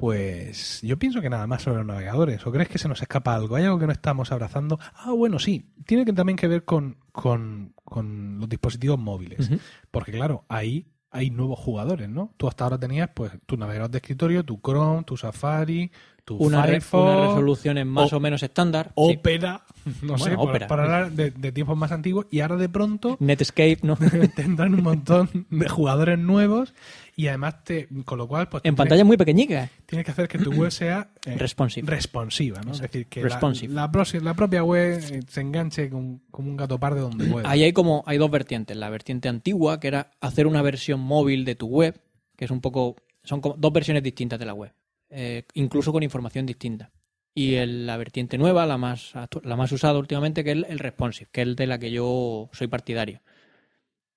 [0.02, 2.44] Pues yo pienso que nada más sobre los navegadores.
[2.44, 3.54] ¿O crees que se nos escapa algo?
[3.54, 4.80] ¿Hay algo que no estamos abrazando?
[4.96, 5.70] Ah, bueno, sí.
[5.86, 9.48] Tiene que también que ver con, con, con los dispositivos móviles.
[9.92, 12.34] Porque claro, ahí hay nuevos jugadores, ¿no?
[12.36, 15.92] Tú hasta ahora tenías pues tu navegador de escritorio, tu Chrome, tu Safari,
[16.24, 18.86] tu Una, re- unas resoluciones más o- o, menos estándar.
[18.88, 18.92] sí.
[18.96, 19.62] Opera,
[20.02, 20.66] no sé, Bueno, Opera.
[20.68, 22.26] para hablar de, de tiempos más antiguos.
[22.30, 23.96] Y ahora de pronto Netscape, ¿no?
[24.36, 26.74] tendrán un montón de jugadores nuevos
[27.16, 29.68] y además te, con lo cual pues en tienes- pantalla muy pequeñica.
[29.86, 31.90] tienes que hacer que tu web sea eh, Responsive.
[31.90, 32.72] responsiva, ¿no?
[32.72, 33.74] Es decir, que la- Responsive.
[33.74, 33.90] La,
[34.22, 37.50] la propia web eh, se enganche como un gato parde donde pueda.
[37.50, 38.76] Ahí hay como hay dos vertientes.
[38.76, 42.00] La vertiente antigua, que era hacer una versión móvil de tu web,
[42.36, 42.94] que es un poco.
[43.24, 44.72] Son como dos versiones distintas de la web.
[45.12, 46.90] Eh, incluso con información distinta.
[47.34, 50.78] Y el- la vertiente nueva, la más, la más usada últimamente, que es el, el
[50.78, 53.22] responsive, que es de la que yo soy partidario.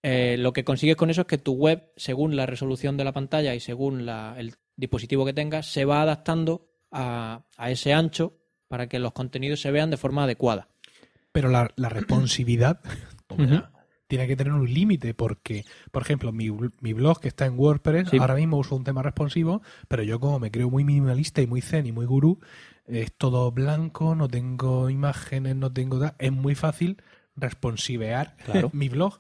[0.04, 3.12] Eh, lo que consigues con eso es que tu web, según la resolución de la
[3.14, 8.38] pantalla y según la- el dispositivo que tengas, se va adaptando a, a ese ancho
[8.68, 10.68] para que los contenidos se vean de forma adecuada.
[11.32, 12.80] Pero la, la responsividad.
[14.08, 16.49] Tiene que tener un límite porque, por ejemplo, mi,
[16.82, 18.18] mi blog que está en WordPress, Sí.
[18.20, 21.62] ahora mismo uso un tema responsivo, pero yo como me creo muy minimalista y muy
[21.62, 22.39] zen y muy gurú,
[22.86, 25.99] es todo blanco, no tengo imágenes, no tengo...
[26.20, 27.01] Es muy fácil
[27.36, 28.70] responsivear Claro.
[28.74, 29.18] mi blog,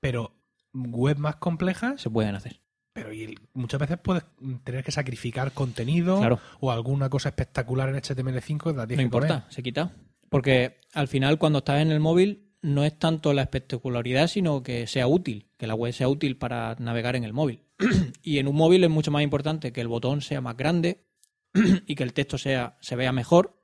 [0.00, 0.34] pero
[0.72, 2.60] web más complejas Se pueden hacer.
[2.92, 4.24] Pero y muchas veces puedes
[4.64, 6.40] tener que sacrificar contenido Claro.
[6.60, 9.52] o alguna cosa espectacular en HTML5 la No importa, poner.
[9.52, 9.92] se quita.
[10.28, 14.86] Porque al final, cuando estás en el móvil, no es tanto la espectacularidad, sino que
[14.86, 17.62] sea útil, que la web sea útil para navegar en el móvil.
[18.22, 21.04] y en un móvil es mucho más importante que el botón sea más grande
[21.86, 23.60] y que el texto sea, se vea mejor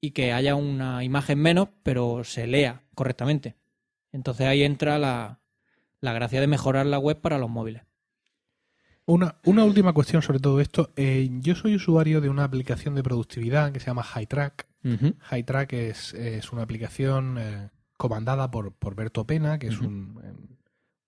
[0.00, 3.56] y que haya una imagen menos, pero se lea correctamente.
[4.12, 5.40] Entonces ahí entra la,
[6.00, 7.82] la gracia de mejorar la web para los móviles.
[9.04, 10.92] Una, una última cuestión sobre todo esto.
[10.96, 14.66] Eh, yo soy usuario de una aplicación de productividad que se llama HighTrack.
[14.84, 15.14] Ujú.
[15.30, 19.86] HighTrack es, es una aplicación eh, comandada por, por Berto Pena, que es Ujú.
[19.86, 20.58] un,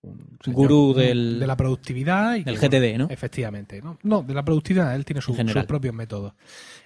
[0.03, 2.35] un señor Gurú del- de la productividad.
[2.35, 3.07] Y del que, GTD, ¿no?
[3.09, 3.81] Efectivamente.
[3.81, 6.33] No, no de la productividad, él tiene su- sus propios métodos.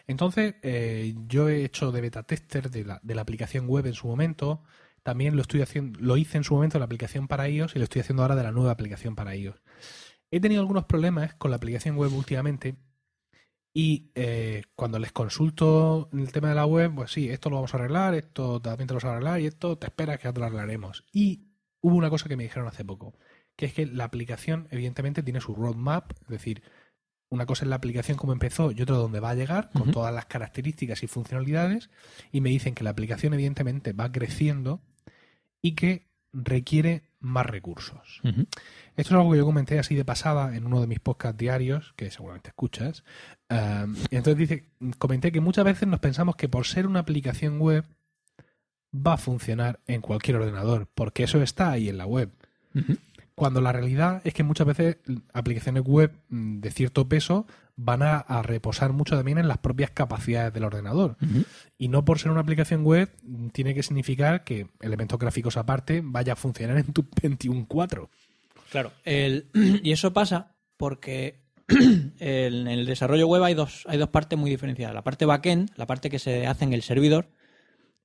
[0.08, 3.94] Entonces, eh, yo he hecho de beta tester de la, de la aplicación web en
[3.94, 4.64] su momento.
[5.04, 7.80] También lo estoy haciendo, lo hice en su momento de la aplicación para iOS y
[7.80, 9.62] lo estoy haciendo ahora de la nueva aplicación para iOS.
[10.32, 12.76] He tenido algunos problemas con la aplicación web últimamente
[13.78, 17.74] y eh, cuando les consulto el tema de la web, pues sí, esto lo vamos
[17.74, 20.40] a arreglar, esto también te lo vamos a arreglar y esto te esperas que te
[20.40, 21.04] lo arreglaremos.
[21.12, 21.50] Y
[21.82, 23.16] hubo una cosa que me dijeron hace poco,
[23.58, 26.64] que es que la aplicación evidentemente tiene su roadmap, es decir,
[27.28, 30.16] una cosa es la aplicación como empezó y otra donde va a llegar, con todas
[30.16, 31.90] las características y funcionalidades,
[32.32, 34.80] y me dicen que la aplicación evidentemente va creciendo
[35.62, 38.22] y que requiere más recursos.
[38.24, 38.46] Esto
[38.96, 42.12] es algo que yo comenté así de pasada en uno de mis podcasts diarios, que
[42.12, 43.04] seguramente escuchas.
[43.50, 44.70] Um, y entonces dice,
[45.00, 47.86] comenté que muchas veces nos pensamos que por ser una aplicación web
[48.96, 52.32] va a funcionar en cualquier ordenador, porque eso está ahí en la web.
[52.74, 52.98] Ujú.
[53.36, 54.98] Cuando la realidad es que muchas veces
[55.34, 59.92] aplicaciones web mm, de cierto peso van a, a reposar mucho también en las propias
[59.92, 61.18] capacidades del ordenador.
[61.78, 66.02] Y no por ser una aplicación web mm, tiene que significar que elementos gráficos aparte
[66.04, 68.08] vaya a funcionar en tu 21.4.
[68.72, 68.92] Claro.
[69.04, 69.50] El-
[69.84, 71.42] y eso pasa porque
[72.20, 74.96] el- en el desarrollo web hay dos, hay dos partes muy diferenciadas.
[74.96, 77.30] La parte backend, la parte que se hace en el servidor,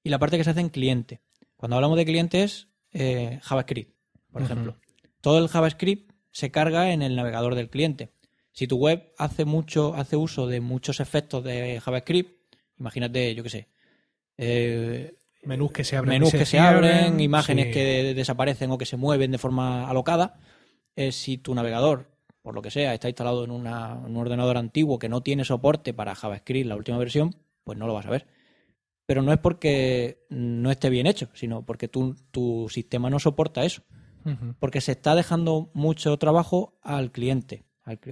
[0.03, 1.21] y la parte que se hace en cliente.
[1.57, 3.95] Cuando hablamos de cliente es eh, JavaScript,
[4.33, 4.77] por ejemplo.
[5.21, 8.13] Todo el JavaScript se carga en el navegador del cliente.
[8.53, 13.51] Si tu web hace mucho, hace uso de muchos efectos de JavaScript, imagínate, yo qué
[13.51, 13.69] sé,
[14.37, 16.11] eh, Menús que se abren.
[16.11, 17.73] menús que se abren, imágenes sí.
[17.73, 20.39] que desaparecen o que se mueven de forma alocada.
[20.97, 22.11] Eh, si tu navegador,
[22.43, 25.45] por lo que sea, está instalado en, una- en un ordenador antiguo que no tiene
[25.45, 28.27] soporte para JavaScript, la última versión, pues no lo vas a ver.
[29.07, 33.65] Pero no es porque no esté bien hecho, sino porque tu, tu sistema no soporta
[33.65, 33.83] eso.
[34.59, 37.65] Porque se está dejando mucho trabajo al cliente.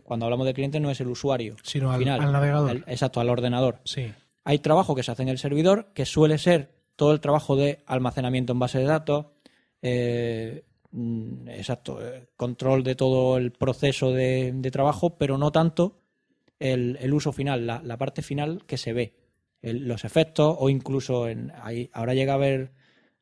[0.03, 2.21] Cuando hablamos de cliente no es el usuario Sino al, final.
[2.21, 2.85] al navegador.
[2.89, 3.81] exacto, al ordenador.
[3.85, 4.13] Sí.
[4.45, 7.83] Hay trabajo que se hace en el servidor, que suele ser todo el trabajo de
[7.87, 9.27] almacenamiento en base de datos,
[9.83, 16.01] eh, mm, exacto, eh, control de todo el proceso de, de trabajo, pero no tanto
[16.59, 19.15] el, el uso final, la, la parte final que se ve,
[19.63, 21.53] el- los efectos o incluso en,
[21.93, 22.73] ahora llega a haber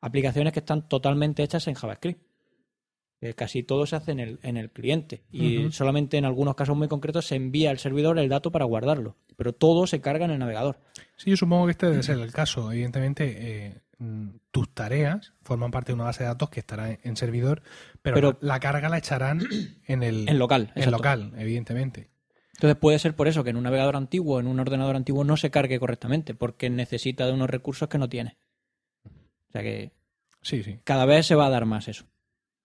[0.00, 2.22] aplicaciones que están totalmente hechas en JavaScript.
[3.22, 6.76] Eh, casi todo se hace en el, en el cliente y solamente en algunos casos
[6.76, 10.32] muy concretos se envía al servidor el dato para guardarlo, pero todo se carga en
[10.32, 10.78] el navegador.
[11.16, 12.70] Sí, yo supongo que este debe ser el caso.
[12.70, 13.36] Evidentemente,
[13.68, 17.16] eh, mm, tus tareas forman parte de una base de datos que estará en, en
[17.16, 17.62] servidor,
[18.02, 19.40] pero, Pero- la, la carga la echarán
[19.86, 20.64] en el En local.
[20.74, 20.90] en exacto.
[20.98, 22.10] local, evidentemente.
[22.56, 25.38] Entonces puede ser por eso que en un navegador antiguo, en un ordenador antiguo, no
[25.38, 28.36] se cargue correctamente, porque necesita de unos recursos que no tiene.
[29.06, 29.92] O sea que
[30.42, 30.80] Sí, sí.
[30.84, 32.04] cada vez se va a dar más eso.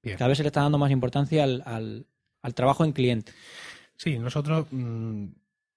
[0.04, 0.18] Bien.
[0.18, 2.06] Cada vez se le está dando más importancia al, al-
[2.41, 3.32] al trabajo en cliente.
[3.97, 5.26] Sí, nosotros mm,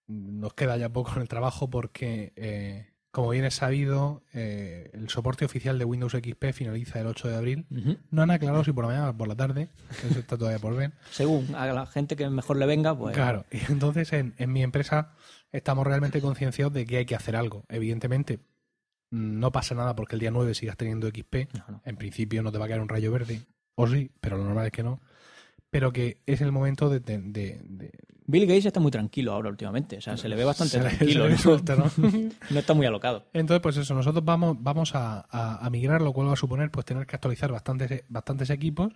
[0.07, 5.09] nos queda ya poco en el trabajo porque, eh, como bien es sabido, eh, el
[5.11, 7.66] soporte oficial de Windows XP finaliza el 8 de abril.
[8.11, 9.68] No han aclarado si por la mañana o por la tarde,
[10.09, 10.93] eso está todavía por ver.
[11.11, 14.62] Según a la gente que mejor le venga, pues Claro, y entonces en, en mi
[14.62, 15.12] empresa
[15.53, 17.64] estamos realmente concienciados de que hay que hacer algo.
[17.68, 18.39] Evidentemente,
[19.11, 21.49] mm, no pasa nada porque el día 9 sigas teniendo XP.
[21.53, 21.83] no, no.
[21.85, 23.43] En principio no te va a caer un rayo verde,
[23.77, 25.01] o sí, pero lo normal es que no.
[25.75, 27.01] Pero que es el momento de...
[27.01, 27.91] de- de- de-
[28.27, 29.99] Bill Gates está muy tranquilo ahora últimamente.
[29.99, 31.29] O sea, se le ve bastante le- tranquilo.
[31.29, 31.37] ¿no?
[31.37, 31.91] suelto, ¿no?
[32.51, 33.27] No está muy alocado.
[33.35, 36.70] Entonces, pues eso, nosotros vamos, vamos a, a- a migrar, lo cual va a suponer
[36.70, 38.93] pues tener que actualizar bastantes, bastantes equipos.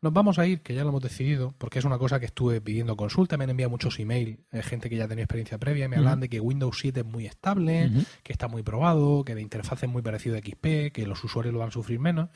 [0.00, 2.60] Nos vamos a ir, que ya lo hemos decidido, porque es una cosa que estuve
[2.62, 5.96] pidiendo consulta, me han enviado muchos emails, eh, gente que ya tenía experiencia previa, me
[5.96, 7.90] hablan de que Windows 7 es muy estable,
[8.24, 11.52] que está muy probado, que de interfaz es muy parecido a XP, que los usuarios
[11.52, 12.30] lo van a sufrir menos.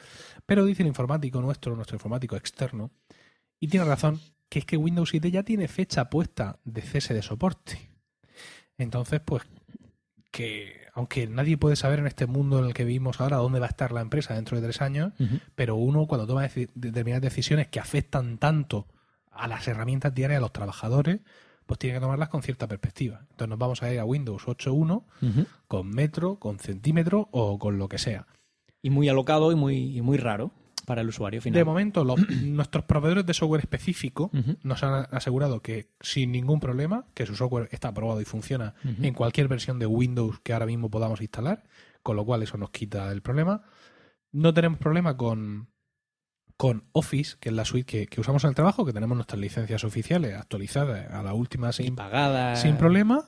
[0.46, 2.92] Pero dice el informático nuestro, nuestro informático externo,
[3.60, 7.22] y tiene razón, que es que Windows 7 ya tiene fecha puesta de cese de
[7.22, 7.90] soporte.
[8.78, 9.42] Entonces, pues,
[10.30, 13.66] que aunque nadie puede saber en este mundo en el que vivimos ahora dónde va
[13.66, 15.12] a estar la empresa dentro de tres años,
[15.54, 18.86] pero uno cuando toma deci- determinadas decisiones que afectan tanto
[19.30, 21.20] a las herramientas diarias de los trabajadores,
[21.66, 23.20] pues tiene que tomarlas con cierta perspectiva.
[23.30, 25.46] Entonces nos vamos a ir a Windows 8.1 Ujú.
[25.66, 28.26] con metro, con centímetro o con lo que sea.
[28.82, 30.50] Y muy alocado y muy, y muy raro
[30.88, 31.54] para el usuario final.
[31.60, 34.30] De momento, los- nuestros proveedores de software específico
[34.64, 38.74] nos han asegurado que sin ningún problema, que su software está aprobado y funciona
[39.04, 41.62] en cualquier versión de Windows que ahora mismo podamos instalar,
[42.02, 43.62] con lo cual eso nos quita el problema.
[44.32, 45.68] No tenemos problema con,
[46.56, 49.40] con Office, que es la suite que, que usamos en el trabajo, que tenemos nuestras
[49.40, 51.94] licencias oficiales actualizadas a la última sin,
[52.56, 53.24] sin problema.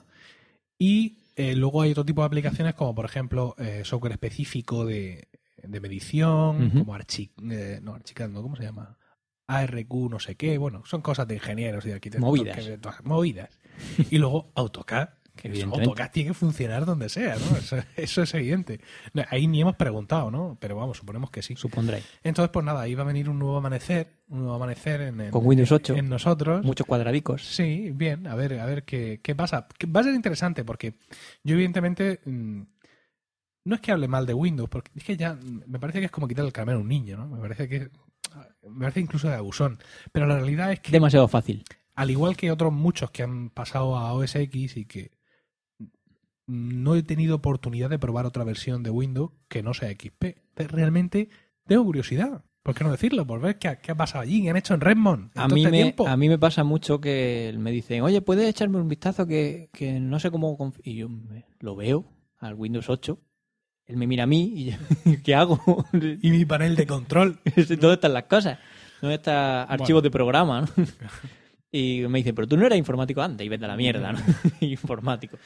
[0.79, 5.29] Y eh, luego hay otro tipo de aplicaciones como por ejemplo eh, software específico de,
[5.67, 8.97] de medición, como Archi, eh, no, Archicad, ¿cómo se llama?
[9.47, 12.25] ARQ, no sé qué, bueno, son cosas de ingenieros y de arquitectos.
[12.27, 12.57] Movidas.
[12.57, 13.51] que- movidas.
[14.11, 15.09] Y luego AutoCAD.
[15.41, 15.63] Que.
[15.63, 17.57] AutoCAD tiene que funcionar donde sea, ¿no?
[17.57, 18.81] Eso, eso es evidente.
[19.15, 20.59] No, Ahí ni hemos preguntado, ¿no?
[20.61, 21.57] Pero vamos, suponemos que sí.
[21.57, 22.03] Supondré.
[22.23, 25.31] Entonces, pues nada, ahí va a venir un nuevo amanecer, un nuevo amanecer en, en-
[25.31, 25.97] Con Windows 8.
[25.97, 26.63] en nosotros.
[26.63, 27.43] Muchos cuadradicos.
[27.43, 29.67] Sí, bien, a ver, a ver qué, qué pasa.
[29.97, 30.95] Va a ser interesante porque
[31.43, 32.61] yo evidentemente mm,
[33.65, 36.11] no es que hable mal de Windows, porque es que ya me parece que es
[36.11, 37.27] como quitar el caramelo a un niño, ¿no?
[37.29, 37.91] Me parece que
[38.69, 39.79] me parece incluso de abusón.
[40.13, 41.65] Pero la realidad es que Demasiado fácil.
[41.95, 45.11] al igual que otros muchos que han pasado a OS X y que
[46.47, 50.37] no he tenido oportunidad de probar otra versión de Windows que no sea XP.
[50.57, 51.29] Realmente
[51.67, 52.45] tengo curiosidad.
[52.63, 53.27] ¿Por qué no decirlo?
[53.27, 55.31] Por ver qué, ha- qué ha pasado allí, qué han hecho en Redmond.
[55.35, 56.07] en A todo mí, este me, tiempo.
[56.09, 59.99] a mí me pasa mucho que me dicen, oye, ¿puedes echarme un vistazo que, que
[60.01, 60.59] no sé cómo...
[60.59, 62.05] conf-?" Y yo me- lo veo
[62.39, 63.19] al Windows 8.
[63.91, 64.77] Él me mira a mí y yo,
[65.25, 65.85] ¿qué hago?
[65.93, 67.39] Y mi panel de control.
[67.57, 68.59] ¿Dónde están las cosas?
[69.01, 70.63] ¿Dónde está archivos de programa?
[70.63, 70.69] ¿no?
[71.73, 74.19] Y me dicen, pero tú no eras informático antes y vete a la mierda, ¿no?
[74.61, 75.39] informático.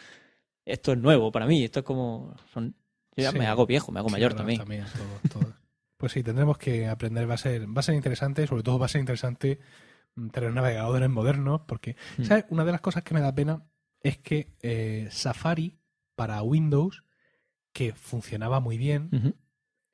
[0.64, 2.34] Esto es nuevo para mí, esto es como...
[2.52, 2.74] Son...
[3.16, 3.38] Yo ya Sí.
[3.38, 4.58] me hago viejo, me hago Sí, mayor también.
[4.62, 5.52] todo, todo.
[5.98, 8.86] Pues sí, tendremos que aprender, va a ser, va a ser interesante, sobre todo va
[8.86, 9.60] a ser interesante
[10.14, 12.24] mm, tener navegadores modernos, porque, Mm.
[12.24, 12.44] ¿sabes?
[12.48, 13.62] Una de las cosas que me da pena
[14.00, 15.76] es que eh, Safari
[16.16, 17.04] para Windows,
[17.74, 19.10] que funcionaba muy bien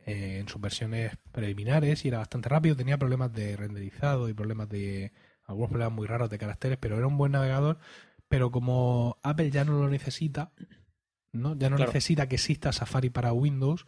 [0.06, 4.68] eh, en sus versiones preliminares y era bastante rápido, tenía problemas de renderizado y problemas
[4.68, 5.12] de,
[5.44, 7.78] algunos problemas muy raros de caracteres, pero era un buen navegador,
[8.28, 10.52] pero como Apple ya no lo necesita,
[11.32, 11.56] ¿no?
[11.56, 11.90] Ya no Claro.
[11.92, 13.86] necesita que exista Safari para Windows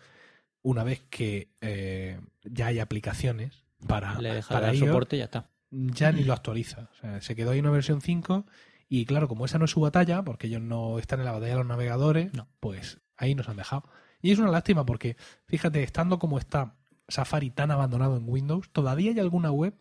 [0.63, 5.25] una vez que eh, ya hay aplicaciones para, Le deja para ello, soporte y ya
[5.27, 5.51] está.
[5.71, 6.89] ya ni lo actualiza.
[6.93, 8.47] O sea, se quedó ahí una versión 5
[8.89, 11.53] y claro, como esa no es su batalla, porque ellos no están en la batalla
[11.53, 12.49] de los navegadores, No.
[12.61, 13.85] pues ahí nos han dejado.
[14.21, 16.77] Y es una lástima porque, fíjate, estando como está
[17.09, 19.75] Safari tan abandonado en Windows, todavía hay alguna web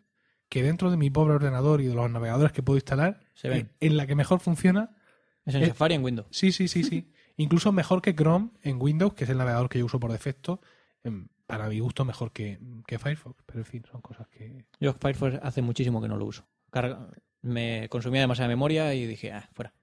[0.49, 3.71] que dentro de mi pobre ordenador y de los navegadores que puedo instalar, Se ven.
[3.79, 4.97] en la que mejor funciona
[5.45, 6.27] Es en eh, Safari en Windows.
[6.31, 7.11] Sí, sí, sí, sí.
[7.37, 10.59] Incluso mejor que Chrome en Windows, que es el navegador que yo uso por defecto.
[11.03, 13.41] em, Para mi gusto, mejor que, que Firefox.
[13.45, 14.65] Pero en fin, son cosas que.
[14.79, 16.45] Yo Firefox hace muchísimo que no lo uso.
[16.71, 17.07] Carga-
[17.41, 19.73] me consumía demasiada memoria y dije, ah, fuera.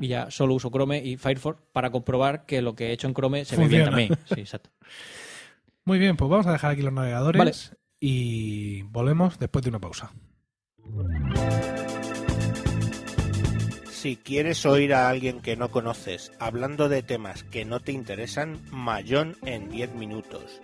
[0.00, 3.14] Y ya solo uso Chrome y Firefox para comprobar que lo que he hecho en
[3.14, 3.90] Chrome se ve bien Funciona.
[3.90, 4.18] también.
[4.34, 4.70] Sí, exacto.
[5.84, 7.52] Muy bien, pues vamos a dejar aquí los navegadores Vale.
[8.00, 10.12] y volvemos después de una pausa.
[13.90, 18.58] Si quieres oír a alguien que no conoces hablando de temas que no te interesan,
[18.70, 20.60] Mayón en 10 minutos.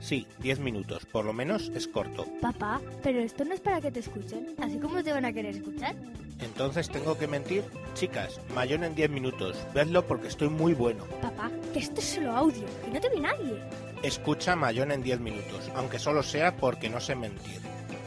[0.00, 2.26] Sí, 10 minutos, por lo menos es corto.
[2.40, 5.56] Papá, pero esto no es para que te escuchen, así como te van a querer
[5.56, 5.96] escuchar.
[6.40, 7.64] Entonces tengo que mentir.
[7.94, 11.04] Chicas, Mayón en 10 minutos, vedlo porque estoy muy bueno.
[11.20, 13.60] Papá, que esto es solo audio, que no te ve nadie.
[14.02, 17.60] Escucha Mayón en 10 minutos, aunque solo sea porque no sé mentir.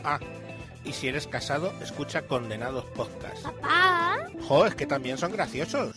[0.03, 0.19] Ah,
[0.85, 3.43] y si eres casado, escucha Condenados Podcast.
[3.43, 4.17] Papá,
[4.47, 5.95] Jo, es que también son graciosos.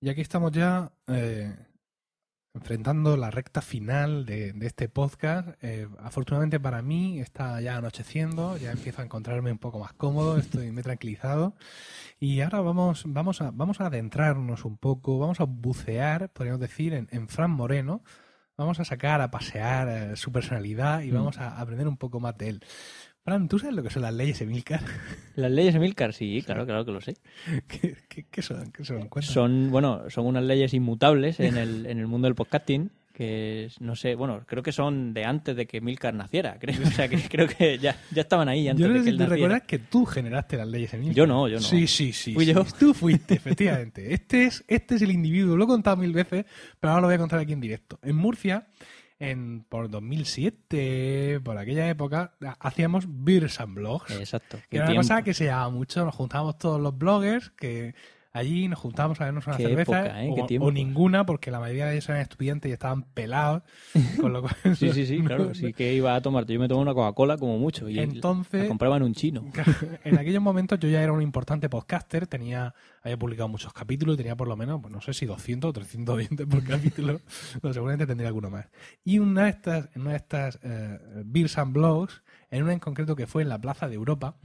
[0.00, 1.54] Y aquí estamos ya eh,
[2.54, 5.48] enfrentando la recta final de, de este podcast.
[5.62, 10.36] Eh, afortunadamente para mí está ya anocheciendo, ya empiezo a encontrarme un poco más cómodo,
[10.38, 11.54] estoy me he tranquilizado.
[12.20, 16.92] Y ahora vamos, vamos, a, vamos a adentrarnos un poco, vamos a bucear, podríamos decir,
[16.94, 18.02] en, en Fran Moreno.
[18.58, 21.14] Vamos a sacar a pasear eh, su personalidad y Mm.
[21.14, 22.64] vamos a aprender un poco más de él.
[23.24, 24.80] Fran, ¿tú sabes lo que son las leyes Emilcar?
[25.36, 27.14] Las leyes Emilcar, sí, claro, claro que lo sé.
[27.68, 28.70] ¿Qué, qué- qué son?
[28.72, 29.08] ¿Qué son?
[29.22, 33.80] Son, bueno, son unas leyes inmutables en el, en el mundo del podcasting que es-
[33.80, 37.08] no sé, bueno, creo que son de antes de que Milcar naciera, creo, o sea
[37.08, 39.22] que creo que ya, ya estaban ahí antes Yo no de que si él te
[39.24, 39.36] naciera.
[39.48, 41.62] recuerdas que tú generaste las leyes en Yo no, yo no.
[41.62, 42.34] Sí, sí, sí.
[42.34, 42.52] Fui sí.
[42.54, 42.64] yo.
[42.78, 44.12] Tú fuiste, efectivamente.
[44.12, 45.56] Este es, este es el individuo.
[45.56, 46.44] Lo he contado mil veces,
[46.80, 47.98] pero ahora lo voy a contar aquí en directo.
[48.02, 48.66] En Murcia,
[49.22, 54.10] en, por 2007, por aquella época, hacíamos Beers and Blogs.
[54.10, 54.58] Exacto.
[54.68, 55.08] Que era una tiempo.
[55.08, 56.04] cosa que se llamaba mucho.
[56.04, 57.94] Nos juntábamos todos los bloggers que
[58.32, 60.28] allí nos juntábamos a vernos una Qué cerveza época, ¿eh?
[60.30, 60.66] o, Qué tiempo.
[60.68, 63.62] o ninguna porque la mayoría de ellos eran estudiantes y estaban pelados.
[64.20, 65.54] con lo cual, Sí, sí, sí, claro.
[65.54, 66.52] Sí que iba a tomarte.
[66.54, 67.88] Yo me tomo una Coca-Cola como mucho.
[67.88, 69.44] Y Entonces- la compraba en un chino.
[70.04, 74.16] en aquellos momentos yo ya era un importante podcaster, tenía, había publicado muchos capítulos y
[74.18, 77.20] tenía por lo menos, pues no sé si 200 o 300 oyentes por capítulo,
[77.62, 78.66] no, seguramente tendría alguno más.
[79.04, 82.22] Y una de estas, una de estas eh, Beers and Blogs,
[82.52, 84.36] en una en concreto que fue en la Plaza de Europa,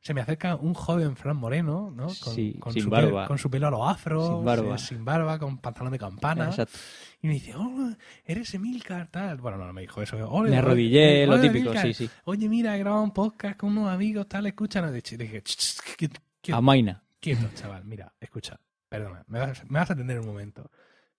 [0.00, 2.06] se me acerca un joven Fran Moreno, ¿no?
[2.06, 3.08] Con, Sí, con sin su barba.
[3.10, 4.78] Pelo, con su pelo a lo afro, Sin barba.
[4.78, 6.46] sí, sin barba, con pantalón de campana.
[6.46, 6.76] Exacto.
[7.20, 7.90] Y me dice, oh,
[8.24, 9.36] eres Emilcar, tal.
[9.38, 10.16] Bueno, no, no me dijo eso.
[10.28, 11.86] "Ole, Me arrodillé, ole, lo típico, Emilcar.
[11.86, 12.10] sí, sí.
[12.24, 14.90] Oye, mira, he grabado un podcast con unos amigos, tal, escúchanos.
[14.90, 17.02] Le dije, "Ch, ch, quieto, quieto, Amaina.
[17.20, 20.70] quieto, chaval, mira, escucha, perdona, me vas, me vas a atender un momento.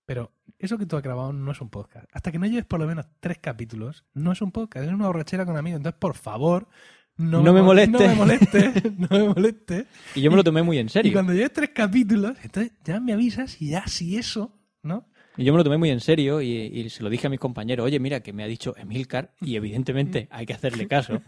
[0.06, 2.06] Pero eso que tú has grabado no es un podcast.
[2.14, 5.08] Hasta que no lleves por lo menos tres capítulos, no es un podcast, es una
[5.08, 5.78] borrachera con amigos.
[5.78, 6.68] Entonces, por favor,
[7.16, 8.02] no, No me mo- molestes.
[8.02, 9.86] No me molestes, no me molestes.
[10.16, 11.14] Y yo me lo tomé muy en Y serio.
[11.14, 15.08] cuando lleves tres capítulos, entonces ya me avisas y ya si eso, ¿no?
[15.38, 17.40] Y yo me lo tomé muy en serio y, y se lo dije a mis
[17.40, 21.22] compañeros, oye, mira, que me ha dicho Emilcar y evidentemente hay que hacerle caso,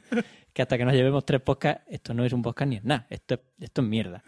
[0.54, 3.08] que hasta que nos llevemos tres podcasts, esto no es un podcast ni es nada,
[3.10, 4.22] esto es, esto es mierda.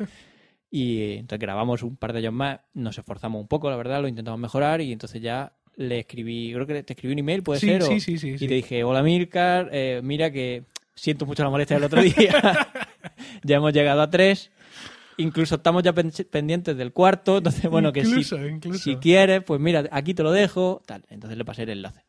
[0.70, 4.07] Y entonces grabamos un par de ellos más, nos esforzamos un poco, la verdad, lo
[4.07, 7.68] intentamos mejorar y entonces ya le escribí, creo que te escribí un email, puede Sí,
[7.68, 8.47] ser, o- sí, sí, sí, y sí.
[8.47, 10.63] te dije, hola Milcar, eh, mira que
[10.95, 12.13] siento mucho la molestia del otro día,
[13.43, 14.51] ya hemos llegado a tres,
[15.18, 18.38] incluso estamos ya pen- pendientes del cuarto, entonces bueno, que incluso.
[18.74, 21.05] si quieres, pues mira, aquí te lo dejo, tal.
[21.09, 22.03] Entonces le pasé el enlace.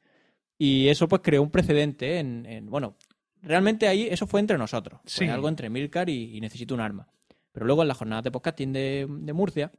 [0.59, 2.97] Y eso pues creó un precedente en, en- bueno,
[3.43, 5.01] realmente ahí eso fue entre nosotros.
[5.05, 5.31] Fue Sí.
[5.31, 7.07] algo entre Milcar y, y Necesito un arma.
[7.53, 9.73] Pero luego en la jornada de podcasting de, de Murcia,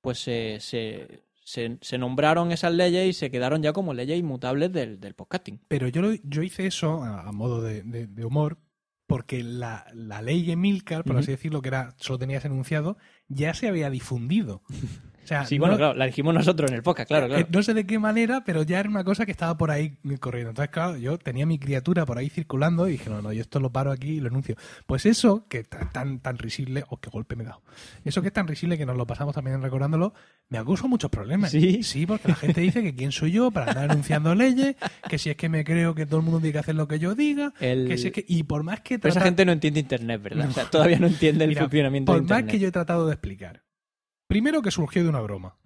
[0.00, 4.72] pues se, se, se, se nombraron esas leyes y se quedaron ya como leyes inmutables
[4.72, 5.60] del, del podcasting.
[5.68, 8.58] Pero yo, lo- yo hice eso a, a modo de, de- de humor
[9.06, 12.96] porque la, la ley Emilcar, por así decirlo, que era solo tenías enunciado,
[13.26, 14.62] ya se había difundido.
[15.30, 17.42] O sea, Sí, no- bueno, claro, la dijimos nosotros en el podcast, claro, claro.
[17.42, 19.96] eh, no sé de qué manera, pero ya era una cosa que estaba por ahí
[20.18, 20.50] corriendo.
[20.50, 23.60] Entonces, claro, yo tenía mi criatura por ahí circulando y dije, no, no, yo esto
[23.60, 24.56] lo paro aquí y lo enuncio.
[24.86, 27.62] Pues eso, que tan, tan, risible, oh, qué golpe me he dado.
[28.04, 30.14] Eso que es tan risible que nos lo pasamos también recordándolo,
[30.48, 31.52] me ha causado muchos problemas.
[31.52, 31.84] ¿Sí?
[31.84, 34.74] Sí, porque la gente dice que quién soy yo para andar anunciando leyes,
[35.08, 36.98] que si es que me creo que todo el mundo tiene que hacer lo que
[36.98, 39.44] yo diga, El- que si es que, y por más que Pero esa trata- gente
[39.44, 40.44] no entiende Internet, ¿verdad?
[40.46, 40.50] No.
[40.50, 42.50] O sea, todavía no entiende el Mira, funcionamiento por de más Internet.
[42.50, 43.62] que yo he tratado de explicar.
[44.30, 45.56] Primero que surgió de una broma.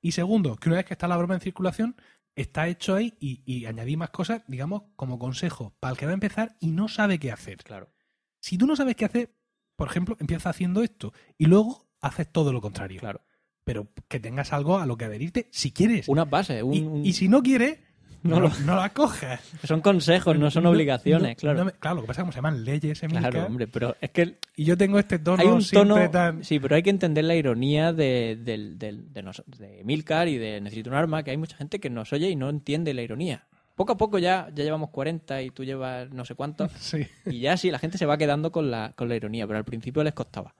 [0.00, 1.94] Y segundo, que una vez que está la broma en circulación,
[2.34, 6.12] está hecho ahí y, y añadí más cosas, digamos, como consejo para el que va
[6.12, 7.58] a empezar y no sabe qué hacer.
[7.58, 7.92] Claro.
[8.40, 9.34] Si tú no sabes qué hacer,
[9.76, 13.00] por ejemplo, empieza haciendo esto y luego haces todo lo contrario.
[13.00, 13.20] Claro.
[13.64, 16.08] Pero que tengas algo a lo que adherirte si quieres.
[16.08, 17.78] Unas bases, un- y, un- y si no quieres,
[18.22, 19.40] No no, lo- no la cojas.
[19.64, 21.64] son consejos, no son obligaciones, claro.
[21.64, 23.96] me- claro, lo que pasa es que como se llaman leyes, Emilcar, Claro, hombre, pero
[24.00, 25.94] es que y yo tengo este tono hay un tono.
[25.94, 26.44] siempre tan...
[26.44, 30.90] Sí, pero hay que entender la ironía de, de, nos- de Milcar y de Necesito
[30.90, 33.46] un arma, que hay mucha gente que nos oye y no entiende la ironía.
[33.76, 36.72] Poco a poco ya, ya llevamos 40 y tú llevas no sé cuántos.
[36.78, 37.06] Sí.
[37.26, 39.64] Y ya sí, la gente se va quedando con la, con la ironía, pero al
[39.64, 40.54] principio les costaba.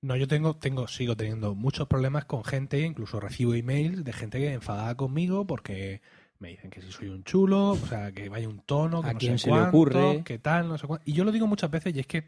[0.00, 4.38] No, yo tengo, tengo, sigo teniendo muchos problemas con gente, incluso recibo emails de gente
[4.38, 6.02] que enfadada conmigo porque
[6.44, 9.12] me dicen que si soy un chulo, o sea, que vaya un tono, que ¿A
[9.14, 10.22] no quién sé se le ocurre?
[10.24, 11.02] que tal, no sé cuánto.
[11.06, 12.24] Y yo lo digo muchas veces y es que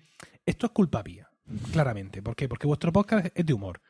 [0.46, 1.28] esto es culpa mía,
[1.72, 2.22] claramente.
[2.22, 2.48] ¿Por qué?
[2.48, 3.80] Porque vuestro podcast es de humor,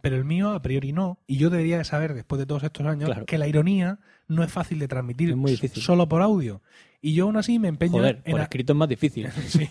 [0.00, 1.18] pero el mío a priori no.
[1.26, 3.24] Y yo debería de saber, después de todos estos años, Claro.
[3.26, 6.60] que la ironía no es fácil de transmitir muy solo por audio.
[7.02, 8.32] Y yo aún así me empeño Joder, en...
[8.32, 9.28] por a- escrito es más difícil.
[9.48, 9.66] Sí.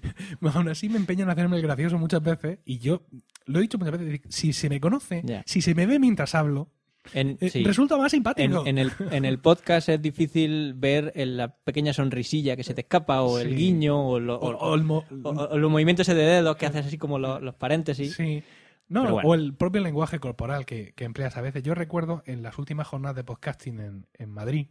[0.52, 3.02] Aún así me empeño en hacerme el gracioso muchas veces y yo
[3.46, 6.68] lo he dicho muchas veces, si se me conoce, si se me ve mientras hablo,
[7.12, 7.62] En, eh, sí.
[7.64, 8.64] resulta más simpático.
[8.66, 13.20] en el, en el podcast es difícil ver la pequeña sonrisilla que se te escapa,
[13.22, 16.14] o el guiño, o, lo- o, o- o el mo- o- o los movimientos de
[16.14, 18.14] dedos que haces así como lo- los paréntesis.
[18.14, 18.42] sí.
[18.86, 19.28] No, Pero bueno.
[19.30, 21.62] o el propio lenguaje corporal que, que empleas a veces.
[21.62, 24.66] Yo recuerdo en las últimas jornadas de podcasting en, en Madrid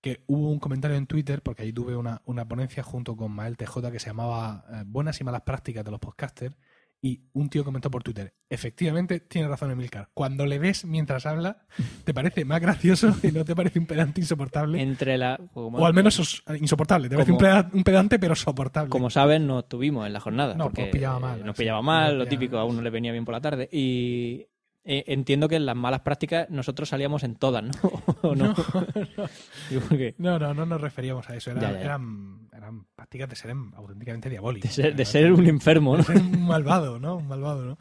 [0.00, 3.56] que hubo un comentario en Twitter, porque ahí tuve una, una ponencia junto con Mael
[3.56, 6.56] TJ que se llamaba eh, Buenas y malas prácticas de los podcasters,
[7.02, 11.66] y un tío comentó por Twitter, efectivamente tiene razón Emilcar, cuando le ves mientras habla,
[12.04, 14.80] te parece más gracioso y no te parece un pedante insoportable.
[14.82, 18.18] Entre la, como, o al menos sos- insoportable, te parece un Como- peda- un pedante
[18.18, 18.90] pero soportable.
[18.90, 20.54] como sabes, no estuvimos en la jornada.
[20.54, 22.82] No, porque nos pillaba mal, eh, Nos pillaba nos mal, lo pillaba típico, a uno
[22.82, 23.68] le venía bien por la tarde.
[23.70, 24.46] Y
[24.88, 27.72] eh, entiendo que en las malas prácticas nosotros salíamos en todas, ¿no?
[28.22, 28.54] ¿O no?
[30.18, 31.50] No, no, no nos referíamos a eso.
[31.50, 31.84] Eran, Ya, ya, ya.
[31.84, 34.74] eran, eran prácticas de ser auténticamente diabólicas.
[34.76, 36.02] de ser, de ser un enfermo, ¿no?
[36.02, 37.16] De ser un malvado, ¿no?
[37.16, 37.78] Un malvado, ¿no?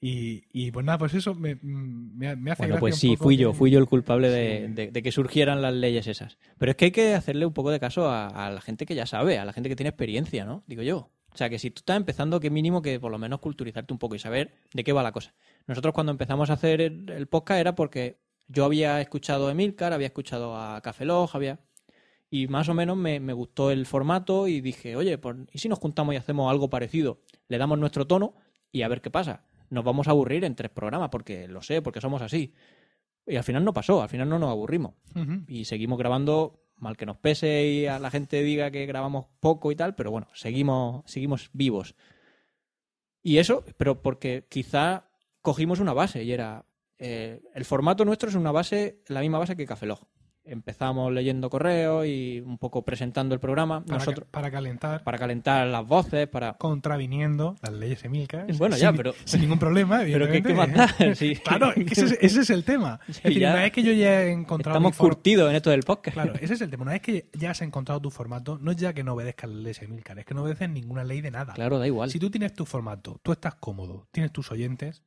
[0.00, 3.52] Y, y pues nada, pues eso me, me, me hace Bueno, pues sí, fui yo,
[3.52, 4.72] fui yo el culpable de, Sí.
[4.74, 6.38] de- de que surgieran las leyes esas.
[6.58, 8.94] Pero es que hay que hacerle un poco de caso a, a la gente que
[8.94, 10.62] ya sabe, a la gente que tiene experiencia, ¿no?
[10.66, 11.10] Digo yo.
[11.32, 13.98] O sea, que si tú estás empezando, que mínimo que por lo menos culturizarte un
[13.98, 15.34] poco y saber de qué va la cosa.
[15.66, 19.92] Nosotros cuando empezamos a hacer el, el podcast era porque yo había escuchado a Emilcar,
[19.92, 21.60] había escuchado a Café Log, había...
[22.30, 25.68] Y más o menos me, me gustó el formato y dije, oye, pues, ¿y si
[25.68, 27.22] nos juntamos y hacemos algo parecido?
[27.48, 28.34] Le damos nuestro tono
[28.70, 29.46] y a ver qué pasa.
[29.70, 32.52] Nos vamos a aburrir en tres programas, porque lo sé, porque somos así.
[33.26, 34.94] Y al final no pasó, al final no nos aburrimos.
[35.46, 39.72] Y seguimos grabando, mal que nos pese y a la gente diga que grabamos poco
[39.72, 41.94] y tal, pero bueno, seguimos, seguimos vivos.
[43.22, 45.10] Y eso, pero porque quizá
[45.42, 46.64] cogimos una base y era.
[46.98, 50.00] eh, el formato nuestro es una base, la misma base que Café Log.
[50.48, 53.84] Empezamos leyendo correos y un poco presentando el programa.
[53.84, 56.54] Para, Nosotros, ca- para calentar, para calentar las voces, para.
[56.54, 58.46] contraviniendo las leyes Emilcar.
[58.56, 60.76] Bueno, sin- ya, pero- Sin ningún problema, Pero que, ¿qué evidentemente.
[60.78, 61.14] más da?
[61.14, 61.36] Sí.
[61.36, 63.00] Claro, ese, es- ese es el tema.
[63.08, 65.82] Es decir, ya una vez que yo ya he encontrado Estamos curtidos en esto del
[65.82, 66.14] podcast.
[66.14, 66.82] Claro, ese es el tema.
[66.82, 69.58] Una vez que ya has encontrado tu formato, no es ya que no obedezcas las
[69.58, 71.52] leyes Emilcar, es que no obedeces ninguna ley de nada.
[71.54, 72.10] Claro, da igual.
[72.10, 75.02] Si tú tienes tu formato, tú estás cómodo, tienes tus oyentes,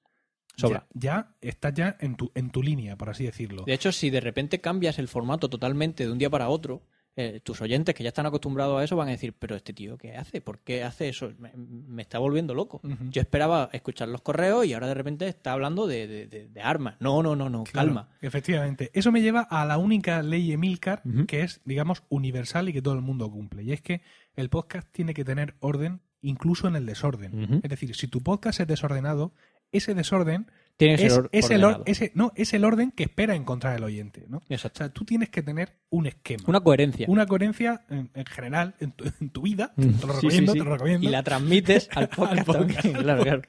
[0.61, 0.87] Sobra.
[0.93, 3.63] Ya, ya estás ya en tu, en tu línea, por así decirlo.
[3.65, 6.81] De hecho, si de repente cambias el formato totalmente de un día para otro,
[7.17, 9.97] eh, tus oyentes que ya están acostumbrados a eso van a decir, pero este tío,
[9.97, 10.39] ¿qué hace?
[10.39, 11.33] ¿Por qué hace eso?
[11.39, 12.79] Me, me está volviendo loco.
[13.09, 16.61] Yo esperaba escuchar los correos y ahora de repente está hablando de, de- de- de
[16.61, 16.95] armas.
[17.01, 18.09] No, no, no, no, Claro, calma.
[18.21, 18.91] Efectivamente.
[18.93, 22.93] Eso me lleva a la única ley Emilcar que es, digamos, universal y que todo
[22.93, 23.63] el mundo cumple.
[23.63, 24.01] Y es que
[24.37, 27.59] el podcast tiene que tener orden incluso en el desorden.
[27.61, 29.33] Es decir, si tu podcast es desordenado,
[29.71, 30.47] ese desorden
[30.79, 34.25] es, or- es el or- ese, no, es el orden que espera encontrar el oyente.
[34.27, 34.37] ¿no?
[34.37, 34.79] O Exacto.
[34.79, 36.43] sea, tú tienes que tener un esquema.
[36.47, 37.05] Una coherencia.
[37.07, 39.73] Una coherencia en, en general en tu, en tu vida.
[39.75, 39.89] Mm.
[39.91, 40.57] Te lo Sí, sí, recomiendo, sí.
[40.59, 41.07] te lo recomiendo.
[41.07, 42.81] Y la transmites al podcast, podcast.
[42.81, 42.93] también.
[43.03, 43.41] Claro, claro.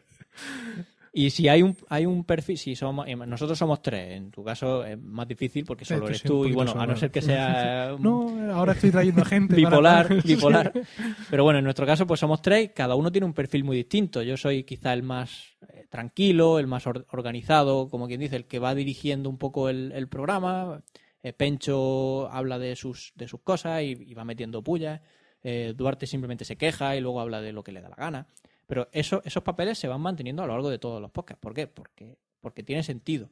[1.15, 4.43] Y si hay un, hay un perfil, si somos, eh, nosotros somos tres, en tu
[4.43, 7.95] caso es más difícil porque solo eres tú y bueno, a no ser que sea
[8.01, 9.55] No, ahora estoy trayendo gente.
[9.57, 10.73] bipolar, bipolar.
[11.31, 14.23] Pero bueno, en nuestro caso pues somos tres, cada uno tiene un perfil muy distinto.
[14.23, 18.47] Yo soy quizá el más eh, tranquilo, el más or- organizado, como quien dice, el
[18.47, 20.83] que va dirigiendo un poco el, el programa.
[21.23, 25.03] Eh, Pencho habla de sus, de sus cosas y, y va metiendo pullas.
[25.45, 28.27] Eh, Duarte simplemente se queja y luego habla de lo que le da la gana.
[28.73, 31.43] Pero eso, esos papeles se van manteniendo a lo largo de todos los podcasts.
[31.43, 31.67] ¿Por qué?
[31.67, 33.29] Porque, porque tiene sentido.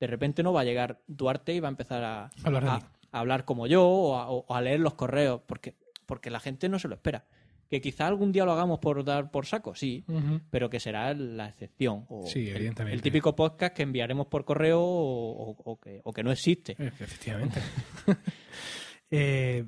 [0.00, 2.76] De repente no va a llegar Duarte y va a empezar a, Hablar de a-
[2.78, 2.82] mí.
[3.12, 5.76] a hablar como yo o a, o a leer los correos, porque,
[6.06, 7.24] porque la gente no se lo espera.
[7.68, 10.04] Que quizá algún día lo hagamos por dar por saco, sí,
[10.50, 12.04] pero que será la excepción.
[12.08, 12.96] O Sí, el- evidentemente.
[12.96, 16.72] El, típico podcast que enviaremos por correo o, que, no existe.
[16.76, 17.60] Efectivamente.
[19.12, 19.66] Eh,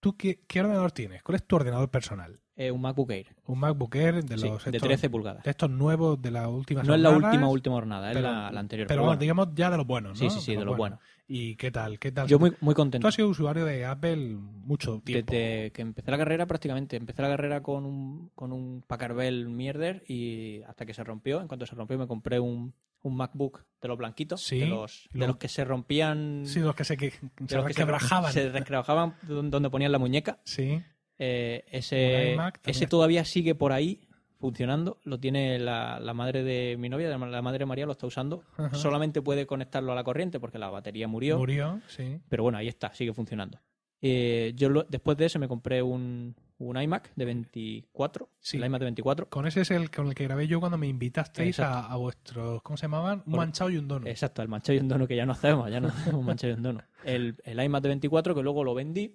[0.00, 1.22] ¿Tú qué, qué ordenador tienes?
[1.22, 2.40] ¿Cuál es tu ordenador personal?
[2.62, 5.42] Eh, un MacBook Air ¿Un MacBook Air de sí, los de estos- 13 pulgadas.
[5.44, 8.60] de estos nuevos de la última No es la última, última jornada, es la, la
[8.60, 8.86] anterior.
[8.86, 9.20] Pero bueno, bueno.
[9.20, 10.28] digamos ya de los buenos, ¿no?
[10.28, 10.98] Sí, sí, sí, de los buenos.
[11.26, 11.98] ¿Y qué tal?
[11.98, 12.26] ¿Qué tal?
[12.28, 13.08] Yo muy, muy Tú contento.
[13.08, 15.32] has sido usuario de Apple mucho tiempo.
[15.32, 19.48] Desde que empecé la carrera prácticamente, empecé la carrera con un, con un Packard Bell
[19.48, 23.64] Mierder y hasta que se rompió, en cuanto se rompió me compré un, un MacBook
[23.80, 26.84] de los blanquitos, Sí, de, los, de lo- los que se rompían, Sí, los que
[26.84, 28.32] se, que, de los que se- resquebrajaban.
[28.32, 30.40] se resquebrajaban donde ponían la muñeca.
[30.44, 30.82] Sí.
[31.22, 34.00] Eh, ese, ese todavía sigue por ahí
[34.38, 38.06] funcionando, lo tiene la, la madre de mi novia, la madre de María lo está
[38.06, 38.42] usando.
[38.56, 38.74] Ajá.
[38.74, 41.36] Solamente puede conectarlo a la corriente porque la batería murió.
[41.36, 42.18] Murió, sí.
[42.30, 43.58] Pero bueno, ahí está, sigue funcionando.
[44.00, 48.30] Eh, yo lo- después de ese me compré un, un iMac de 24.
[48.40, 48.56] Sí.
[48.56, 49.28] El iMac de 24.
[49.28, 52.62] Con ese es el con el que grabé yo cuando me invitasteis a, a vuestros,
[52.62, 53.22] ¿cómo se llamaban?
[53.26, 54.06] Un manchado y un dono.
[54.06, 56.56] Exacto, el manchado y un dono que ya no hacemos, ya no hacemos manchado y
[56.56, 56.80] un dono.
[57.04, 59.12] El, el iMac de 24 que luego lo vendí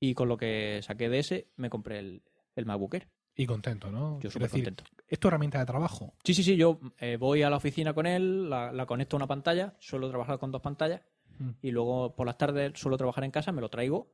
[0.00, 2.22] y con lo que saqué de ese me compré el,
[2.54, 3.08] el MacBook Air.
[3.34, 4.18] Y contento, ¿no?
[4.20, 4.84] Yo súper contento.
[5.06, 6.14] ¿Es tu herramienta de trabajo?
[6.24, 9.18] Sí, sí, sí, yo eh, voy a la oficina con él, la, la conecto a
[9.18, 11.02] una pantalla, suelo trabajar con dos pantallas
[11.38, 11.50] Mm.
[11.60, 14.10] y luego por las tardes suelo trabajar en casa, me lo traigo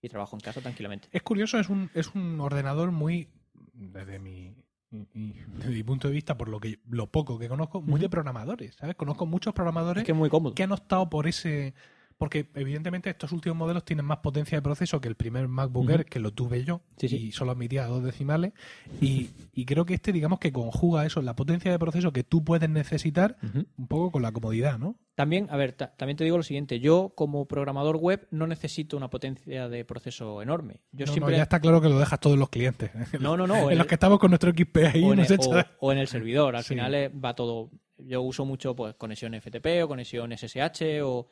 [0.00, 1.06] y trabajo en casa tranquilamente.
[1.12, 3.28] Es curioso, es un, es un ordenador muy,
[3.74, 4.54] desde mi,
[4.90, 8.76] desde mi punto de vista, por lo que lo poco que conozco, muy de programadores,
[8.76, 8.96] ¿sabes?
[8.96, 10.54] Conozco muchos programadores Es que es muy cómodo.
[10.54, 11.74] que han optado por ese...
[12.22, 16.20] Porque evidentemente estos últimos modelos tienen más potencia de proceso que el primer MacBook que
[16.20, 17.16] lo tuve yo, Sí, sí.
[17.16, 18.52] y solo admitía dos decimales.
[19.00, 22.44] Y, y creo que este, digamos que conjuga eso, la potencia de proceso que tú
[22.44, 23.38] puedes necesitar,
[23.76, 24.94] un poco con la comodidad, ¿no?
[25.16, 28.96] También, a ver, ta- también te digo lo siguiente, yo como programador web no necesito
[28.96, 30.80] una potencia de proceso enorme.
[30.92, 32.92] Yo No, no, siempre ya está claro que lo dejas todos los clientes.
[33.20, 35.26] No, no, no, en el- los que estamos con nuestro XP ahí, o, en el,
[35.26, 36.54] echa- o- o en el servidor.
[36.54, 36.68] Al Sí.
[36.74, 37.70] final eh, va todo.
[37.98, 41.28] Yo uso mucho pues conexión FTP o conexión SSH o.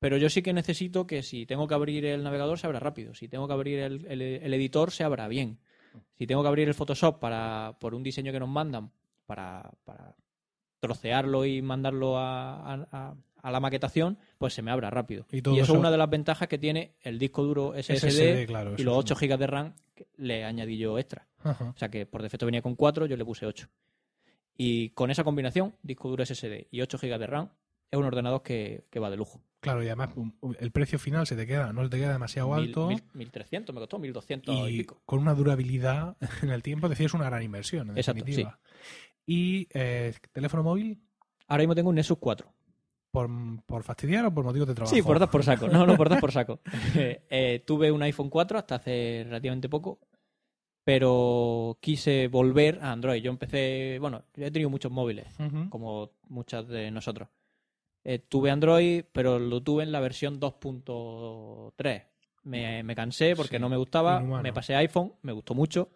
[0.00, 3.14] Pero yo sí que necesito que si tengo que abrir el navegador se abra rápido.
[3.14, 5.58] Si tengo que abrir el, el- el editor se abra bien.
[6.16, 8.90] Si tengo que abrir el Photoshop para por un diseño que nos mandan
[9.26, 10.14] para, para
[10.80, 15.24] trocearlo y mandarlo a, a- a- a la maquetación, pues se me abra rápido.
[15.30, 18.46] Y eso, eso- es una de las ventajas que tiene el disco duro SSD, SSD,
[18.46, 21.26] claro, y los es 8 una- GB de RAM que le añadí yo extra.
[21.42, 21.72] Ajá.
[21.74, 23.68] O sea que por defecto venía con 4, yo le puse 8.
[24.56, 27.48] Y con esa combinación, disco duro SSD y 8 GB de RAM,
[27.90, 29.40] es un ordenador que, que va de lujo.
[29.60, 30.10] Claro, y además
[30.60, 33.74] el precio final se te queda, no se te queda demasiado Mil- alto mil- 1300
[33.74, 35.02] me costó, 1200 y, y pico.
[35.04, 38.60] con una durabilidad en el tiempo, es decir, es una gran inversión, en Exacto, definitiva.
[39.26, 41.02] Y eh, teléfono móvil,
[41.48, 42.52] Ahora mismo tengo un Nexus 4.
[43.10, 43.28] por,
[43.66, 44.94] por fastidiar o por motivos de trabajo.
[44.94, 45.66] Sí, por dar por saco.
[45.68, 46.60] No, no, por dar por saco.
[46.94, 49.98] Eh, eh, tuve un iPhone 4 hasta hace relativamente poco,
[50.84, 53.22] pero quise volver a Android.
[53.22, 55.26] Yo empecé, bueno, yo he tenido muchos móviles,
[55.70, 57.28] como muchas de nosotros.
[58.10, 62.04] Eh, tuve Android, pero lo tuve en la versión 2.3.
[62.44, 64.42] Me, me cansé porque Sí, no me gustaba, inhumano.
[64.42, 65.90] me pasé a iPhone, me gustó mucho,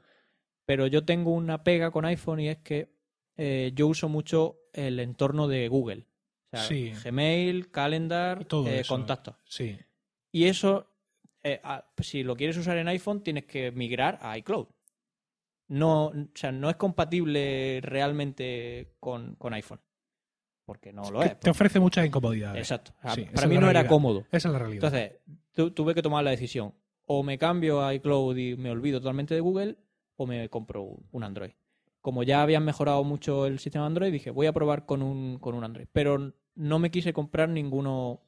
[0.66, 2.92] pero yo tengo una pega con iPhone y es que
[3.38, 6.06] eh, yo uso mucho el entorno de Google.
[6.52, 6.93] O sea, Sí.
[7.02, 9.36] Gmail, Calendar, eh, contactos.
[9.47, 9.78] Sí,
[10.32, 10.90] Y eso,
[11.62, 14.66] a- si lo quieres usar en iPhone, tienes que migrar a iCloud.
[15.68, 19.80] No, o sea, no es compatible realmente con, con iPhone.
[20.64, 21.39] Porque no lo es.
[21.40, 22.59] te ofrece muchas incomodidades.
[22.60, 22.93] Exacto.
[22.98, 24.24] O sea, Sí, esa para mí no era cómodo.
[24.30, 24.84] Esa es la realidad.
[24.94, 25.18] Entonces,
[25.52, 26.74] tu- tuve que tomar la decisión.
[27.06, 29.76] O me cambio a iCloud y me olvido totalmente de Google,
[30.16, 31.51] o me compro un Android.
[32.01, 35.55] Como ya habían mejorado mucho el sistema Android, dije, voy a probar con un, con
[35.55, 35.86] un Android.
[35.93, 38.22] Pero no me quise comprar ninguno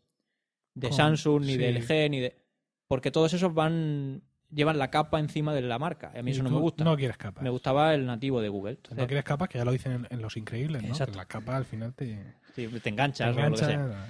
[0.75, 1.59] de Con- Samsung, ni sí.
[1.59, 2.37] de LG, ni de...
[2.89, 4.23] Porque todos esos van
[4.55, 6.13] llevan la capa encima de la marca.
[6.17, 6.85] A mí eso no me gusta.
[6.85, 7.43] No quieres capas.
[7.43, 8.73] Me gustaba el nativo de Google.
[8.75, 10.89] Entonces, No quieres capas, que ya lo dicen en, en Los Increíbles, ¿no?
[10.89, 11.13] Exacto.
[11.13, 14.09] Que las capas al final te, sí, te te enganchas o lo que sea.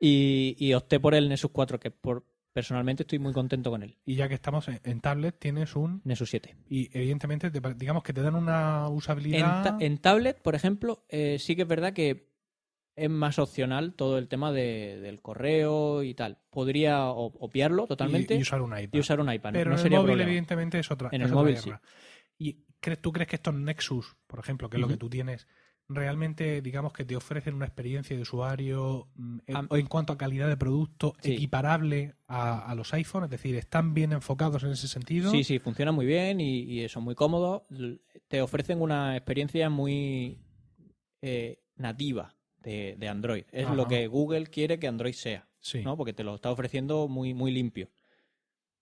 [0.00, 3.96] Y, y opté por el Nexus 4, que por, personalmente estoy muy contento con él.
[4.04, 6.02] Y ya que estamos en, en tablet, tienes un...
[6.04, 6.56] Nexus 7.
[6.68, 9.62] Y evidentemente, te digamos que te dan una En, usabilidad...
[9.62, 12.33] ta- en tablet, por ejemplo, eh, sí que es verdad que
[12.96, 16.38] es más opcional todo el tema de- del correo y tal.
[16.50, 18.98] Podría obviarlo totalmente y, y, y usar un iPad.
[19.00, 19.52] usar un iPad.
[19.52, 20.28] Pero no en el móvil, problema.
[20.30, 21.82] evidentemente, es otra En es el otra móvil, guerra.
[22.38, 22.64] ¿Y
[23.00, 25.46] tú crees que estos Nexus, por ejemplo, que es lo que tú tienes,
[25.88, 30.18] realmente, digamos, que te ofrecen una experiencia de usuario mm, en, o en cuanto a
[30.18, 31.32] calidad de producto Sí.
[31.32, 33.24] equiparable a, a los iPhone?
[33.24, 35.30] Es decir, ¿están bien enfocados en ese sentido?
[35.30, 37.62] Sí, sí, funciona muy bien y, y son muy cómodos.
[38.28, 40.38] Te ofrecen una experiencia muy
[41.22, 42.34] eh, nativa
[42.64, 43.44] de, de Android.
[43.52, 43.74] Es Ajá.
[43.74, 45.82] lo que Google quiere que Android sea, Sí.
[45.82, 45.96] ¿no?
[45.96, 47.90] Porque te lo está ofreciendo muy, muy limpio.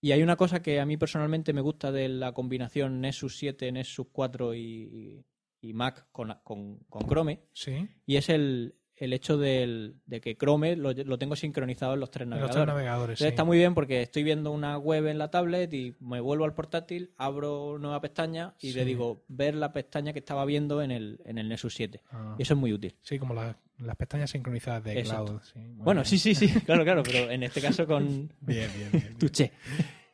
[0.01, 3.71] Y hay una cosa que a mí personalmente me gusta de la combinación Nexus 7,
[3.71, 5.23] Nexus 4 y,
[5.61, 7.87] y Mac con, con, con Chrome, Sí.
[8.05, 12.11] y es el, el hecho del- de que Chrome lo, lo tengo sincronizado en los
[12.11, 12.55] tres los navegadores.
[12.55, 13.29] tres navegadores, Entonces sí.
[13.33, 16.53] está muy bien porque estoy viendo una web en la tablet y me vuelvo al
[16.53, 18.77] portátil, abro nueva pestaña y Sí.
[18.77, 22.01] le digo ver la pestaña que estaba viendo en el, en el Nexus 7.
[22.11, 22.35] Ah.
[22.37, 22.95] Y eso es muy útil.
[23.01, 25.25] Sí, como la- las pestañas sincronizadas de Exacto.
[25.25, 25.41] Cloud.
[25.41, 26.05] sí, Bueno, bien.
[26.05, 29.17] sí, sí, sí, claro, claro, pero en este caso con Bien, bien, bien.
[29.19, 29.51] Tuché.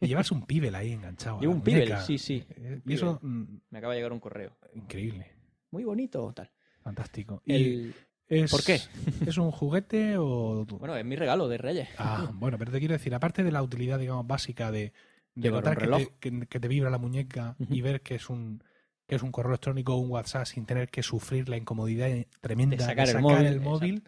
[0.02, 1.42] Y llevas un Pibel ahí enganchado.
[1.42, 2.42] Llevo un Pibel, sí, sí.
[2.56, 4.56] Eh, Un Y eso, mm, Me acaba de llegar un correo.
[4.74, 5.28] increíble.
[5.72, 6.50] Muy bonito, tal.
[6.82, 7.44] Fantástico.
[7.46, 7.92] Y.
[8.30, 8.80] es- ¿Por qué?
[9.26, 10.66] ¿Es un juguete o...?
[10.66, 11.90] Bueno, es mi regalo de Reyes.
[11.98, 14.94] Ah, bueno, pero te quiero decir, aparte de la utilidad, digamos, básica de,
[15.36, 18.64] de notar que te, que, que te vibra la muñeca y ver que es un
[19.08, 22.10] que es un correo electrónico o un WhatsApp sin tener que sufrir la incomodidad
[22.42, 24.04] tremenda De sacar el móvil, el móvil,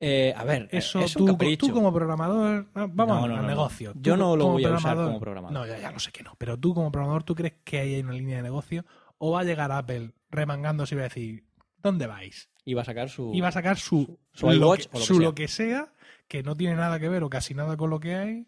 [0.00, 1.36] Eh, a ver, eso es tú,
[1.72, 3.92] como programador, ah, vamos No, no, al no, negocio.
[3.94, 5.56] Yo Tú no lo voy a usar como programador.
[5.58, 6.34] No, ya, ya lo sé que no.
[6.38, 8.84] Pero tú como programador, ¿tú crees que ahí hay una línea de negocio?
[9.18, 11.44] ¿O va a llegar Apple remangándose y va a decir,
[11.82, 12.50] ¿dónde vais?
[12.76, 13.32] Va a sacar su...
[13.42, 15.22] Va a sacar su, su lo iWatch que, o lo que su sea.
[15.24, 15.92] lo que sea,
[16.28, 18.46] que no tiene nada que ver o casi nada con lo que hay.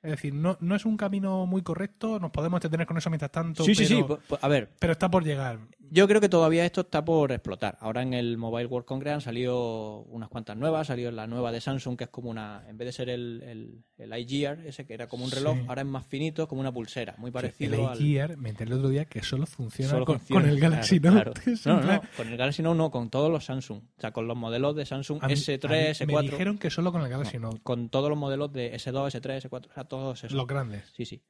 [0.00, 3.32] Es decir, no, no es un camino muy correcto, nos podemos entretener con eso mientras
[3.32, 4.36] tanto, Sí, sí, pero, sí.
[4.40, 5.58] a ver, pero está por llegar.
[5.90, 7.76] Yo creo que todavía esto está por explotar.
[7.80, 10.86] Ahora en el Mobile World Congress han salido unas cuantas nuevas.
[10.88, 12.64] Salió la nueva de Samsung, que es como una.
[12.68, 15.64] En vez de ser el, el, el iGear, ese que era como un reloj, Sí.
[15.68, 17.14] ahora es más finito, como una pulsera.
[17.18, 18.36] Muy El parecido al.
[18.38, 21.16] Me enteré el otro día que solo funciona, Solo con, funciona, con el Galaxy claro,
[21.34, 21.40] Note.
[21.62, 21.80] claro.
[21.86, 23.78] No, no, con el Galaxy Note no, con todos los Samsung.
[23.96, 25.64] O sea, con los modelos de Samsung a mí- S3,
[26.02, 26.16] a mí S4.
[26.22, 29.48] Me dijeron que solo con el Galaxy Note, Con todos los modelos de S2, S3,
[29.48, 29.70] S4.
[29.70, 30.32] O sea, todos esos.
[30.36, 30.84] los grandes.
[30.96, 31.22] Sí, sí.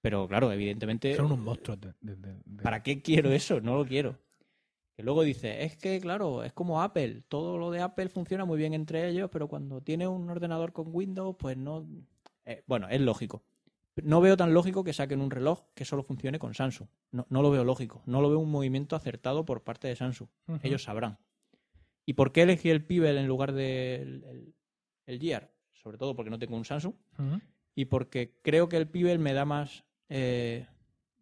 [0.00, 1.14] Pero claro, evidentemente.
[1.16, 1.80] Son unos monstruos.
[1.80, 3.60] de- de- de- de- ¿Para qué quiero eso?
[3.60, 4.18] No lo quiero.
[4.94, 8.56] Que luego dice, es que claro, es como Apple, todo lo de Apple funciona muy
[8.58, 11.86] bien entre ellos, pero cuando tiene un ordenador con Windows, pues no...
[12.46, 13.42] Eh, bueno, es lógico.
[14.02, 16.88] No veo tan lógico que saquen un reloj que solo funcione con Samsung.
[17.12, 18.02] No, no lo veo lógico.
[18.06, 20.28] No lo veo un movimiento acertado por parte de Samsung.
[20.62, 21.18] Ellos sabrán.
[22.06, 24.54] ¿Y por qué elegí el Pibel en lugar del el,
[25.06, 25.52] el Gear?
[25.72, 26.94] Sobre todo porque no tengo un Samsung
[27.74, 30.66] y porque creo que el Pibel me da más, eh,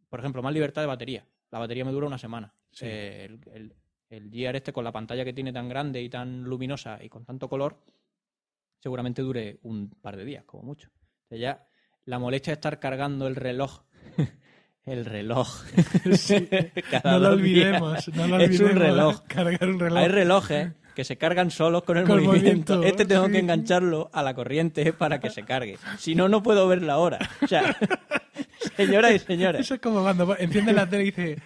[0.09, 1.24] por ejemplo, más libertad de batería.
[1.51, 2.52] La batería me dura una semana.
[2.70, 2.85] Sí.
[2.89, 3.74] Eh, el, el,
[4.11, 7.24] el Gear este con la pantalla que tiene tan grande y tan luminosa y con
[7.24, 7.78] tanto color,
[8.81, 10.89] seguramente dure un par de días, como mucho.
[11.24, 11.66] O sea, ya
[12.05, 13.82] la molestia de estar cargando el reloj,
[14.85, 15.48] el reloj,
[17.05, 18.09] No lo olvidemos.
[18.09, 19.23] No lo Es un reloj.
[19.27, 19.98] Cargar un reloj.
[19.98, 22.74] Hay relojes que se cargan solos con el Con movimiento.
[22.77, 23.32] movimiento, Este tengo sí.
[23.32, 25.77] que engancharlo a la corriente para que se cargue.
[25.98, 27.19] Si no, no puedo ver la hora.
[27.43, 27.77] O sea,
[28.77, 31.39] señoras y señores, Eso es como cuando enciende la tele y dice,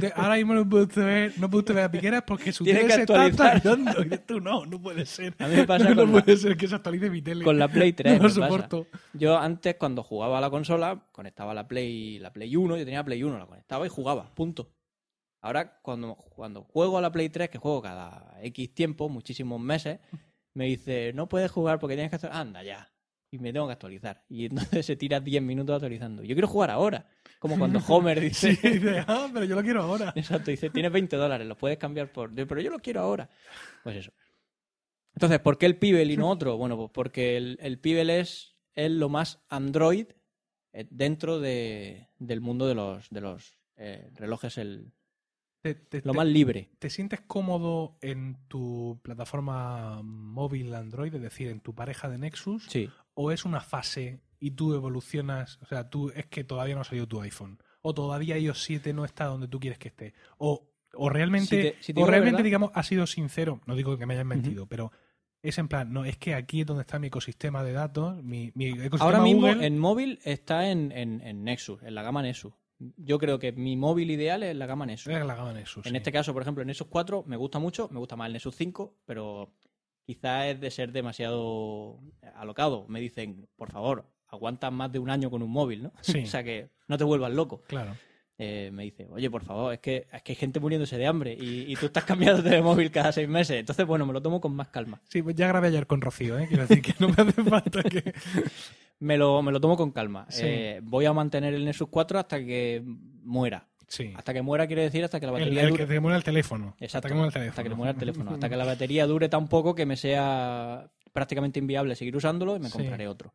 [0.00, 2.92] te- ahora mismo no usted ver, no usted ver a Piqueras porque su tele que
[2.92, 4.02] se está actualizando.
[4.02, 5.34] Y tú, no, no puede ser.
[5.38, 7.44] A mí me pasa no, con no la- puede ser que se actualice mi tele.
[7.44, 8.46] con la Play 3 No lo pasa.
[8.46, 8.86] soporto.
[9.12, 13.02] Yo antes, cuando jugaba a la consola, conectaba la Play, la Play 1, yo tenía
[13.04, 14.70] Play 1, la conectaba y jugaba, punto.
[15.42, 20.00] Ahora, cuando, cuando juego a la Play 3, que juego cada X tiempo, muchísimos meses,
[20.54, 22.40] me dice, no puedes jugar porque tienes que actualizar.
[22.40, 22.90] Anda ya.
[23.30, 24.24] Y me tengo que actualizar.
[24.28, 26.22] Y entonces se tira 10 minutos actualizando.
[26.22, 27.06] Yo quiero jugar ahora.
[27.38, 30.12] Como cuando Homer dice, Sí, dice, ah, pero yo lo quiero ahora.
[30.16, 32.34] Exacto, dice, tienes 20 dólares, los puedes cambiar por...
[32.34, 33.28] Pero yo lo quiero ahora.
[33.84, 34.12] Pues eso.
[35.14, 36.56] Entonces, ¿por qué el Pibel y no otro?
[36.56, 40.08] Bueno, pues porque el, el Pibel es, es lo más Android
[40.72, 44.92] eh, dentro de, del mundo de los, de los eh, relojes, el,
[45.74, 46.68] Te, te- lo más libre.
[46.78, 52.66] ¿Te sientes cómodo en tu plataforma móvil Android, es decir, en tu pareja de Nexus?
[52.68, 52.88] Sí.
[53.14, 55.58] ¿O es una fase y tú evolucionas?
[55.62, 57.58] O sea, tú es que todavía no ha salido tu iPhone.
[57.82, 60.14] O todavía iOS 7 no está donde tú quieres que esté.
[60.38, 63.60] O, o realmente, Si si o realmente digamos, has sido sincero.
[63.66, 64.90] No digo que me hayas mentido, pero
[65.42, 68.50] es en plan, no, es que aquí es donde está mi ecosistema de datos, mi,
[68.56, 69.64] mi ecosistema Ahora mismo Google.
[69.66, 72.52] en móvil está en, en, en Nexus, en la gama Nexus.
[72.78, 75.12] Yo creo que mi móvil ideal es la gama Nexus.
[75.12, 75.86] Es la gama Nexus.
[75.86, 75.96] En sí.
[75.96, 78.54] este caso, por ejemplo, el Nexus 4 me gusta mucho, me gusta más el Nexus
[78.56, 79.54] 5, pero
[80.04, 82.00] quizá es de ser demasiado
[82.34, 82.86] alocado.
[82.88, 85.92] Me dicen, por favor, aguantas más de un año con un móvil, ¿no?
[86.00, 86.18] Sí.
[86.24, 87.62] o sea que no te vuelvas loco.
[87.66, 87.96] Claro.
[88.38, 91.32] Eh, me dice, oye, por favor, es que, es que hay gente muriéndose de hambre
[91.32, 93.58] y, y tú estás cambiando de móvil cada seis meses.
[93.60, 95.00] Entonces, bueno, me lo tomo con más calma.
[95.08, 96.46] Sí, pues ya grabé ayer con Rocío, ¿eh?
[96.46, 98.12] Quiero decir que no me hace falta que...
[98.98, 100.24] Me lo, me lo tomo con calma.
[100.30, 100.40] Sí.
[100.46, 102.82] Eh, voy a mantener el Nexus 4 hasta que
[103.22, 103.68] muera.
[103.88, 104.10] Sí.
[104.16, 105.84] Hasta que muera quiere decir hasta que la El, batería el dure.
[105.86, 106.74] que te muera el teléfono.
[106.80, 107.50] Exacto, Hasta que muera el teléfono.
[107.50, 108.30] hasta que muera el teléfono.
[108.30, 112.60] Hasta que la batería dure tan poco que me sea prácticamente inviable seguir usándolo y
[112.60, 112.72] me Sí.
[112.78, 113.34] compraré otro.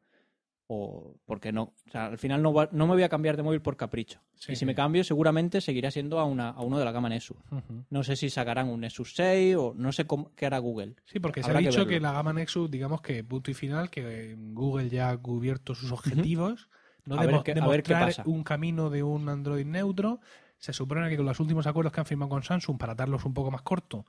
[0.74, 1.64] O porque no.
[1.88, 4.22] O sea, al final no, va- no me voy a cambiar de móvil por capricho.
[4.36, 4.66] Sí, y si sí.
[4.66, 7.36] me cambio, seguramente seguirá siendo a, una, a uno de la gama Nexus.
[7.90, 10.96] No sé si sacarán un Nexus 6 o no sé cómo, qué hará Google.
[11.04, 12.08] Sí, porque se Habrá ha que dicho que, verlo.
[12.08, 16.70] la gama Nexus, digamos que punto y final, que Google ya ha cubierto sus objetivos,
[17.06, 18.24] no A ver demo- qué- a ver qué demostrar pasa.
[18.26, 20.22] un camino de un Android neutro.
[20.58, 23.34] Se supone que con los últimos acuerdos que han firmado con Samsung para darlos un
[23.34, 24.06] poco más corto,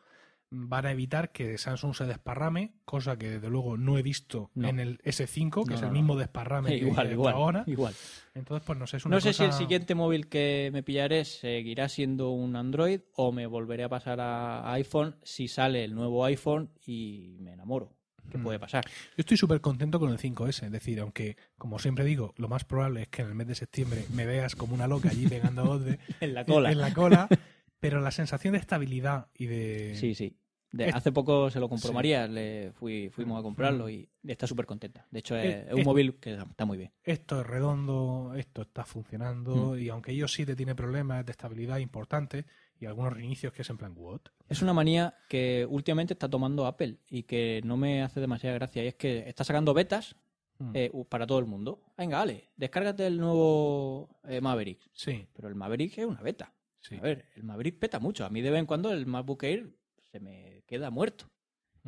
[0.55, 4.69] van a evitar que Samsung se desparrame, cosa que desde luego no he visto No.
[4.69, 5.95] en el S5, que No, es el no.
[5.95, 7.65] mismo desparrame que igual, igual, ahora.
[7.67, 7.95] igual.
[8.35, 11.25] Entonces, pues no sé, es una No sé si el siguiente móvil que me pillaré
[11.25, 16.25] seguirá siendo un Android o me volveré a pasar a iPhone si sale el nuevo
[16.25, 17.95] iPhone y me enamoro.
[18.31, 18.43] ¿Qué Mm.
[18.45, 18.85] puede pasar?
[18.87, 22.65] Yo estoy súper contento con el 5S, es decir, aunque, como siempre digo, lo más
[22.65, 25.79] probable es que en el mes de septiembre me veas como una loca allí pegando
[25.81, 26.71] de, En la cola.
[26.73, 27.29] en la cola,
[27.83, 29.97] pero la sensación de estabilidad y de...
[29.97, 30.39] Sí, sí.
[30.71, 31.95] De- Es- hace poco se lo compró Sí.
[31.95, 35.05] María, le fui, fuimos a comprarlo y está súper contenta.
[35.11, 36.93] De hecho, es, es un móvil que está muy bien.
[37.03, 38.87] Esto es redondo, esto está Mm.
[38.87, 42.45] funcionando, y aunque ellos sí te tienen problemas de estabilidad importantes
[42.81, 44.21] y algunos reinicios que es en plan, ¿what?
[44.49, 48.85] Es una manía que últimamente está tomando Apple y que no me hace demasiada gracia.
[48.85, 50.15] Y es que está sacando betas
[50.59, 50.71] Mm.
[50.75, 51.83] eh, para todo el mundo.
[51.99, 54.79] Venga, Ale, descárgate el nuevo eh, Maverick.
[54.93, 56.53] Sí, Pero el Maverick es una beta.
[56.83, 56.97] Sí.
[56.97, 58.25] A ver, el Maverick peta mucho.
[58.25, 59.75] A mí de vez en cuando el MacBook Air
[60.11, 61.31] se me queda muerto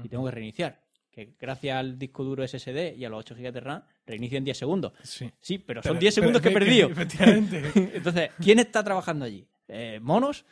[0.03, 0.83] y tengo que reiniciar.
[1.11, 4.45] Que gracias al disco duro SSD y a los 8 GB de RAM, reinicia en
[4.45, 4.93] 10 segundos.
[5.05, 5.31] Sí.
[5.41, 6.89] Sí, pero Pero- son 10 pero segundos que he perdido.
[6.91, 7.63] Efectivamente.
[7.95, 9.47] Entonces, ¿quién está trabajando allí?
[9.69, 10.45] Eh, ¿Monos?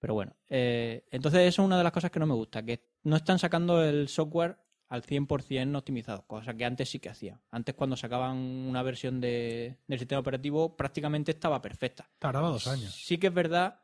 [0.00, 2.88] Pero bueno, eh, entonces eso es una de las cosas que no me gusta, que
[3.04, 4.56] no están sacando el software
[4.92, 7.40] al 100% optimizado, cosa que antes sí que hacían.
[7.50, 12.10] Antes cuando sacaban una versión de, del sistema operativo prácticamente estaba perfecta.
[12.18, 12.94] Tardaba dos años.
[12.94, 13.80] Sí que es verdad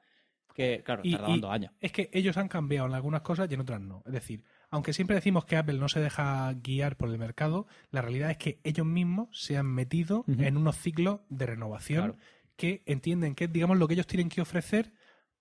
[0.55, 1.72] que, claro, Y- tardaban y- dos años.
[1.80, 4.02] Es que ellos han cambiado en algunas cosas y en otras no.
[4.05, 8.02] Es decir, aunque siempre decimos que Apple no se deja guiar por el mercado, la
[8.02, 12.18] realidad es que ellos mismos se han metido en unos ciclos de renovación Claro.
[12.56, 14.93] que entienden que es, digamos, lo que ellos tienen que ofrecer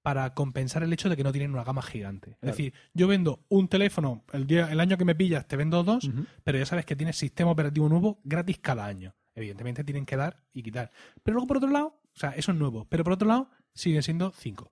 [0.08, 2.38] para compensar el hecho de que no tienen una gama gigante.
[2.42, 5.84] Es decir, yo vendo un teléfono, el, día, el año que me pillas te vendo
[5.84, 6.10] dos,
[6.46, 9.14] pero ya sabes que tienes sistema operativo nuevo gratis cada año.
[9.36, 10.92] Evidentemente tienen que dar y quitar.
[11.24, 14.02] Pero luego, por otro lado, o sea, eso es nuevo, pero por otro lado, siguen
[14.02, 14.72] siendo cinco.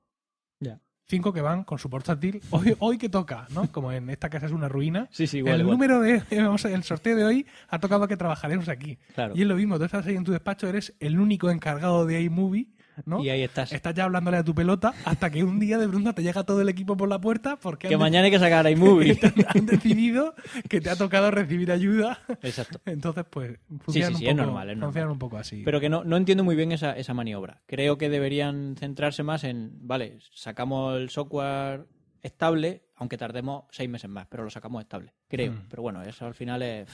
[0.61, 0.79] Ya.
[1.05, 2.39] Cinco que van con su portátil.
[2.51, 3.69] Hoy, hoy que toca, ¿no?
[3.73, 5.09] Como en esta casa es una ruina.
[5.11, 5.73] Sí, sí, igual, el igual.
[5.75, 6.23] número de.
[6.41, 8.97] Vamos a- el sorteo de hoy ha tocado que trabajaremos aquí.
[9.15, 9.33] Claro.
[9.35, 12.21] Y es lo mismo, tú estás ahí en tu despacho, eres el único encargado de
[12.21, 12.69] iMovie,
[13.05, 13.23] ¿no?
[13.23, 13.71] Y ahí estás.
[13.71, 16.61] Estás ya hablándole a tu pelota hasta que un día de pronto te llega todo
[16.61, 19.19] el equipo por la puerta porque Que mañana hay que sacar iMovie.
[19.55, 20.35] han decidido
[20.69, 22.19] que te ha tocado recibir ayuda.
[22.41, 22.79] Exacto.
[22.85, 24.87] Entonces, pues, sí, funcionan, sí, un, es poco, normal, es normal.
[24.89, 25.61] funcionan un poco así.
[25.63, 27.61] Pero que no, no entiendo muy bien esa, esa maniobra.
[27.65, 31.85] Creo que deberían centrarse más en, vale, sacamos el software
[32.23, 35.13] estable, aunque tardemos seis meses más, pero lo sacamos estable.
[35.27, 35.51] Creo.
[35.53, 35.65] Mm.
[35.69, 36.89] Pero bueno, eso al final es...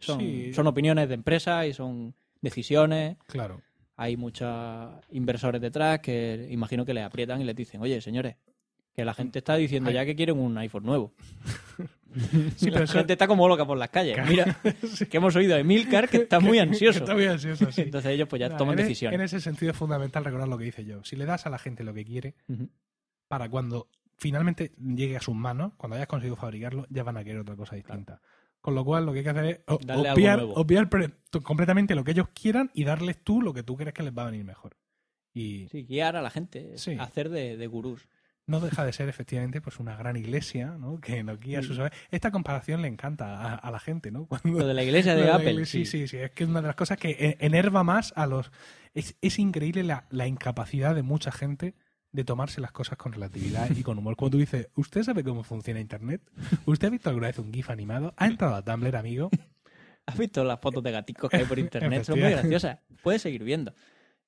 [0.00, 0.52] Son, Sí.
[0.54, 3.16] son opiniones de empresas y son decisiones.
[3.26, 3.60] Claro.
[3.98, 4.48] Hay muchos
[5.10, 8.36] inversores detrás que imagino que les aprietan y les dicen, oye, señores,
[8.94, 9.94] que la gente está diciendo Ay.
[9.94, 11.12] ya que quieren un iPhone nuevo.
[12.56, 14.16] Sí, la gente está como loca por las calles.
[14.26, 14.58] Mira,
[15.10, 17.00] que hemos oído a Emilcar que está muy ansioso.
[17.00, 17.82] Está muy ansioso, sí.
[17.82, 19.14] Entonces ellos pues ya toman en, e- decisiones.
[19.14, 21.04] En ese sentido es fundamental recordar lo que dice yo.
[21.04, 22.34] Si le das a la gente lo que quiere,
[23.28, 27.40] para cuando finalmente llegue a sus manos, cuando hayas conseguido fabricarlo, ya van a querer
[27.40, 28.22] otra cosa distinta.
[28.68, 29.78] Con lo cual, lo que hay que hacer es o-
[30.60, 30.90] obviar,
[31.42, 34.24] completamente lo que ellos quieran y darles tú lo que tú crees que les va
[34.24, 34.76] a venir mejor.
[35.32, 36.96] Y Sí, guiar a la gente, Sí.
[37.00, 38.08] hacer de, de gurús.
[38.46, 41.00] no deja de ser efectivamente pues una gran iglesia, ¿no?
[41.00, 41.78] Que nos guía a sus
[42.10, 44.26] Esta comparación le encanta a, a la gente, ¿no?
[44.28, 45.52] Cuando, Lo de la iglesia de Apple.
[45.52, 46.16] iglesia, sí, sí, sí.
[46.18, 48.50] Es que es una de las cosas que enerva más a los.
[48.94, 51.74] Es, es increíble la, la incapacidad de mucha gente
[52.10, 54.16] de tomarse las cosas con relatividad y con humor.
[54.16, 56.22] Cuando tú dices, ¿usted sabe cómo funciona Internet?
[56.66, 58.14] ¿Usted ha visto alguna vez un GIF animado?
[58.16, 59.30] ¿Ha entrado a Tumblr, amigo?
[60.06, 62.04] ¿Has visto las fotos de gaticos que hay por internet?
[62.04, 62.78] Son muy graciosas.
[63.02, 63.74] Puedes seguir viendo.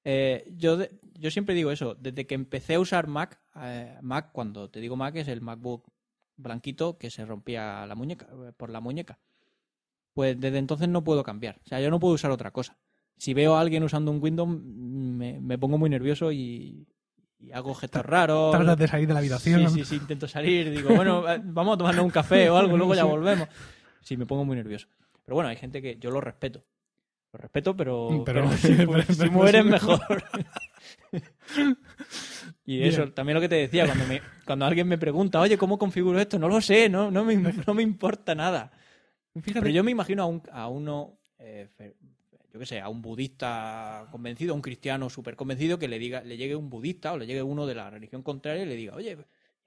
[0.05, 1.95] Eh, yo, de- yo siempre digo eso.
[1.95, 5.87] Desde que empecé a usar Mac, eh, Mac, cuando te digo Mac, es el MacBook
[6.37, 9.19] blanquito que se rompía la muñeca, eh, por la muñeca.
[10.13, 11.61] Pues desde entonces no puedo cambiar.
[11.65, 12.77] O sea, yo no puedo usar otra cosa.
[13.17, 16.87] Si veo a alguien usando un Windows, me, me pongo muy nervioso y,
[17.41, 18.53] y hago gestos raros.
[18.55, 19.69] Tratas de salir de la habitación.
[19.71, 20.71] Sí, sí, sí, intento salir.
[20.71, 23.49] Digo, bueno, vamos a tomarnos un café o algo, luego ya volvemos.
[24.03, 24.87] Sí, me pongo muy nervioso.
[25.25, 26.65] Pero bueno, hay gente que yo lo respeto.
[27.33, 30.01] Lo respeto, pero, Pero- pero si, pero- si pero- mueres mejor.
[32.67, 33.15] y eso, Bien.
[33.15, 36.39] también lo que te decía, cuando, me, cuando alguien me pregunta, oye, ¿cómo configuro esto?
[36.39, 38.71] No lo sé, no, no, me, no me importa nada.
[39.35, 41.69] Fíjate, Pero yo me imagino a, un, a uno, eh,
[42.53, 46.23] yo qué sé, a un budista convencido, a un cristiano súper convencido, que le diga,
[46.23, 48.95] le llegue un budista o le llegue uno de la religión contraria y le diga,
[48.95, 49.17] oye, a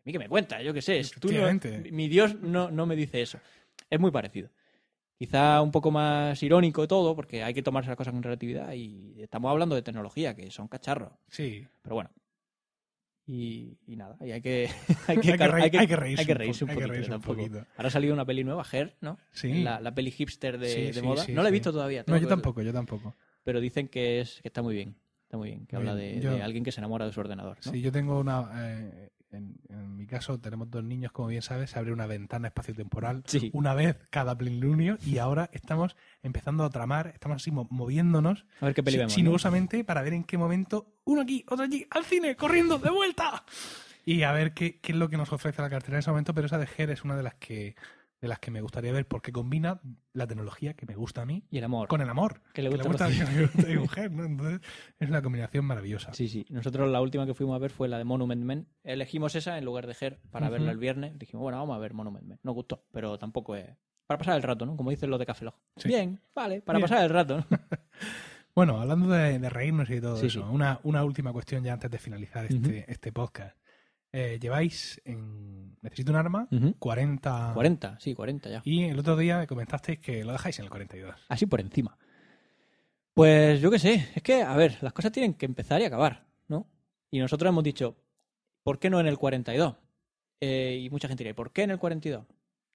[0.05, 1.43] mí que me cuentas, yo qué sé, es- tú no-
[1.91, 3.39] mi Dios no, no me dice eso.
[3.89, 4.49] Es muy parecido.
[5.17, 9.21] Quizá un poco más irónico todo, porque hay que tomarse las cosas con relatividad y
[9.21, 11.13] estamos hablando de tecnología, que son cacharros.
[11.29, 12.09] sí, Pero bueno.
[13.25, 14.73] Y, y nada, y hay que, hay
[15.07, 16.87] Hay que, hay que- hay que reírse hay que un reírse un poquito.
[16.87, 17.37] reírse un tampoco.
[17.37, 17.65] poquito.
[17.77, 19.17] Ahora ha salido una peli nueva, Her, ¿no?
[19.31, 19.63] sí.
[19.63, 21.23] La, la peli hipster de, Sí, de sí, moda.
[21.23, 22.03] sí, no la he visto todavía.
[22.05, 23.15] No, yo tampoco, yo tampoco.
[23.43, 24.95] Pero dicen que, es, que está muy bien.
[25.23, 25.65] Está muy bien.
[25.65, 27.57] Que habla Bien, de, yo- de alguien que se enamora de su ordenador.
[27.65, 27.71] ¿no?
[27.71, 28.49] Sí, yo tengo una.
[28.55, 32.47] eh, en, en mi caso, tenemos dos niños, como bien sabes, se abre una ventana
[32.47, 33.49] espacio-temporal Sí.
[33.53, 38.65] una vez cada plenilunio y ahora estamos empezando a tramar, estamos así mo- moviéndonos A
[38.65, 39.11] ver qué peli si- vemos.
[39.11, 39.15] ¿no?
[39.15, 43.43] sinuosamente para ver en qué momento uno aquí, otro allí, al cine, corriendo, de vuelta.
[44.05, 46.33] Y a ver qué, qué es lo que nos ofrece la cartera en ese momento,
[46.33, 47.75] pero esa de Her es una de las que
[48.23, 49.81] de las que me gustaría ver porque combina
[50.13, 51.89] la tecnología que me gusta a mí Y el amor.
[51.89, 54.23] con el amor Que le gusta a que me gusta a mi mujer, ¿no?
[54.23, 54.61] Entonces
[54.97, 56.13] es una combinación maravillosa.
[56.13, 56.45] Sí, sí.
[56.49, 58.67] Nosotros la última que fuimos a ver fue la de Monument Men.
[58.85, 60.53] Elegimos esa en lugar de Her para Ujú.
[60.53, 61.19] verla el viernes.
[61.19, 62.39] Dijimos, bueno, vamos a ver Monument Men.
[62.43, 63.67] Nos gustó, pero tampoco es...
[64.07, 64.77] Para pasar el rato, ¿no?
[64.77, 65.47] Como dicen los de Café.
[65.75, 65.89] Sí.
[65.89, 66.87] Bien, vale, para Bien.
[66.89, 67.45] pasar el rato, ¿no?
[68.55, 70.47] Bueno, hablando de, de reírnos y todo Sí, eso, sí.
[70.49, 73.57] Una, una última cuestión ya antes de finalizar este, este podcast.
[74.11, 75.52] Eh, lleváis en
[75.83, 76.73] Necesito un arma Ujú.
[76.79, 78.61] 40, 40, sí, 40 ya.
[78.65, 81.13] y el otro día me comentasteis que lo dejáis en el 42.
[81.29, 81.97] Así por encima.
[83.13, 86.25] Pues yo qué sé, es que, a ver, las cosas tienen que empezar y acabar,
[86.47, 86.67] ¿no?
[87.11, 87.95] Y nosotros hemos dicho,
[88.63, 89.75] ¿por qué no en el 42?
[90.41, 92.25] Eh, y mucha gente dirá, ¿y por qué en el 42?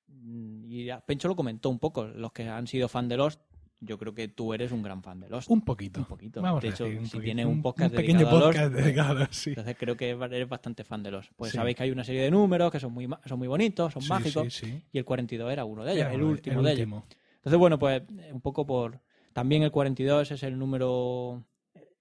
[0.07, 3.41] Mm, Y ya Pencho lo comentó un poco, los que han sido fan de Lost,
[3.81, 5.49] yo creo que tú eres un gran fan de Lost.
[5.51, 6.01] Un poquito.
[6.01, 6.43] Un poquito.
[6.43, 8.73] Vamos de a hecho, decir, un si tienes un podcast pequeño dedicado a Lost, podcast
[8.73, 9.51] pues, dedicado, sí.
[9.51, 11.31] Entonces creo que eres bastante fan de Lost.
[11.37, 11.57] Pues Sí.
[11.59, 14.09] sabéis que hay una serie de números que son muy, son muy bonitos, son Sí,
[14.09, 14.83] mágicos, sí, sí.
[14.93, 16.81] y el 42 era uno de ellos, Era el último el de ellos.
[16.87, 17.07] último.
[17.37, 18.03] Entonces, bueno, pues
[18.33, 19.01] un poco por...
[19.33, 21.45] También el 42 es el número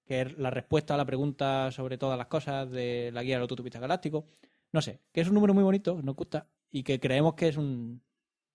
[0.04, 3.42] que es la respuesta a la pregunta sobre todas las cosas de la guía del
[3.42, 4.26] autotupista galáctico.
[4.72, 7.56] No sé, que es un número muy bonito, nos gusta, y que creemos que es
[7.58, 8.02] un,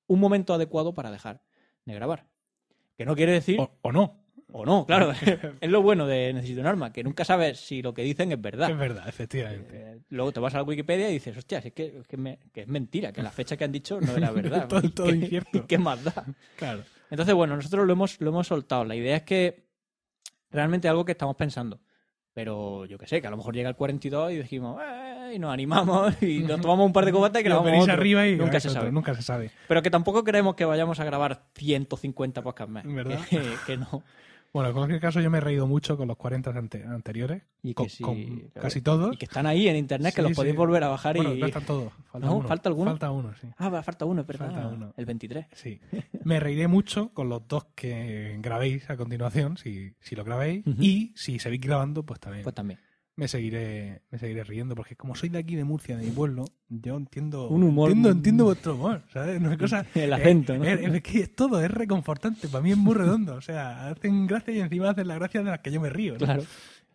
[0.08, 1.42] un momento adecuado para dejar
[1.86, 2.26] de grabar.
[2.98, 3.60] Que no quiere decir...
[3.60, 4.20] O, o no.
[4.56, 5.12] O no, claro.
[5.62, 8.40] es lo bueno de Necesito un arma, que nunca sabes si lo que dicen es
[8.40, 8.70] verdad.
[8.70, 9.76] Es verdad, efectivamente.
[9.94, 12.62] Eh, luego te vas a la Wikipedia y dices, hostia, es que, que me- que
[12.62, 14.68] es mentira, que la fecha que han dicho no era verdad.
[14.68, 15.58] Todo- ¿Y todo qué- incierto.
[15.58, 16.24] ¿y ¿Qué más da?
[16.56, 16.84] Claro.
[17.10, 18.86] Entonces, bueno, nosotros lo hemos, lo hemos soltado.
[18.86, 19.66] La idea es que
[20.52, 21.80] realmente algo que estamos pensando.
[22.34, 25.40] Pero yo qué sé, que a lo mejor llega el 42 y decimos, "Eh", y
[25.40, 27.94] nos animamos y nos tomamos un par de cobatas y Y os grabamos venís otro.
[27.94, 28.92] arriba y Nunca se otro, sabe.
[28.92, 29.52] Nunca se sabe.
[29.68, 32.86] Pero que tampoco creemos que vayamos a grabar 150 podcasts más.
[32.86, 33.20] ¿Verdad?
[33.30, 34.04] Que, que no.
[34.54, 37.42] Bueno, en cualquier caso, yo me he reído mucho con los 40 ante- anteriores.
[37.64, 39.16] Y con, sí, con casi todos.
[39.16, 41.40] Y que están ahí en internet, que Sí, los podéis volver a bajar Bueno, y...
[41.40, 41.92] no están todos.
[42.12, 42.36] Falta ¿No?
[42.36, 42.48] uno.
[42.48, 42.92] ¿Falta alguno?
[42.92, 43.48] Falta uno, sí.
[43.58, 44.24] Ah, falta uno.
[44.24, 44.94] Falta.
[44.96, 45.48] El 23.
[45.54, 45.82] Sí.
[46.24, 50.68] Me reiré mucho con los dos que grabéis a continuación, si, si lo grabéis.
[50.68, 50.78] Ujú.
[50.84, 52.80] Y si seguís grabando, pues también Pues también.
[53.16, 54.76] Me seguiré me seguiré riendo.
[54.76, 58.10] Porque como soy de aquí, de Murcia, de mi pueblo, yo entiendo Un humor- entiendo,
[58.12, 59.04] entiendo vuestro humor.
[59.14, 59.40] ¿sabes?
[59.40, 60.64] Una cosa, El acento, ¿no?
[60.66, 62.48] Es, es que es todo, es reconfortante.
[62.48, 63.36] Para mí es muy redondo.
[63.36, 66.14] O sea, hacen gracia y encima hacen las gracias de las que yo me río.
[66.14, 66.20] ¿no?
[66.20, 66.44] Claro.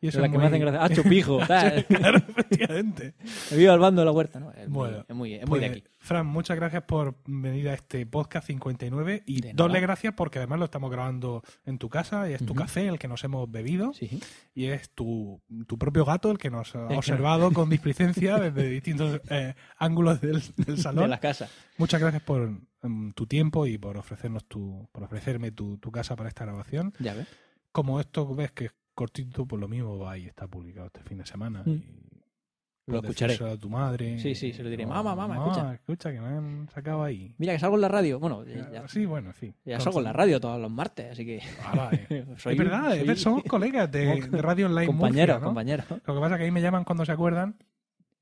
[0.00, 0.82] Y eso las es que me hacen gracia.
[0.84, 1.38] ¡Ah, chupijo!
[1.46, 1.84] tal.
[1.88, 3.14] claro, efectivamente.
[3.56, 4.52] Viva el bando de la huerta, ¿no?
[4.52, 5.88] Es, Bueno, muy, es muy, es muy de Pues, aquí.
[6.00, 10.64] Fran, muchas gracias por venir a este podcast 59 y doble gracias porque además lo
[10.66, 14.20] estamos grabando en tu casa y es tu café el que nos hemos bebido Sí.
[14.54, 19.20] y es tu, tu propio gato el que nos ha observado con displicencia desde distintos
[19.28, 21.02] eh, ángulos del, del salón.
[21.04, 21.48] De la casa.
[21.78, 22.48] Muchas gracias por
[22.82, 26.94] mm, tu tiempo y por ofrecernos tu, por ofrecerme tu, tu casa para esta grabación.
[27.00, 27.26] Ya ves.
[27.72, 31.26] Como esto ves que cortito, pues lo mismo va y está publicado este fin de
[31.26, 31.62] semana.
[31.64, 31.70] Mm.
[31.70, 33.34] y Lo escucharé.
[33.34, 34.18] a tu madre.
[34.18, 34.86] Sí, sí, se lo diré.
[34.86, 36.10] Mamá, mamá, escucha".
[36.10, 37.34] que me han sacado ahí.
[37.38, 38.18] Mira, que salgo en la radio.
[38.18, 39.52] Bueno, ya, ya- Sí, bueno, sí.
[39.64, 41.36] ya salgo en la radio todos los martes, así que...
[41.36, 42.26] Eh.
[42.38, 45.44] soy es verdad, soy- somos colegas de, de Radio Online compañero, Murcia, ¿no?
[45.46, 45.84] compañero.
[46.06, 47.56] Lo que pasa es que ahí me llaman cuando se acuerdan.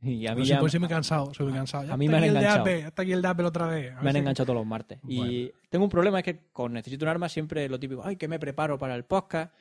[0.03, 1.85] Y a mí Pues, ya pues soy muy cansado, soy muy cansado.
[1.85, 2.61] Ya A mí me han enganchado.
[2.61, 3.95] Apple, hasta aquí el de Apple otra vez.
[4.03, 4.99] Me han si- enganchado todos los martes.
[5.09, 8.29] Y tengo un problema, es que con Necesito un arma siempre lo típico, ay, que
[8.29, 9.55] me preparo para el podcast.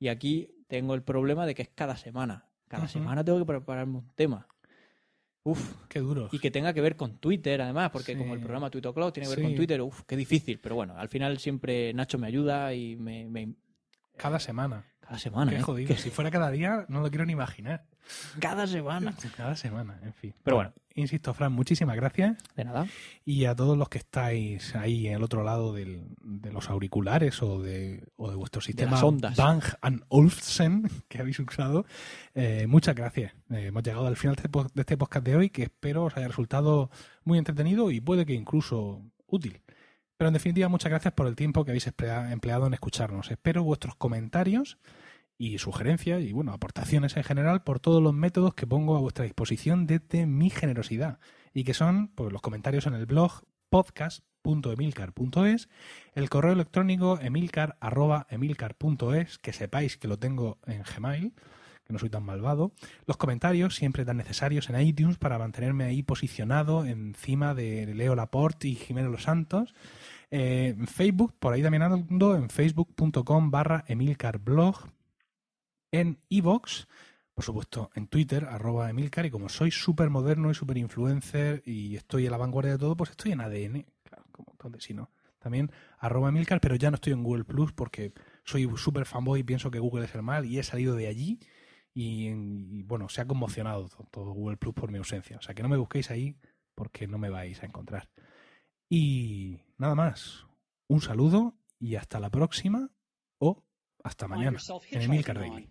[0.00, 2.44] Y aquí tengo el problema de que es cada semana.
[2.68, 4.46] Cada semana tengo que prepararme un tema.
[5.44, 6.28] Uf, Qué duro.
[6.30, 8.18] y que tenga que ver con Twitter, además, porque Sí.
[8.18, 9.44] como el programa Twitter Cloud tiene que ver Sí.
[9.44, 10.58] con Twitter, uf, qué difícil.
[10.62, 13.26] Pero bueno, al final siempre Nacho me ayuda y me...
[13.28, 13.54] me-
[14.18, 14.84] Cada semana.
[15.00, 15.62] cada semana, Qué ¿eh?
[15.62, 15.88] jodido.
[15.88, 17.86] Que- Si fuera cada día, no lo quiero ni imaginar.
[18.40, 19.14] cada semana.
[19.36, 20.34] Cada semana, en fin.
[20.42, 20.72] Pero bueno.
[20.98, 22.36] Insisto, Fran, muchísimas gracias.
[22.56, 22.86] De nada.
[23.24, 27.42] Y a todos los que estáis ahí en el otro lado del- de los auriculares
[27.42, 29.36] o de, o de vuestro sistema ondas.
[29.36, 29.62] Bang
[30.08, 31.86] Olufsen que habéis usado,
[32.34, 33.32] eh, muchas gracias.
[33.50, 36.16] Eh, hemos llegado al final de este, de este podcast de hoy que espero os
[36.16, 36.90] haya resultado
[37.24, 39.60] muy entretenido y puede que incluso útil.
[40.16, 43.30] Pero en definitiva, muchas gracias por el tiempo que habéis emplea- empleado en escucharnos.
[43.30, 44.78] Espero vuestros comentarios
[45.38, 49.24] y sugerencias y bueno, aportaciones en general por todos los métodos que pongo a vuestra
[49.24, 51.20] disposición desde mi generosidad
[51.54, 55.68] y que son pues, los comentarios en el blog podcast.emilcar.es,
[56.14, 61.32] el correo electrónico emilcar@emilcar.es, que sepáis que lo tengo en Gmail,
[61.84, 62.72] que no soy tan malvado,
[63.06, 68.68] los comentarios siempre tan necesarios en iTunes para mantenerme ahí posicionado encima de Leo Laporte
[68.68, 69.74] y Jimeno Los Santos.
[70.30, 74.90] Eh, en Facebook, por ahí también ando, en facebook.com barra emilcarblog,
[75.92, 76.86] en iVoox,
[77.34, 81.96] por supuesto en Twitter, arroba emilcar, y como soy súper moderno y súper influencer y
[81.96, 85.10] estoy a la vanguardia de todo, pues estoy en ADN, claro, como donde si no.
[85.38, 88.12] También arroba emilcar, pero ya no estoy en Google Plus porque
[88.44, 91.38] soy súper fanboy y pienso que Google es el mal y he salido de allí
[91.94, 95.36] y, y, bueno, se ha conmocionado to- todo Google Plus por mi ausencia.
[95.38, 96.36] O sea que no me busquéis ahí
[96.74, 98.08] porque no me vais a encontrar.
[98.88, 100.46] Y nada más.
[100.88, 102.90] Un saludo y hasta la próxima
[103.38, 103.62] o
[104.02, 104.58] hasta mañana
[104.96, 105.70] en Emilcar Daily.